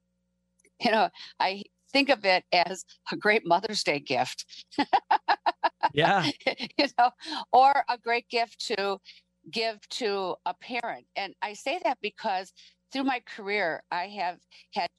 You 0.81 0.91
know, 0.91 1.09
I 1.39 1.63
think 1.93 2.09
of 2.09 2.25
it 2.25 2.43
as 2.51 2.83
a 3.11 3.15
great 3.15 3.45
Mother's 3.45 3.83
Day 3.83 3.99
gift. 3.99 4.45
yeah. 5.93 6.29
you 6.77 6.87
know, 6.97 7.11
or 7.53 7.85
a 7.89 7.97
great 7.97 8.27
gift 8.27 8.65
to 8.67 8.97
give 9.49 9.79
to 9.89 10.35
a 10.45 10.53
parent. 10.53 11.05
And 11.15 11.33
I 11.41 11.53
say 11.53 11.79
that 11.83 11.99
because 12.01 12.51
through 12.91 13.03
my 13.03 13.21
career, 13.25 13.81
I 13.91 14.07
have 14.07 14.39
had 14.73 14.89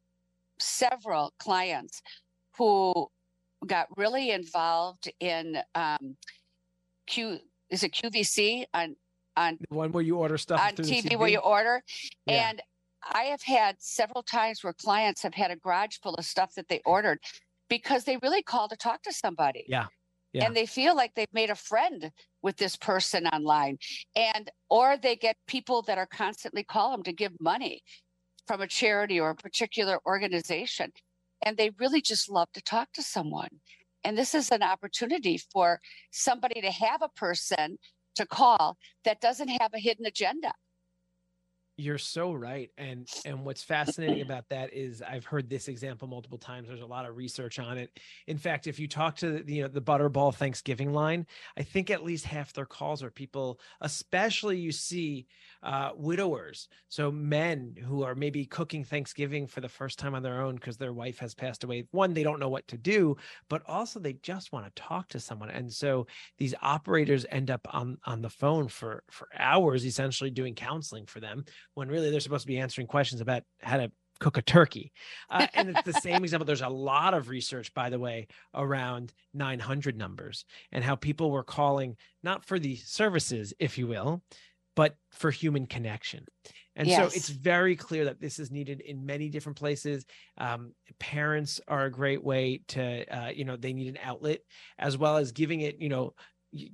several 0.58 1.34
clients 1.38 2.00
who 2.56 3.08
got 3.66 3.88
really 3.96 4.30
involved 4.30 5.10
in 5.20 5.58
um, 5.74 6.16
Q. 7.06 7.38
Is 7.70 7.82
it 7.82 7.92
QVC 7.92 8.64
on 8.74 8.96
on 9.36 9.58
the 9.68 9.74
one 9.74 9.92
where 9.92 10.02
you 10.02 10.16
order 10.16 10.38
stuff 10.38 10.60
on 10.60 10.72
TV, 10.72 11.02
TV, 11.02 11.18
where 11.18 11.28
you 11.28 11.38
order? 11.38 11.82
Yeah. 12.26 12.50
And 12.50 12.62
I 13.02 13.24
have 13.24 13.42
had 13.42 13.76
several 13.78 14.22
times 14.22 14.64
where 14.64 14.72
clients 14.72 15.22
have 15.22 15.34
had 15.34 15.50
a 15.50 15.56
garage 15.56 15.98
full 16.02 16.14
of 16.14 16.24
stuff 16.24 16.54
that 16.54 16.68
they 16.68 16.80
ordered 16.84 17.18
because 17.68 18.04
they 18.04 18.16
really 18.22 18.42
called 18.42 18.70
to 18.70 18.76
talk 18.76 19.02
to 19.02 19.12
somebody. 19.12 19.64
Yeah. 19.68 19.86
yeah. 20.32 20.46
and 20.46 20.56
they 20.56 20.66
feel 20.66 20.96
like 20.96 21.14
they've 21.14 21.32
made 21.32 21.50
a 21.50 21.54
friend 21.54 22.10
with 22.42 22.56
this 22.56 22.76
person 22.76 23.26
online 23.28 23.78
and 24.14 24.50
or 24.70 24.96
they 24.96 25.16
get 25.16 25.36
people 25.46 25.82
that 25.82 25.98
are 25.98 26.06
constantly 26.06 26.64
call 26.64 26.90
them 26.92 27.02
to 27.04 27.12
give 27.12 27.32
money 27.40 27.82
from 28.46 28.60
a 28.60 28.66
charity 28.66 29.18
or 29.18 29.30
a 29.30 29.34
particular 29.34 29.98
organization 30.06 30.92
and 31.42 31.56
they 31.56 31.70
really 31.78 32.00
just 32.00 32.30
love 32.30 32.50
to 32.52 32.62
talk 32.62 32.92
to 32.92 33.02
someone 33.02 33.48
and 34.04 34.16
this 34.16 34.34
is 34.34 34.50
an 34.50 34.62
opportunity 34.62 35.40
for 35.52 35.80
somebody 36.10 36.60
to 36.60 36.70
have 36.70 37.02
a 37.02 37.08
person 37.08 37.78
to 38.14 38.26
call 38.26 38.76
that 39.04 39.20
doesn't 39.20 39.48
have 39.48 39.72
a 39.74 39.78
hidden 39.78 40.06
agenda 40.06 40.52
you're 41.76 41.98
so 41.98 42.32
right. 42.32 42.70
And 42.78 43.06
and 43.24 43.44
what's 43.44 43.62
fascinating 43.62 44.22
about 44.22 44.48
that 44.48 44.72
is 44.72 45.02
I've 45.02 45.26
heard 45.26 45.50
this 45.50 45.68
example 45.68 46.08
multiple 46.08 46.38
times. 46.38 46.68
There's 46.68 46.80
a 46.80 46.86
lot 46.86 47.06
of 47.06 47.16
research 47.16 47.58
on 47.58 47.76
it. 47.76 47.90
In 48.26 48.38
fact, 48.38 48.66
if 48.66 48.78
you 48.78 48.88
talk 48.88 49.16
to 49.16 49.42
the, 49.42 49.52
you 49.52 49.62
know 49.62 49.68
the 49.68 49.82
Butterball 49.82 50.34
Thanksgiving 50.34 50.92
line, 50.92 51.26
I 51.58 51.62
think 51.62 51.90
at 51.90 52.04
least 52.04 52.24
half 52.24 52.52
their 52.52 52.66
calls 52.66 53.02
are 53.02 53.10
people, 53.10 53.60
especially 53.82 54.58
you 54.58 54.72
see 54.72 55.26
uh, 55.62 55.90
widowers. 55.96 56.68
So 56.88 57.10
men 57.10 57.74
who 57.84 58.02
are 58.04 58.14
maybe 58.14 58.46
cooking 58.46 58.84
Thanksgiving 58.84 59.46
for 59.46 59.60
the 59.60 59.68
first 59.68 59.98
time 59.98 60.14
on 60.14 60.22
their 60.22 60.42
own 60.42 60.54
because 60.54 60.78
their 60.78 60.94
wife 60.94 61.18
has 61.18 61.34
passed 61.34 61.64
away. 61.64 61.86
One, 61.90 62.14
they 62.14 62.22
don't 62.22 62.40
know 62.40 62.48
what 62.48 62.66
to 62.68 62.78
do, 62.78 63.16
but 63.50 63.62
also 63.66 64.00
they 64.00 64.14
just 64.14 64.52
want 64.52 64.64
to 64.64 64.82
talk 64.82 65.08
to 65.08 65.20
someone. 65.20 65.50
And 65.50 65.70
so 65.70 66.06
these 66.38 66.54
operators 66.62 67.26
end 67.30 67.50
up 67.50 67.66
on 67.70 67.98
on 68.06 68.22
the 68.22 68.30
phone 68.30 68.68
for 68.68 69.02
for 69.10 69.28
hours, 69.38 69.84
essentially 69.84 70.30
doing 70.30 70.54
counseling 70.54 71.04
for 71.04 71.20
them 71.20 71.44
when 71.76 71.88
really 71.88 72.10
they're 72.10 72.20
supposed 72.20 72.42
to 72.42 72.48
be 72.48 72.58
answering 72.58 72.86
questions 72.86 73.20
about 73.20 73.42
how 73.60 73.76
to 73.76 73.92
cook 74.18 74.38
a 74.38 74.42
turkey. 74.42 74.92
Uh, 75.28 75.46
and 75.52 75.68
it's 75.68 75.82
the 75.82 75.92
same 75.92 76.22
example. 76.24 76.46
There's 76.46 76.62
a 76.62 76.68
lot 76.68 77.12
of 77.12 77.28
research, 77.28 77.72
by 77.74 77.90
the 77.90 77.98
way, 77.98 78.28
around 78.54 79.12
900 79.34 79.96
numbers 79.96 80.46
and 80.72 80.82
how 80.82 80.96
people 80.96 81.30
were 81.30 81.44
calling 81.44 81.96
not 82.22 82.46
for 82.46 82.58
the 82.58 82.76
services, 82.76 83.52
if 83.58 83.76
you 83.76 83.86
will, 83.86 84.22
but 84.74 84.96
for 85.10 85.30
human 85.30 85.66
connection. 85.66 86.24
And 86.76 86.88
yes. 86.88 86.98
so 86.98 87.16
it's 87.16 87.28
very 87.28 87.76
clear 87.76 88.06
that 88.06 88.20
this 88.20 88.38
is 88.38 88.50
needed 88.50 88.80
in 88.80 89.04
many 89.04 89.28
different 89.28 89.58
places. 89.58 90.06
Um, 90.38 90.72
parents 90.98 91.60
are 91.68 91.84
a 91.84 91.90
great 91.90 92.24
way 92.24 92.62
to, 92.68 93.04
uh, 93.06 93.28
you 93.28 93.44
know, 93.44 93.56
they 93.56 93.74
need 93.74 93.88
an 93.88 93.98
outlet 94.02 94.40
as 94.78 94.96
well 94.96 95.18
as 95.18 95.32
giving 95.32 95.60
it, 95.60 95.78
you 95.78 95.90
know, 95.90 96.14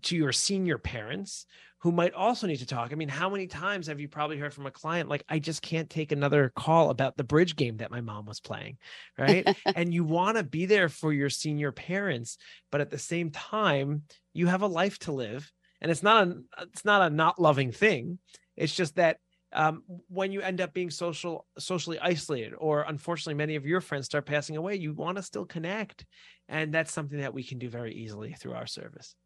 to 0.02 0.16
your 0.16 0.32
senior 0.32 0.78
parents 0.78 1.46
who 1.82 1.90
might 1.90 2.14
also 2.14 2.46
need 2.46 2.58
to 2.58 2.66
talk. 2.66 2.92
I 2.92 2.94
mean, 2.94 3.08
how 3.08 3.28
many 3.28 3.48
times 3.48 3.88
have 3.88 3.98
you 3.98 4.06
probably 4.06 4.38
heard 4.38 4.54
from 4.54 4.66
a 4.66 4.70
client 4.70 5.08
like, 5.08 5.24
I 5.28 5.40
just 5.40 5.62
can't 5.62 5.90
take 5.90 6.12
another 6.12 6.52
call 6.54 6.90
about 6.90 7.16
the 7.16 7.24
bridge 7.24 7.56
game 7.56 7.78
that 7.78 7.90
my 7.90 8.00
mom 8.00 8.24
was 8.24 8.38
playing, 8.38 8.78
right? 9.18 9.44
and 9.66 9.92
you 9.92 10.04
want 10.04 10.36
to 10.36 10.44
be 10.44 10.66
there 10.66 10.88
for 10.88 11.12
your 11.12 11.28
senior 11.28 11.72
parents, 11.72 12.38
but 12.70 12.80
at 12.80 12.90
the 12.90 12.98
same 12.98 13.30
time, 13.30 14.02
you 14.32 14.46
have 14.46 14.62
a 14.62 14.68
life 14.68 15.00
to 15.00 15.12
live, 15.12 15.50
and 15.80 15.90
it's 15.90 16.04
not 16.04 16.28
a 16.28 16.42
it's 16.62 16.84
not 16.84 17.02
a 17.02 17.12
not 17.12 17.40
loving 17.40 17.72
thing. 17.72 18.20
It's 18.56 18.74
just 18.74 18.94
that 18.94 19.16
um, 19.52 19.82
when 20.08 20.30
you 20.30 20.40
end 20.40 20.60
up 20.60 20.72
being 20.72 20.88
social 20.88 21.46
socially 21.58 21.98
isolated, 21.98 22.54
or 22.56 22.82
unfortunately, 22.82 23.34
many 23.34 23.56
of 23.56 23.66
your 23.66 23.80
friends 23.80 24.06
start 24.06 24.24
passing 24.24 24.56
away, 24.56 24.76
you 24.76 24.94
want 24.94 25.16
to 25.16 25.22
still 25.22 25.44
connect, 25.44 26.06
and 26.48 26.72
that's 26.72 26.92
something 26.92 27.18
that 27.18 27.34
we 27.34 27.42
can 27.42 27.58
do 27.58 27.68
very 27.68 27.92
easily 27.92 28.34
through 28.34 28.52
our 28.52 28.68
service. 28.68 29.16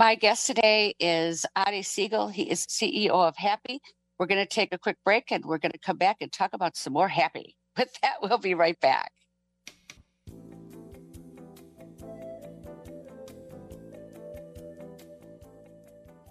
My 0.00 0.14
guest 0.14 0.46
today 0.46 0.94
is 0.98 1.44
Adi 1.54 1.82
Segal. 1.82 2.32
He 2.32 2.44
is 2.44 2.64
CEO 2.64 3.10
of 3.10 3.36
Hapi. 3.36 3.80
We're 4.18 4.24
going 4.24 4.40
to 4.40 4.46
take 4.46 4.72
a 4.72 4.78
quick 4.78 4.96
break 5.04 5.30
and 5.30 5.44
we're 5.44 5.58
going 5.58 5.72
to 5.72 5.78
come 5.78 5.98
back 5.98 6.16
and 6.22 6.32
talk 6.32 6.54
about 6.54 6.74
some 6.74 6.94
more 6.94 7.10
Hapi. 7.10 7.52
With 7.76 7.92
that, 8.00 8.14
we'll 8.22 8.38
be 8.38 8.54
right 8.54 8.80
back. 8.80 9.12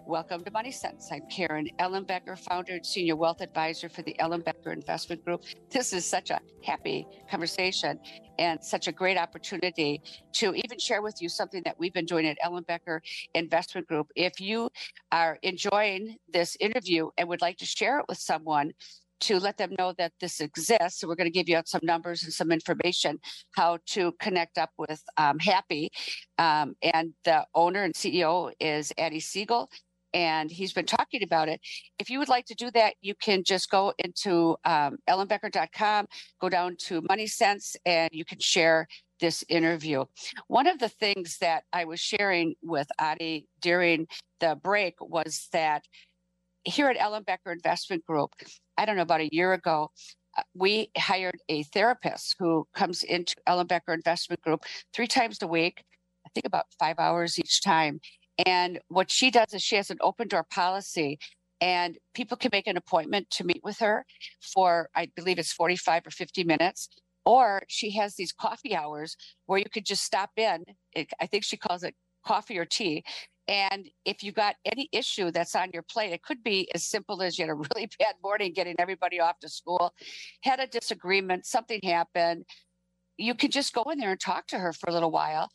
Welcome 0.10 0.44
to 0.46 0.50
Money 0.50 0.72
Sense. 0.72 1.10
I'm 1.12 1.22
Karen 1.30 1.70
Ellenbecker, 1.78 2.36
founder 2.36 2.74
and 2.74 2.84
senior 2.84 3.16
wealth 3.16 3.42
advisor 3.42 3.90
for 3.90 4.02
the 4.02 4.16
Ellenbecker 4.20 4.74
Investment 4.74 5.24
Group. 5.24 5.44
This 5.70 5.94
is 5.94 6.04
such 6.04 6.32
a 6.32 6.40
happy 6.64 7.06
conversation 7.30 8.00
and 8.40 8.60
such 8.64 8.88
a 8.88 8.92
great 8.92 9.20
opportunity 9.20 10.02
to 10.34 10.56
even 10.56 10.80
share 10.80 11.04
with 11.04 11.22
you 11.22 11.30
something 11.30 11.62
that 11.64 11.78
we've 11.78 11.94
been 11.94 12.08
doing 12.08 12.26
at 12.26 12.40
Ellenbecker 12.44 13.02
Investment 13.36 13.86
Group. 13.86 14.08
If 14.16 14.42
you 14.42 14.72
are 15.12 15.38
enjoying 15.44 16.16
this 16.34 16.58
interview 16.60 17.10
and 17.20 17.30
would 17.30 17.42
like 17.42 17.58
to 17.58 17.66
share 17.68 18.00
it 18.00 18.06
with 18.10 18.18
someone, 18.18 18.72
to 19.20 19.38
let 19.38 19.58
them 19.58 19.76
know 19.78 19.94
that 19.98 20.14
this 20.22 20.40
exists. 20.40 21.02
So 21.02 21.08
we're 21.08 21.16
going 21.16 21.28
to 21.28 21.32
give 21.32 21.50
you 21.50 21.62
some 21.66 21.82
numbers 21.84 22.24
and 22.24 22.32
some 22.32 22.54
information 22.54 23.20
how 23.52 23.80
to 23.88 24.14
connect 24.14 24.58
up 24.58 24.72
with 24.78 25.04
um, 25.18 25.38
Hapi. 25.40 25.90
Um, 26.38 26.76
and 26.82 27.14
the 27.26 27.46
owner 27.54 27.84
and 27.84 27.94
CEO 27.94 28.54
is 28.62 28.94
Adi 28.98 29.20
Segal 29.20 29.68
and 30.14 30.50
he's 30.50 30.74
been 30.74 30.86
talking 30.86 31.24
about 31.24 31.50
it. 31.50 31.62
If 32.00 32.10
you 32.10 32.20
would 32.20 32.30
like 32.30 32.46
to 32.48 32.56
do 32.56 32.72
that, 32.72 32.96
you 33.02 33.16
can 33.16 33.44
just 33.44 33.70
go 33.70 33.94
into 34.00 34.58
um, 34.66 34.98
ellenbecker.com, 35.10 36.08
go 36.40 36.50
down 36.50 36.76
to 36.86 37.02
Money 37.08 37.28
Sense, 37.28 37.76
and 37.86 38.10
you 38.12 38.26
can 38.26 38.40
share 38.40 38.88
this 39.20 39.44
interview. 39.50 40.06
One 40.48 40.68
of 40.68 40.80
the 40.80 40.90
things 40.90 41.38
that 41.40 41.64
I 41.74 41.86
was 41.86 42.00
sharing 42.00 42.56
with 42.64 42.88
Adi 43.00 43.48
during 43.62 44.08
the 44.40 44.58
break 44.62 44.96
was 45.02 45.50
that 45.52 45.84
here 46.64 46.90
at 46.90 46.98
Ellenbecker 46.98 47.52
Investment 47.52 48.06
Group, 48.06 48.32
I 48.78 48.86
don't 48.86 48.96
know, 48.96 49.02
about 49.02 49.22
a 49.22 49.34
year 49.34 49.54
ago, 49.54 49.92
uh, 50.38 50.44
we 50.54 50.92
hired 50.98 51.40
a 51.50 51.64
therapist 51.64 52.36
who 52.40 52.68
comes 52.76 53.04
into 53.04 53.36
Ellenbecker 53.48 53.94
Investment 53.94 54.42
Group 54.42 54.64
three 54.94 55.08
times 55.08 55.42
a 55.42 55.48
week, 55.48 55.84
I 56.26 56.30
think 56.34 56.46
about 56.46 56.66
five 56.78 57.00
hours 57.00 57.40
each 57.40 57.62
time. 57.62 58.00
And 58.46 58.80
what 58.88 59.12
she 59.12 59.32
does 59.32 59.54
is 59.54 59.62
she 59.62 59.76
has 59.76 59.90
an 59.90 59.98
open 60.02 60.28
door 60.28 60.46
policy 60.50 61.20
and 61.62 61.98
people 62.14 62.38
can 62.38 62.50
make 62.54 62.68
an 62.68 62.78
appointment 62.78 63.30
to 63.32 63.44
meet 63.44 63.62
with 63.64 63.80
her 63.80 64.06
for, 64.54 64.90
I 64.96 65.10
believe 65.16 65.40
it's 65.40 65.52
45 65.52 66.08
or 66.08 66.12
50 66.12 66.44
minutes. 66.46 66.90
Or 67.26 67.64
she 67.68 67.92
has 67.92 68.16
these 68.16 68.32
coffee 68.32 68.76
hours 68.76 69.18
where 69.46 69.60
you 69.60 69.66
could 69.72 69.86
just 69.86 70.04
stop 70.04 70.32
in. 70.38 70.64
It, 70.94 71.10
I 71.20 71.28
think 71.28 71.44
she 71.44 71.58
calls 71.58 71.84
it 71.84 71.96
coffee 72.26 72.58
or 72.58 72.66
tea. 72.66 73.04
And 73.48 73.90
if 74.06 74.24
you 74.24 74.32
got 74.32 74.56
any 74.64 74.90
issue 74.94 75.32
that's 75.32 75.56
on 75.56 75.72
your 75.74 75.84
plate, 75.84 76.14
it 76.14 76.24
could 76.24 76.44
be 76.44 76.70
as 76.74 76.86
simple 76.86 77.22
as 77.22 77.38
you 77.38 77.46
had 77.46 77.52
a 77.52 77.56
really 77.76 77.90
bad 78.00 78.16
morning 78.24 78.54
getting 78.54 78.76
everybody 78.80 79.20
off 79.20 79.40
to 79.40 79.50
school, 79.50 79.94
had 80.44 80.60
a 80.60 80.68
disagreement, 80.68 81.46
something 81.46 81.82
happened. 81.84 82.46
You 83.18 83.36
could 83.36 83.52
just 83.52 83.74
go 83.74 83.84
in 83.92 84.00
there 84.00 84.12
and 84.12 84.20
talk 84.20 84.48
to 84.48 84.60
her 84.60 84.72
for 84.72 84.90
a 84.90 84.94
little 84.94 85.12
while 85.12 85.50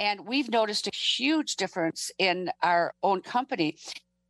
and 0.00 0.26
we've 0.26 0.50
noticed 0.50 0.86
a 0.86 0.96
huge 0.96 1.56
difference 1.56 2.10
in 2.18 2.50
our 2.62 2.94
own 3.02 3.20
company 3.20 3.76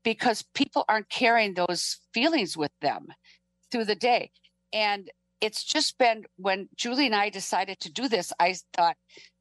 because 0.03 0.45
people 0.53 0.85
aren't 0.89 1.09
carrying 1.09 1.55
those 1.55 1.99
feelings 2.13 2.57
with 2.57 2.73
them 2.83 3.07
through 3.71 3.85
the 3.85 3.95
day. 3.95 4.33
And 4.73 5.09
it's 5.41 5.63
just 5.63 5.97
been 5.97 6.25
when 6.37 6.69
Julie 6.75 7.07
and 7.07 7.15
I 7.15 7.31
decided 7.31 7.79
to 7.81 7.93
do 7.93 8.09
this, 8.09 8.33
I 8.41 8.57
thought 8.75 8.97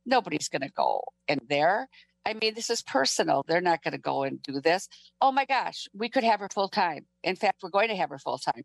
nobody's 0.06 0.50
going 0.50 0.62
to 0.62 0.72
go 0.72 1.02
in 1.28 1.40
there. 1.50 1.90
I 2.30 2.36
mean, 2.40 2.54
this 2.54 2.70
is 2.70 2.84
personal. 2.84 3.44
They're 3.48 3.60
not 3.60 3.82
going 3.84 3.94
to 3.94 3.98
go 3.98 4.22
and 4.22 4.42
do 4.44 4.62
this. 4.62 4.88
Oh 5.20 5.32
my 5.32 5.46
gosh, 5.46 5.88
we 5.96 6.10
could 6.10 6.24
have 6.24 6.40
her 6.42 6.50
full 6.54 6.70
time. 6.70 7.08
In 7.24 7.36
fact, 7.36 7.62
we're 7.64 7.72
going 7.72 7.88
to 7.88 7.96
have 7.96 8.12
her 8.12 8.20
full 8.20 8.38
time. 8.38 8.62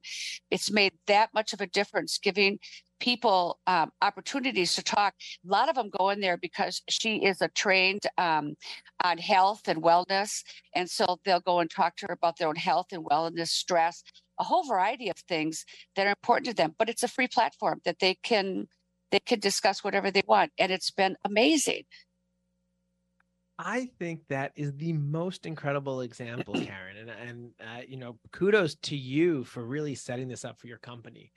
It's 0.51 0.71
made 0.71 0.93
that 1.07 1.31
much 1.33 1.55
of 1.55 1.63
a 1.63 1.67
difference 1.67 2.19
giving 2.19 2.59
people 3.01 3.59
um, 3.67 3.91
opportunities 4.03 4.75
to 4.75 4.83
talk. 4.83 5.15
A 5.47 5.51
lot 5.51 5.71
of 5.71 5.77
them 5.77 5.89
go 5.99 6.11
in 6.11 6.21
there 6.21 6.37
because 6.37 6.83
she 6.91 7.25
is 7.25 7.41
a 7.41 7.49
trained 7.49 8.03
um, 8.19 8.55
on 9.03 9.17
health 9.17 9.63
and 9.67 9.83
wellness. 9.83 10.43
And 10.75 10.89
so 10.91 11.17
they'll 11.25 11.41
go 11.41 11.61
and 11.61 11.71
talk 11.71 11.97
to 11.97 12.07
her 12.09 12.13
about 12.13 12.37
their 12.37 12.49
own 12.49 12.57
health 12.57 12.89
and 12.93 13.03
wellness, 13.03 13.49
stress, 13.49 14.03
a 14.39 14.45
whole 14.45 14.67
variety 14.69 15.09
of 15.09 15.17
things 15.27 15.65
that 15.97 16.07
are 16.07 16.11
important 16.11 16.49
to 16.49 16.55
them. 16.55 16.75
But 16.79 16.91
it's 16.91 17.03
a 17.03 17.09
free 17.09 17.29
platform 17.29 17.81
that 17.87 17.99
they 17.99 18.17
can 18.23 18.67
they 19.11 19.21
can 19.21 19.39
discuss 19.39 19.85
whatever 19.85 20.11
they 20.11 20.23
want. 20.27 20.51
And 20.59 20.73
it's 20.73 20.91
been 20.91 21.17
amazing. 21.25 21.85
I 23.59 23.89
think 23.99 24.23
that 24.29 24.53
is 24.57 24.73
the 24.77 24.93
most 24.93 25.47
incredible 25.47 26.01
example, 26.01 26.55
Karen, 26.61 26.97
and 26.97 27.11
and 27.11 27.51
uh, 27.61 27.83
you 27.87 27.97
know, 27.97 28.19
kudos 28.33 28.75
to 28.77 28.97
you 28.97 29.45
for 29.45 29.65
really 29.65 29.95
setting 29.95 30.29
this 30.29 30.45
up 30.45 30.59
for 30.59 30.67
your 30.67 30.79
company 30.79 31.33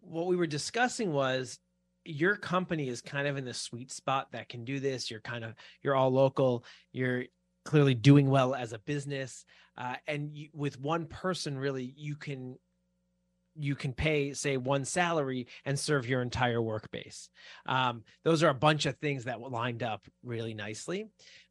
what 0.00 0.26
we 0.26 0.36
were 0.36 0.46
discussing 0.46 1.12
was 1.12 1.58
your 2.04 2.36
company 2.36 2.88
is 2.88 3.00
kind 3.00 3.26
of 3.26 3.36
in 3.36 3.44
the 3.44 3.54
sweet 3.54 3.90
spot 3.90 4.28
that 4.32 4.48
can 4.48 4.64
do 4.64 4.78
this. 4.78 5.10
You're 5.10 5.20
kind 5.20 5.44
of 5.44 5.54
you're 5.82 5.96
all 5.96 6.10
local. 6.10 6.64
You're 6.92 7.24
clearly 7.64 7.94
doing 7.94 8.30
well 8.30 8.54
as 8.54 8.72
a 8.72 8.78
business, 8.78 9.44
uh, 9.76 9.96
and 10.06 10.36
you, 10.36 10.48
with 10.52 10.80
one 10.80 11.06
person, 11.06 11.58
really, 11.58 11.92
you 11.96 12.14
can 12.14 12.56
you 13.58 13.74
can 13.74 13.92
pay 13.92 14.32
say 14.32 14.56
one 14.56 14.84
salary 14.84 15.46
and 15.64 15.78
serve 15.78 16.08
your 16.08 16.22
entire 16.22 16.60
work 16.60 16.90
base. 16.90 17.28
Um, 17.66 18.04
those 18.24 18.42
are 18.42 18.48
a 18.48 18.54
bunch 18.54 18.86
of 18.86 18.96
things 18.96 19.24
that 19.24 19.40
lined 19.40 19.82
up 19.82 20.06
really 20.22 20.54
nicely. 20.54 21.08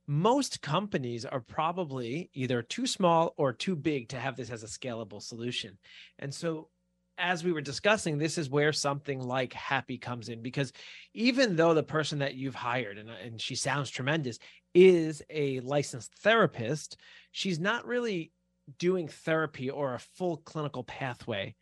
Most 0.08 0.62
companies 0.62 1.26
are 1.26 1.40
probably 1.40 2.30
either 2.34 2.62
too 2.62 2.86
small 2.86 3.34
or 3.38 3.54
too 3.54 3.76
big 3.76 4.10
to 4.10 4.20
have 4.20 4.36
this 4.36 4.52
as 4.52 4.64
a 4.64 4.68
scalable 4.68 5.22
solution. 5.22 5.78
And 6.20 6.34
so 6.34 6.70
as 7.18 7.44
we 7.44 7.52
were 7.52 7.62
discussing, 7.62 8.18
this 8.18 8.38
is 8.38 8.50
where 8.50 8.74
something 8.74 9.20
like 9.20 9.54
Hapi 9.54 10.00
comes 10.00 10.30
in 10.30 10.42
because 10.42 10.74
even 11.14 11.56
though 11.56 11.74
the 11.74 11.84
person 11.84 12.20
that 12.20 12.36
you've 12.36 12.56
hired 12.56 12.98
and, 12.98 13.10
and 13.10 13.42
she 13.42 13.56
sounds 13.56 13.90
tremendous 13.90 14.38
is 14.74 15.22
a 15.30 15.60
licensed 15.62 16.14
therapist, 16.20 16.98
she's 17.32 17.60
not 17.60 17.88
really 17.88 18.32
doing 18.78 19.08
therapy 19.08 19.70
or 19.70 19.94
a 19.94 20.00
full 20.00 20.38
clinical 20.38 20.84
pathway 20.84 21.56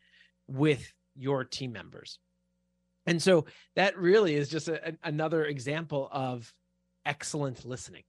with 0.47 0.91
your 1.15 1.43
team 1.43 1.71
members. 1.71 2.19
And 3.05 3.21
so 3.21 3.45
that 3.75 3.97
really 3.97 4.35
is 4.35 4.49
just 4.49 4.67
a, 4.67 4.97
another 5.03 5.45
example 5.45 6.07
of 6.11 6.53
excellent 7.05 7.65
listening. 7.65 8.03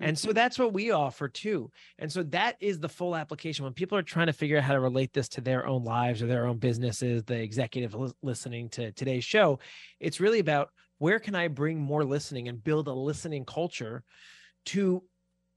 And 0.00 0.18
so 0.18 0.28
mm-hmm. 0.28 0.34
that's 0.34 0.58
what 0.58 0.72
we 0.72 0.90
offer 0.90 1.28
too. 1.28 1.70
And 1.98 2.10
so 2.10 2.22
that 2.24 2.56
is 2.60 2.80
the 2.80 2.88
full 2.88 3.14
application. 3.14 3.64
When 3.64 3.74
people 3.74 3.96
are 3.96 4.02
trying 4.02 4.26
to 4.26 4.32
figure 4.32 4.58
out 4.58 4.64
how 4.64 4.74
to 4.74 4.80
relate 4.80 5.12
this 5.12 5.28
to 5.30 5.40
their 5.40 5.66
own 5.66 5.84
lives 5.84 6.22
or 6.22 6.26
their 6.26 6.46
own 6.46 6.58
businesses, 6.58 7.22
the 7.24 7.40
executive 7.40 7.96
listening 8.22 8.68
to 8.70 8.92
today's 8.92 9.24
show, 9.24 9.58
it's 10.00 10.20
really 10.20 10.40
about 10.40 10.70
where 10.98 11.18
can 11.18 11.34
I 11.34 11.48
bring 11.48 11.78
more 11.78 12.04
listening 12.04 12.48
and 12.48 12.62
build 12.62 12.88
a 12.88 12.92
listening 12.92 13.44
culture 13.44 14.02
to 14.66 15.02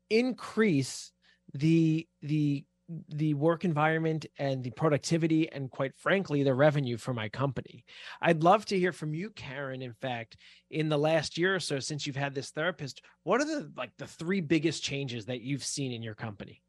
increase 0.09 1.11
the 1.53 2.07
the 2.21 2.63
the 3.09 3.33
work 3.33 3.65
environment 3.65 4.25
and 4.37 4.63
the 4.63 4.71
productivity 4.71 5.51
and 5.51 5.69
quite 5.71 5.95
frankly 5.95 6.43
the 6.43 6.53
revenue 6.53 6.97
for 6.97 7.13
my 7.13 7.29
company. 7.29 7.85
I'd 8.21 8.43
love 8.43 8.65
to 8.65 8.79
hear 8.79 8.91
from 8.91 9.13
you 9.13 9.29
karen 9.31 9.81
in 9.81 9.93
fact 9.93 10.37
in 10.69 10.89
the 10.89 10.97
last 10.97 11.37
year 11.37 11.55
or 11.55 11.59
so 11.59 11.79
since 11.79 12.05
you've 12.05 12.15
had 12.15 12.33
this 12.33 12.51
therapist 12.51 13.01
what 13.23 13.41
are 13.41 13.45
the 13.45 13.71
like 13.77 13.91
the 13.97 14.07
three 14.07 14.41
biggest 14.41 14.83
changes 14.83 15.25
that 15.25 15.41
you've 15.41 15.63
seen 15.63 15.91
in 15.91 16.01
your 16.01 16.15
company? 16.15 16.61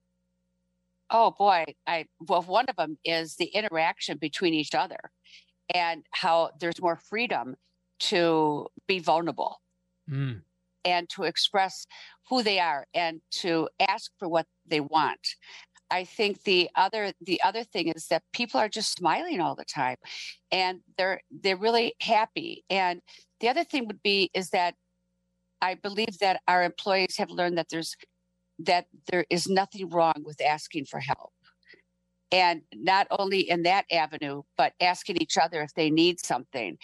Oh 1.10 1.34
boy. 1.38 1.64
I 1.86 2.06
well 2.20 2.42
one 2.42 2.66
of 2.68 2.76
them 2.76 2.98
is 3.04 3.36
the 3.36 3.46
interaction 3.46 4.18
between 4.18 4.54
each 4.54 4.74
other 4.74 4.98
and 5.74 6.04
how 6.10 6.50
there's 6.60 6.80
more 6.80 6.96
freedom 6.96 7.56
to 8.00 8.66
be 8.88 8.98
vulnerable 8.98 9.60
mm. 10.10 10.40
and 10.84 11.08
to 11.10 11.24
express 11.24 11.86
who 12.28 12.42
they 12.42 12.58
are 12.58 12.86
and 12.94 13.20
to 13.30 13.68
ask 13.78 14.10
for 14.18 14.28
what 14.28 14.46
they 14.66 14.80
want 14.80 15.20
I 15.92 16.04
think 16.04 16.44
the 16.44 16.70
other 16.74 17.12
the 17.20 17.40
other 17.42 17.64
thing 17.64 17.88
is 17.88 18.06
that 18.06 18.22
people 18.32 18.58
are 18.58 18.68
just 18.68 18.96
smiling 18.96 19.40
all 19.40 19.54
the 19.54 19.66
time 19.66 19.98
and 20.50 20.80
they're 20.96 21.20
they're 21.30 21.58
really 21.58 21.94
happy. 22.00 22.64
And 22.70 23.02
the 23.40 23.50
other 23.50 23.62
thing 23.62 23.86
would 23.86 24.02
be 24.02 24.30
is 24.32 24.50
that 24.50 24.74
I 25.60 25.74
believe 25.74 26.18
that 26.20 26.40
our 26.48 26.64
employees 26.64 27.18
have 27.18 27.30
learned 27.30 27.58
that 27.58 27.68
there's 27.68 27.94
that 28.60 28.86
there 29.10 29.26
is 29.28 29.48
nothing 29.48 29.90
wrong 29.90 30.14
with 30.24 30.40
asking 30.40 30.86
for 30.86 30.98
help. 30.98 31.32
And 32.32 32.62
not 32.74 33.06
only 33.10 33.40
in 33.50 33.62
that 33.64 33.84
avenue, 33.92 34.42
but 34.56 34.72
asking 34.80 35.18
each 35.18 35.36
other 35.36 35.60
if 35.60 35.74
they 35.74 35.90
need 35.90 36.24
something. 36.24 36.78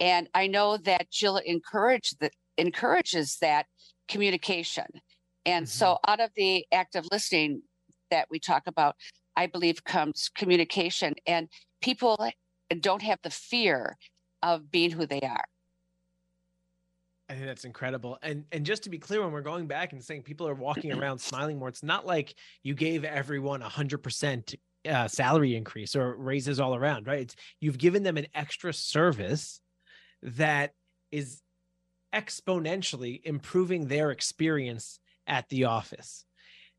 And 0.00 0.30
I 0.32 0.46
know 0.46 0.78
that 0.78 1.10
Jill 1.10 1.36
encouraged 1.36 2.20
that 2.20 2.32
encourages 2.56 3.36
that 3.42 3.66
communication. 4.08 4.86
And 5.44 5.66
mm-hmm. 5.66 5.78
so 5.78 5.98
out 6.08 6.20
of 6.20 6.30
the 6.34 6.64
act 6.72 6.96
of 6.96 7.06
listening 7.12 7.60
that 8.14 8.28
we 8.30 8.38
talk 8.38 8.62
about, 8.68 8.94
I 9.36 9.46
believe, 9.48 9.82
comes 9.82 10.30
communication, 10.36 11.14
and 11.26 11.48
people 11.82 12.30
don't 12.80 13.02
have 13.02 13.18
the 13.24 13.30
fear 13.30 13.96
of 14.42 14.70
being 14.70 14.92
who 14.92 15.04
they 15.04 15.20
are. 15.20 15.44
I 17.28 17.34
think 17.34 17.46
that's 17.46 17.64
incredible. 17.64 18.18
And 18.22 18.44
and 18.52 18.64
just 18.64 18.84
to 18.84 18.90
be 18.90 18.98
clear, 18.98 19.22
when 19.22 19.32
we're 19.32 19.40
going 19.40 19.66
back 19.66 19.92
and 19.92 20.02
saying 20.02 20.22
people 20.22 20.46
are 20.46 20.54
walking 20.54 20.92
around 20.98 21.18
smiling 21.18 21.58
more, 21.58 21.68
it's 21.68 21.82
not 21.82 22.06
like 22.06 22.34
you 22.62 22.74
gave 22.74 23.04
everyone 23.04 23.62
a 23.62 23.68
hundred 23.68 23.98
percent 23.98 24.54
uh, 24.88 25.08
salary 25.08 25.56
increase 25.56 25.96
or 25.96 26.14
raises 26.14 26.60
all 26.60 26.76
around, 26.76 27.06
right? 27.06 27.20
It's, 27.20 27.36
you've 27.60 27.78
given 27.78 28.02
them 28.04 28.16
an 28.16 28.26
extra 28.34 28.72
service 28.72 29.60
that 30.22 30.72
is 31.10 31.40
exponentially 32.14 33.20
improving 33.24 33.88
their 33.88 34.12
experience 34.12 35.00
at 35.26 35.48
the 35.48 35.64
office 35.64 36.26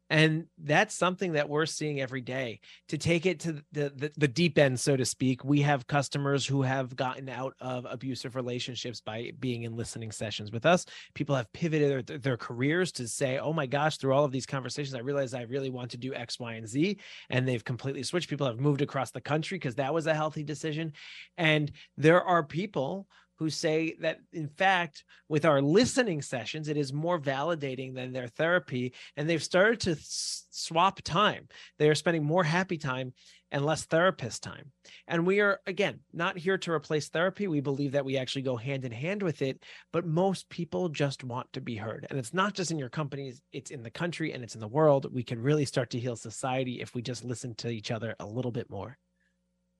and 0.09 0.45
that's 0.57 0.93
something 0.93 1.33
that 1.33 1.49
we're 1.49 1.65
seeing 1.65 1.99
every 1.99 2.21
day. 2.21 2.59
To 2.89 2.97
take 2.97 3.25
it 3.25 3.39
to 3.41 3.53
the, 3.71 3.91
the, 3.95 4.11
the 4.17 4.27
deep 4.27 4.57
end 4.57 4.79
so 4.79 4.95
to 4.95 5.05
speak 5.05 5.43
we 5.43 5.61
have 5.61 5.87
customers 5.87 6.45
who 6.45 6.61
have 6.61 6.95
gotten 6.95 7.29
out 7.29 7.53
of 7.59 7.85
abusive 7.89 8.35
relationships 8.35 9.01
by 9.01 9.31
being 9.39 9.63
in 9.63 9.75
listening 9.75 10.11
sessions 10.11 10.51
with 10.51 10.65
us. 10.65 10.85
People 11.13 11.35
have 11.35 11.51
pivoted 11.53 12.07
their, 12.07 12.17
their 12.17 12.37
careers 12.37 12.91
to 12.93 13.07
say 13.07 13.39
oh 13.39 13.53
my 13.53 13.65
gosh 13.65 13.97
through 13.97 14.13
all 14.13 14.25
of 14.25 14.31
these 14.31 14.45
conversations 14.45 14.95
i 14.95 14.99
realized 14.99 15.35
i 15.35 15.41
really 15.43 15.69
want 15.69 15.91
to 15.91 15.97
do 15.97 16.13
x 16.13 16.39
y 16.39 16.53
and 16.53 16.67
z 16.67 16.97
and 17.29 17.47
they've 17.47 17.63
completely 17.63 18.03
switched. 18.03 18.29
People 18.29 18.47
have 18.47 18.59
moved 18.59 18.81
across 18.81 19.11
the 19.11 19.21
country 19.21 19.57
because 19.57 19.75
that 19.75 19.93
was 19.93 20.07
a 20.07 20.13
healthy 20.13 20.43
decision. 20.43 20.93
And 21.37 21.71
there 21.97 22.23
are 22.23 22.43
people 22.43 23.07
who 23.37 23.49
say 23.49 23.95
that 23.99 24.19
in 24.33 24.47
fact 24.47 25.03
with 25.29 25.45
our 25.45 25.61
listening 25.61 26.21
sessions 26.21 26.67
it 26.67 26.77
is 26.77 26.93
more 26.93 27.19
validating 27.19 27.93
than 27.93 28.13
their 28.13 28.27
therapy 28.27 28.93
and 29.17 29.29
they've 29.29 29.43
started 29.43 29.79
to 29.79 29.95
swap 30.01 31.01
time. 31.01 31.47
They 31.79 31.89
are 31.89 31.95
spending 31.95 32.23
more 32.23 32.43
happy 32.43 32.77
time 32.77 33.13
and 33.51 33.65
less 33.65 33.85
therapist 33.85 34.41
time. 34.41 34.71
And 35.07 35.25
we 35.25 35.39
are 35.39 35.59
again 35.67 35.99
not 36.13 36.37
here 36.37 36.57
to 36.59 36.71
replace 36.71 37.09
therapy. 37.09 37.47
We 37.47 37.61
believe 37.61 37.91
that 37.91 38.05
we 38.05 38.17
actually 38.17 38.41
go 38.41 38.55
hand 38.55 38.85
in 38.85 38.91
hand 38.91 39.21
with 39.21 39.41
it 39.41 39.63
but 39.91 40.05
most 40.05 40.49
people 40.49 40.89
just 40.89 41.23
want 41.23 41.51
to 41.53 41.61
be 41.61 41.75
heard. 41.75 42.07
And 42.09 42.17
it's 42.17 42.33
not 42.33 42.53
just 42.53 42.71
in 42.71 42.79
your 42.79 42.89
companies 42.89 43.41
it's 43.51 43.71
in 43.71 43.83
the 43.83 43.91
country 43.91 44.33
and 44.33 44.43
it's 44.43 44.55
in 44.55 44.61
the 44.61 44.67
world. 44.67 45.07
We 45.13 45.23
can 45.23 45.41
really 45.41 45.65
start 45.65 45.89
to 45.91 45.99
heal 45.99 46.15
society 46.15 46.81
if 46.81 46.95
we 46.95 47.01
just 47.01 47.23
listen 47.23 47.53
to 47.55 47.69
each 47.69 47.91
other 47.91 48.15
a 48.19 48.25
little 48.25 48.51
bit 48.51 48.69
more. 48.69 48.97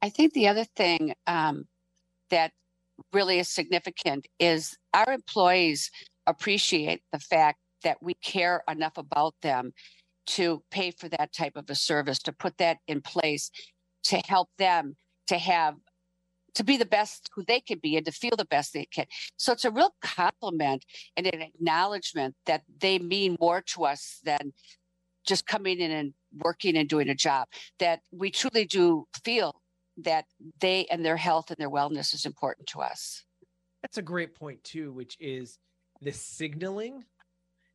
I 0.01 0.10
think 0.10 0.34
the 0.34 0.49
other 0.49 0.66
thing 0.76 1.16
um, 1.26 1.68
that 2.30 2.51
really 3.14 3.39
is 3.39 3.50
significant 3.50 4.28
is 4.39 4.76
our 4.93 5.12
employees 5.12 5.91
appreciate 6.28 7.02
the 7.12 7.20
fact 7.20 7.60
that 7.84 7.98
we 8.02 8.14
care 8.16 8.64
enough 8.70 8.98
about 8.98 9.36
them 9.41 9.74
to 10.26 10.64
pay 10.72 10.91
for 10.91 11.08
that 11.10 11.34
type 11.34 11.56
of 11.56 11.70
a 11.70 11.76
service, 11.76 12.20
to 12.20 12.32
put 12.32 12.58
that 12.58 12.78
in 12.88 13.02
place, 13.02 13.52
to 14.04 14.18
help 14.28 14.50
them 14.58 14.96
to 15.28 15.38
have 15.38 15.76
to 16.56 16.64
be 16.64 16.78
the 16.78 16.86
best 16.86 17.30
who 17.36 17.43
they 17.43 17.60
can 17.60 17.80
be 17.80 17.98
and 17.98 18.06
to 18.06 18.12
feel 18.12 18.36
the 18.38 18.46
best 18.46 18.74
they 18.74 18.86
can. 18.86 19.06
So 19.38 19.52
it's 19.52 19.66
a 19.66 19.72
real 19.72 19.93
compliment 20.02 20.86
and 21.18 21.28
an 21.28 21.41
acknowledgement 21.41 22.36
that 22.46 22.64
they 22.80 22.98
mean 22.98 23.36
more 23.39 23.62
to 23.74 23.86
us 23.86 24.20
than 24.24 24.54
just 25.28 25.46
coming 25.46 25.80
in 25.80 25.91
and 25.91 26.14
working 26.39 26.78
and 26.78 26.88
doing 26.88 27.10
a 27.10 27.16
job. 27.16 27.48
That 27.80 28.00
we 28.12 28.32
truly 28.32 28.66
do 28.66 29.06
feel 29.24 29.62
that 29.98 30.26
they 30.60 30.86
and 30.91 31.06
their 31.06 31.18
health 31.18 31.50
and 31.50 31.58
their 31.58 31.70
wellness 31.70 32.14
is 32.14 32.26
important 32.26 32.68
to 32.68 32.82
us. 32.82 33.24
That's 33.82 33.98
a 33.98 34.02
great 34.02 34.36
point 34.36 34.64
too, 34.64 34.91
which 34.91 35.16
is 35.20 35.58
the 36.02 36.12
signaling. 36.12 37.04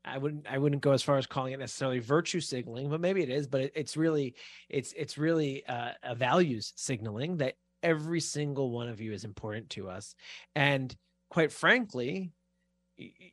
I 0.04 0.18
wouldn't 0.18 0.46
I 0.50 0.58
wouldn't 0.58 0.82
go 0.82 0.92
as 0.92 1.02
far 1.02 1.18
as 1.18 1.26
calling 1.26 1.52
it 1.52 1.58
necessarily 1.58 1.98
virtue 1.98 2.40
signaling, 2.40 2.88
but 2.88 3.00
maybe 3.00 3.22
it 3.22 3.30
is. 3.30 3.46
But 3.46 3.62
it, 3.62 3.72
it's 3.74 3.96
really 3.96 4.34
it's 4.68 4.92
it's 4.96 5.18
really 5.18 5.64
uh, 5.66 5.92
a 6.02 6.14
values 6.14 6.72
signaling 6.76 7.38
that 7.38 7.54
every 7.82 8.20
single 8.20 8.70
one 8.70 8.88
of 8.88 9.00
you 9.00 9.12
is 9.12 9.24
important 9.24 9.70
to 9.70 9.88
us, 9.88 10.14
and 10.54 10.94
quite 11.28 11.52
frankly, 11.52 12.32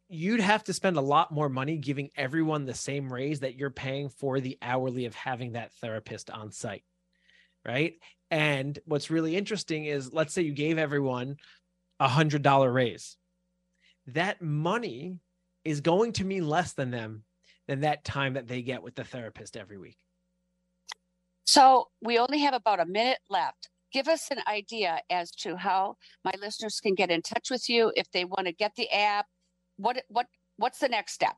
you'd 0.09 0.41
have 0.41 0.63
to 0.65 0.73
spend 0.73 0.97
a 0.97 1.01
lot 1.01 1.31
more 1.31 1.49
money 1.49 1.77
giving 1.77 2.09
everyone 2.15 2.65
the 2.65 2.73
same 2.73 3.11
raise 3.11 3.39
that 3.41 3.55
you're 3.55 3.69
paying 3.69 4.09
for 4.09 4.39
the 4.39 4.57
hourly 4.61 5.05
of 5.05 5.15
having 5.15 5.53
that 5.53 5.73
therapist 5.73 6.29
on 6.29 6.51
site 6.51 6.83
right 7.67 7.95
and 8.29 8.77
what's 8.85 9.09
really 9.09 9.35
interesting 9.35 9.85
is 9.85 10.11
let's 10.11 10.33
say 10.33 10.41
you 10.41 10.53
gave 10.53 10.77
everyone 10.77 11.37
a 11.99 12.07
hundred 12.07 12.41
dollar 12.41 12.71
raise. 12.71 13.17
That 14.07 14.41
money 14.41 15.17
is 15.63 15.81
going 15.81 16.13
to 16.13 16.25
mean 16.25 16.47
less 16.47 16.73
than 16.73 16.91
them 16.91 17.23
than 17.67 17.81
that 17.81 18.03
time 18.03 18.33
that 18.33 18.47
they 18.47 18.61
get 18.61 18.83
with 18.83 18.95
the 18.95 19.03
therapist 19.03 19.57
every 19.57 19.77
week. 19.77 19.97
So 21.45 21.87
we 22.01 22.19
only 22.19 22.39
have 22.39 22.53
about 22.53 22.79
a 22.79 22.85
minute 22.85 23.19
left. 23.29 23.69
Give 23.91 24.07
us 24.07 24.29
an 24.31 24.39
idea 24.47 24.99
as 25.09 25.31
to 25.31 25.55
how 25.55 25.95
my 26.23 26.31
listeners 26.41 26.79
can 26.81 26.93
get 26.93 27.09
in 27.09 27.21
touch 27.21 27.49
with 27.49 27.69
you 27.69 27.91
if 27.95 28.09
they 28.11 28.25
want 28.25 28.47
to 28.47 28.53
get 28.53 28.75
the 28.75 28.89
app. 28.89 29.25
What 29.77 30.03
what 30.09 30.27
what's 30.57 30.79
the 30.79 30.89
next 30.89 31.13
step? 31.13 31.35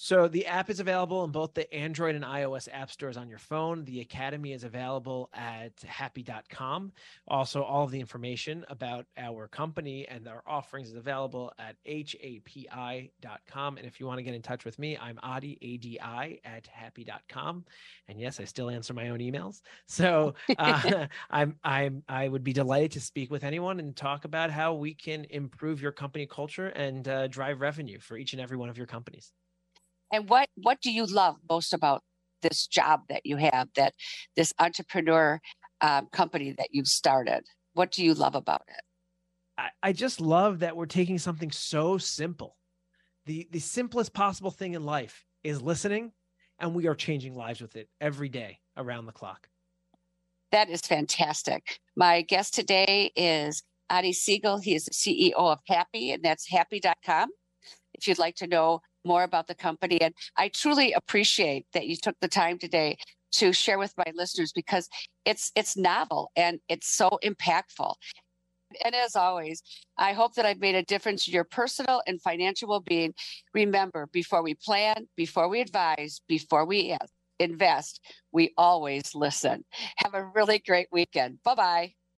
So 0.00 0.28
the 0.28 0.46
app 0.46 0.70
is 0.70 0.78
available 0.78 1.24
in 1.24 1.32
both 1.32 1.54
the 1.54 1.74
Android 1.74 2.14
and 2.14 2.24
iOS 2.24 2.68
app 2.72 2.88
stores 2.88 3.16
on 3.16 3.28
your 3.28 3.40
phone. 3.40 3.84
The 3.84 4.00
Academy 4.00 4.52
is 4.52 4.62
available 4.62 5.28
at 5.34 5.74
hapi.com. 5.78 6.92
Also, 7.26 7.64
all 7.64 7.82
of 7.82 7.90
the 7.90 7.98
information 7.98 8.64
about 8.68 9.06
our 9.16 9.48
company 9.48 10.06
and 10.06 10.28
our 10.28 10.44
offerings 10.46 10.90
is 10.90 10.94
available 10.94 11.52
at 11.58 11.74
hapi.com. 11.84 13.10
And 13.76 13.84
if 13.84 13.98
you 13.98 14.06
want 14.06 14.18
to 14.18 14.22
get 14.22 14.34
in 14.34 14.42
touch 14.42 14.64
with 14.64 14.78
me, 14.78 14.96
I'm 14.96 15.18
Adi, 15.20 15.58
A-D-I, 15.60 16.38
at 16.44 16.68
hapi.com. 16.68 17.64
And 18.06 18.20
yes, 18.20 18.38
I 18.38 18.44
still 18.44 18.70
answer 18.70 18.94
my 18.94 19.08
own 19.08 19.18
emails. 19.18 19.62
So 19.88 20.34
uh, 20.58 21.06
I'm, 21.30 21.56
I'm, 21.64 22.04
I 22.08 22.28
would 22.28 22.44
be 22.44 22.52
delighted 22.52 22.92
to 22.92 23.00
speak 23.00 23.32
with 23.32 23.42
anyone 23.42 23.80
and 23.80 23.96
talk 23.96 24.24
about 24.26 24.52
how 24.52 24.74
we 24.74 24.94
can 24.94 25.26
improve 25.30 25.82
your 25.82 25.90
company 25.90 26.24
culture 26.26 26.68
and 26.68 27.08
uh, 27.08 27.26
drive 27.26 27.60
revenue 27.60 27.98
for 27.98 28.16
each 28.16 28.32
and 28.32 28.40
every 28.40 28.56
one 28.56 28.68
of 28.68 28.78
your 28.78 28.86
companies. 28.86 29.32
And 30.12 30.28
what 30.28 30.48
what 30.56 30.80
do 30.80 30.90
you 30.90 31.06
love 31.06 31.36
most 31.48 31.72
about 31.72 32.02
this 32.42 32.66
job 32.66 33.00
that 33.08 33.26
you 33.26 33.36
have, 33.36 33.68
that 33.76 33.94
this 34.36 34.52
entrepreneur 34.58 35.40
um, 35.80 36.08
company 36.12 36.54
that 36.58 36.68
you've 36.70 36.88
started? 36.88 37.44
What 37.74 37.92
do 37.92 38.04
you 38.04 38.14
love 38.14 38.34
about 38.34 38.62
it? 38.68 38.80
I, 39.56 39.68
I 39.82 39.92
just 39.92 40.20
love 40.20 40.60
that 40.60 40.76
we're 40.76 40.86
taking 40.86 41.18
something 41.18 41.50
so 41.50 41.98
simple 41.98 42.58
the 43.28 43.46
the 43.52 43.60
simplest 43.60 44.12
possible 44.12 44.50
thing 44.50 44.74
in 44.74 44.84
life 44.84 45.24
is 45.44 45.62
listening, 45.62 46.12
and 46.58 46.74
we 46.74 46.88
are 46.88 46.94
changing 46.94 47.36
lives 47.36 47.60
with 47.60 47.76
it 47.76 47.88
every 48.00 48.30
day 48.30 48.58
around 48.76 49.06
the 49.06 49.12
clock. 49.12 49.48
That 50.50 50.70
is 50.70 50.80
fantastic. 50.80 51.78
My 51.94 52.22
guest 52.22 52.54
today 52.54 53.12
is 53.14 53.62
Adi 53.90 54.12
Segal. 54.12 54.62
He 54.62 54.74
is 54.74 54.86
the 54.86 54.92
CEO 54.92 55.34
of 55.36 55.58
Hapi, 55.70 56.14
and 56.14 56.22
that's 56.22 56.50
hapi.com. 56.50 57.28
If 57.92 58.08
you'd 58.08 58.18
like 58.18 58.36
to 58.36 58.46
know 58.46 58.80
more 59.04 59.22
about 59.22 59.46
the 59.46 59.54
company. 59.54 60.00
And 60.00 60.14
I 60.36 60.48
truly 60.48 60.92
appreciate 60.92 61.66
that 61.72 61.86
you 61.86 61.96
took 61.96 62.16
the 62.20 62.28
time 62.28 62.58
today 62.58 62.96
to 63.32 63.52
share 63.52 63.78
with 63.78 63.94
my 63.96 64.10
listeners 64.14 64.52
because 64.52 64.88
it's 65.24 65.52
it's 65.54 65.76
novel 65.76 66.30
and 66.36 66.60
it's 66.68 66.88
so 66.88 67.18
impactful. 67.22 67.94
And 68.84 68.94
as 68.94 69.16
always, 69.16 69.62
I 69.96 70.12
hope 70.12 70.34
that 70.34 70.44
I've 70.44 70.60
made 70.60 70.74
a 70.74 70.82
difference 70.82 71.26
in 71.26 71.34
your 71.34 71.44
personal 71.44 72.02
and 72.06 72.20
financial 72.20 72.68
well-being. 72.68 73.14
Remember, 73.54 74.08
before 74.12 74.42
we 74.42 74.54
plan, 74.54 75.06
before 75.16 75.48
we 75.48 75.60
advise, 75.60 76.20
before 76.28 76.66
we 76.66 76.94
invest, 77.38 78.00
we 78.32 78.52
always 78.58 79.14
listen. 79.14 79.64
Have 79.96 80.14
a 80.14 80.30
really 80.34 80.58
great 80.58 80.88
weekend. 80.92 81.38
Bye-bye. 81.44 81.97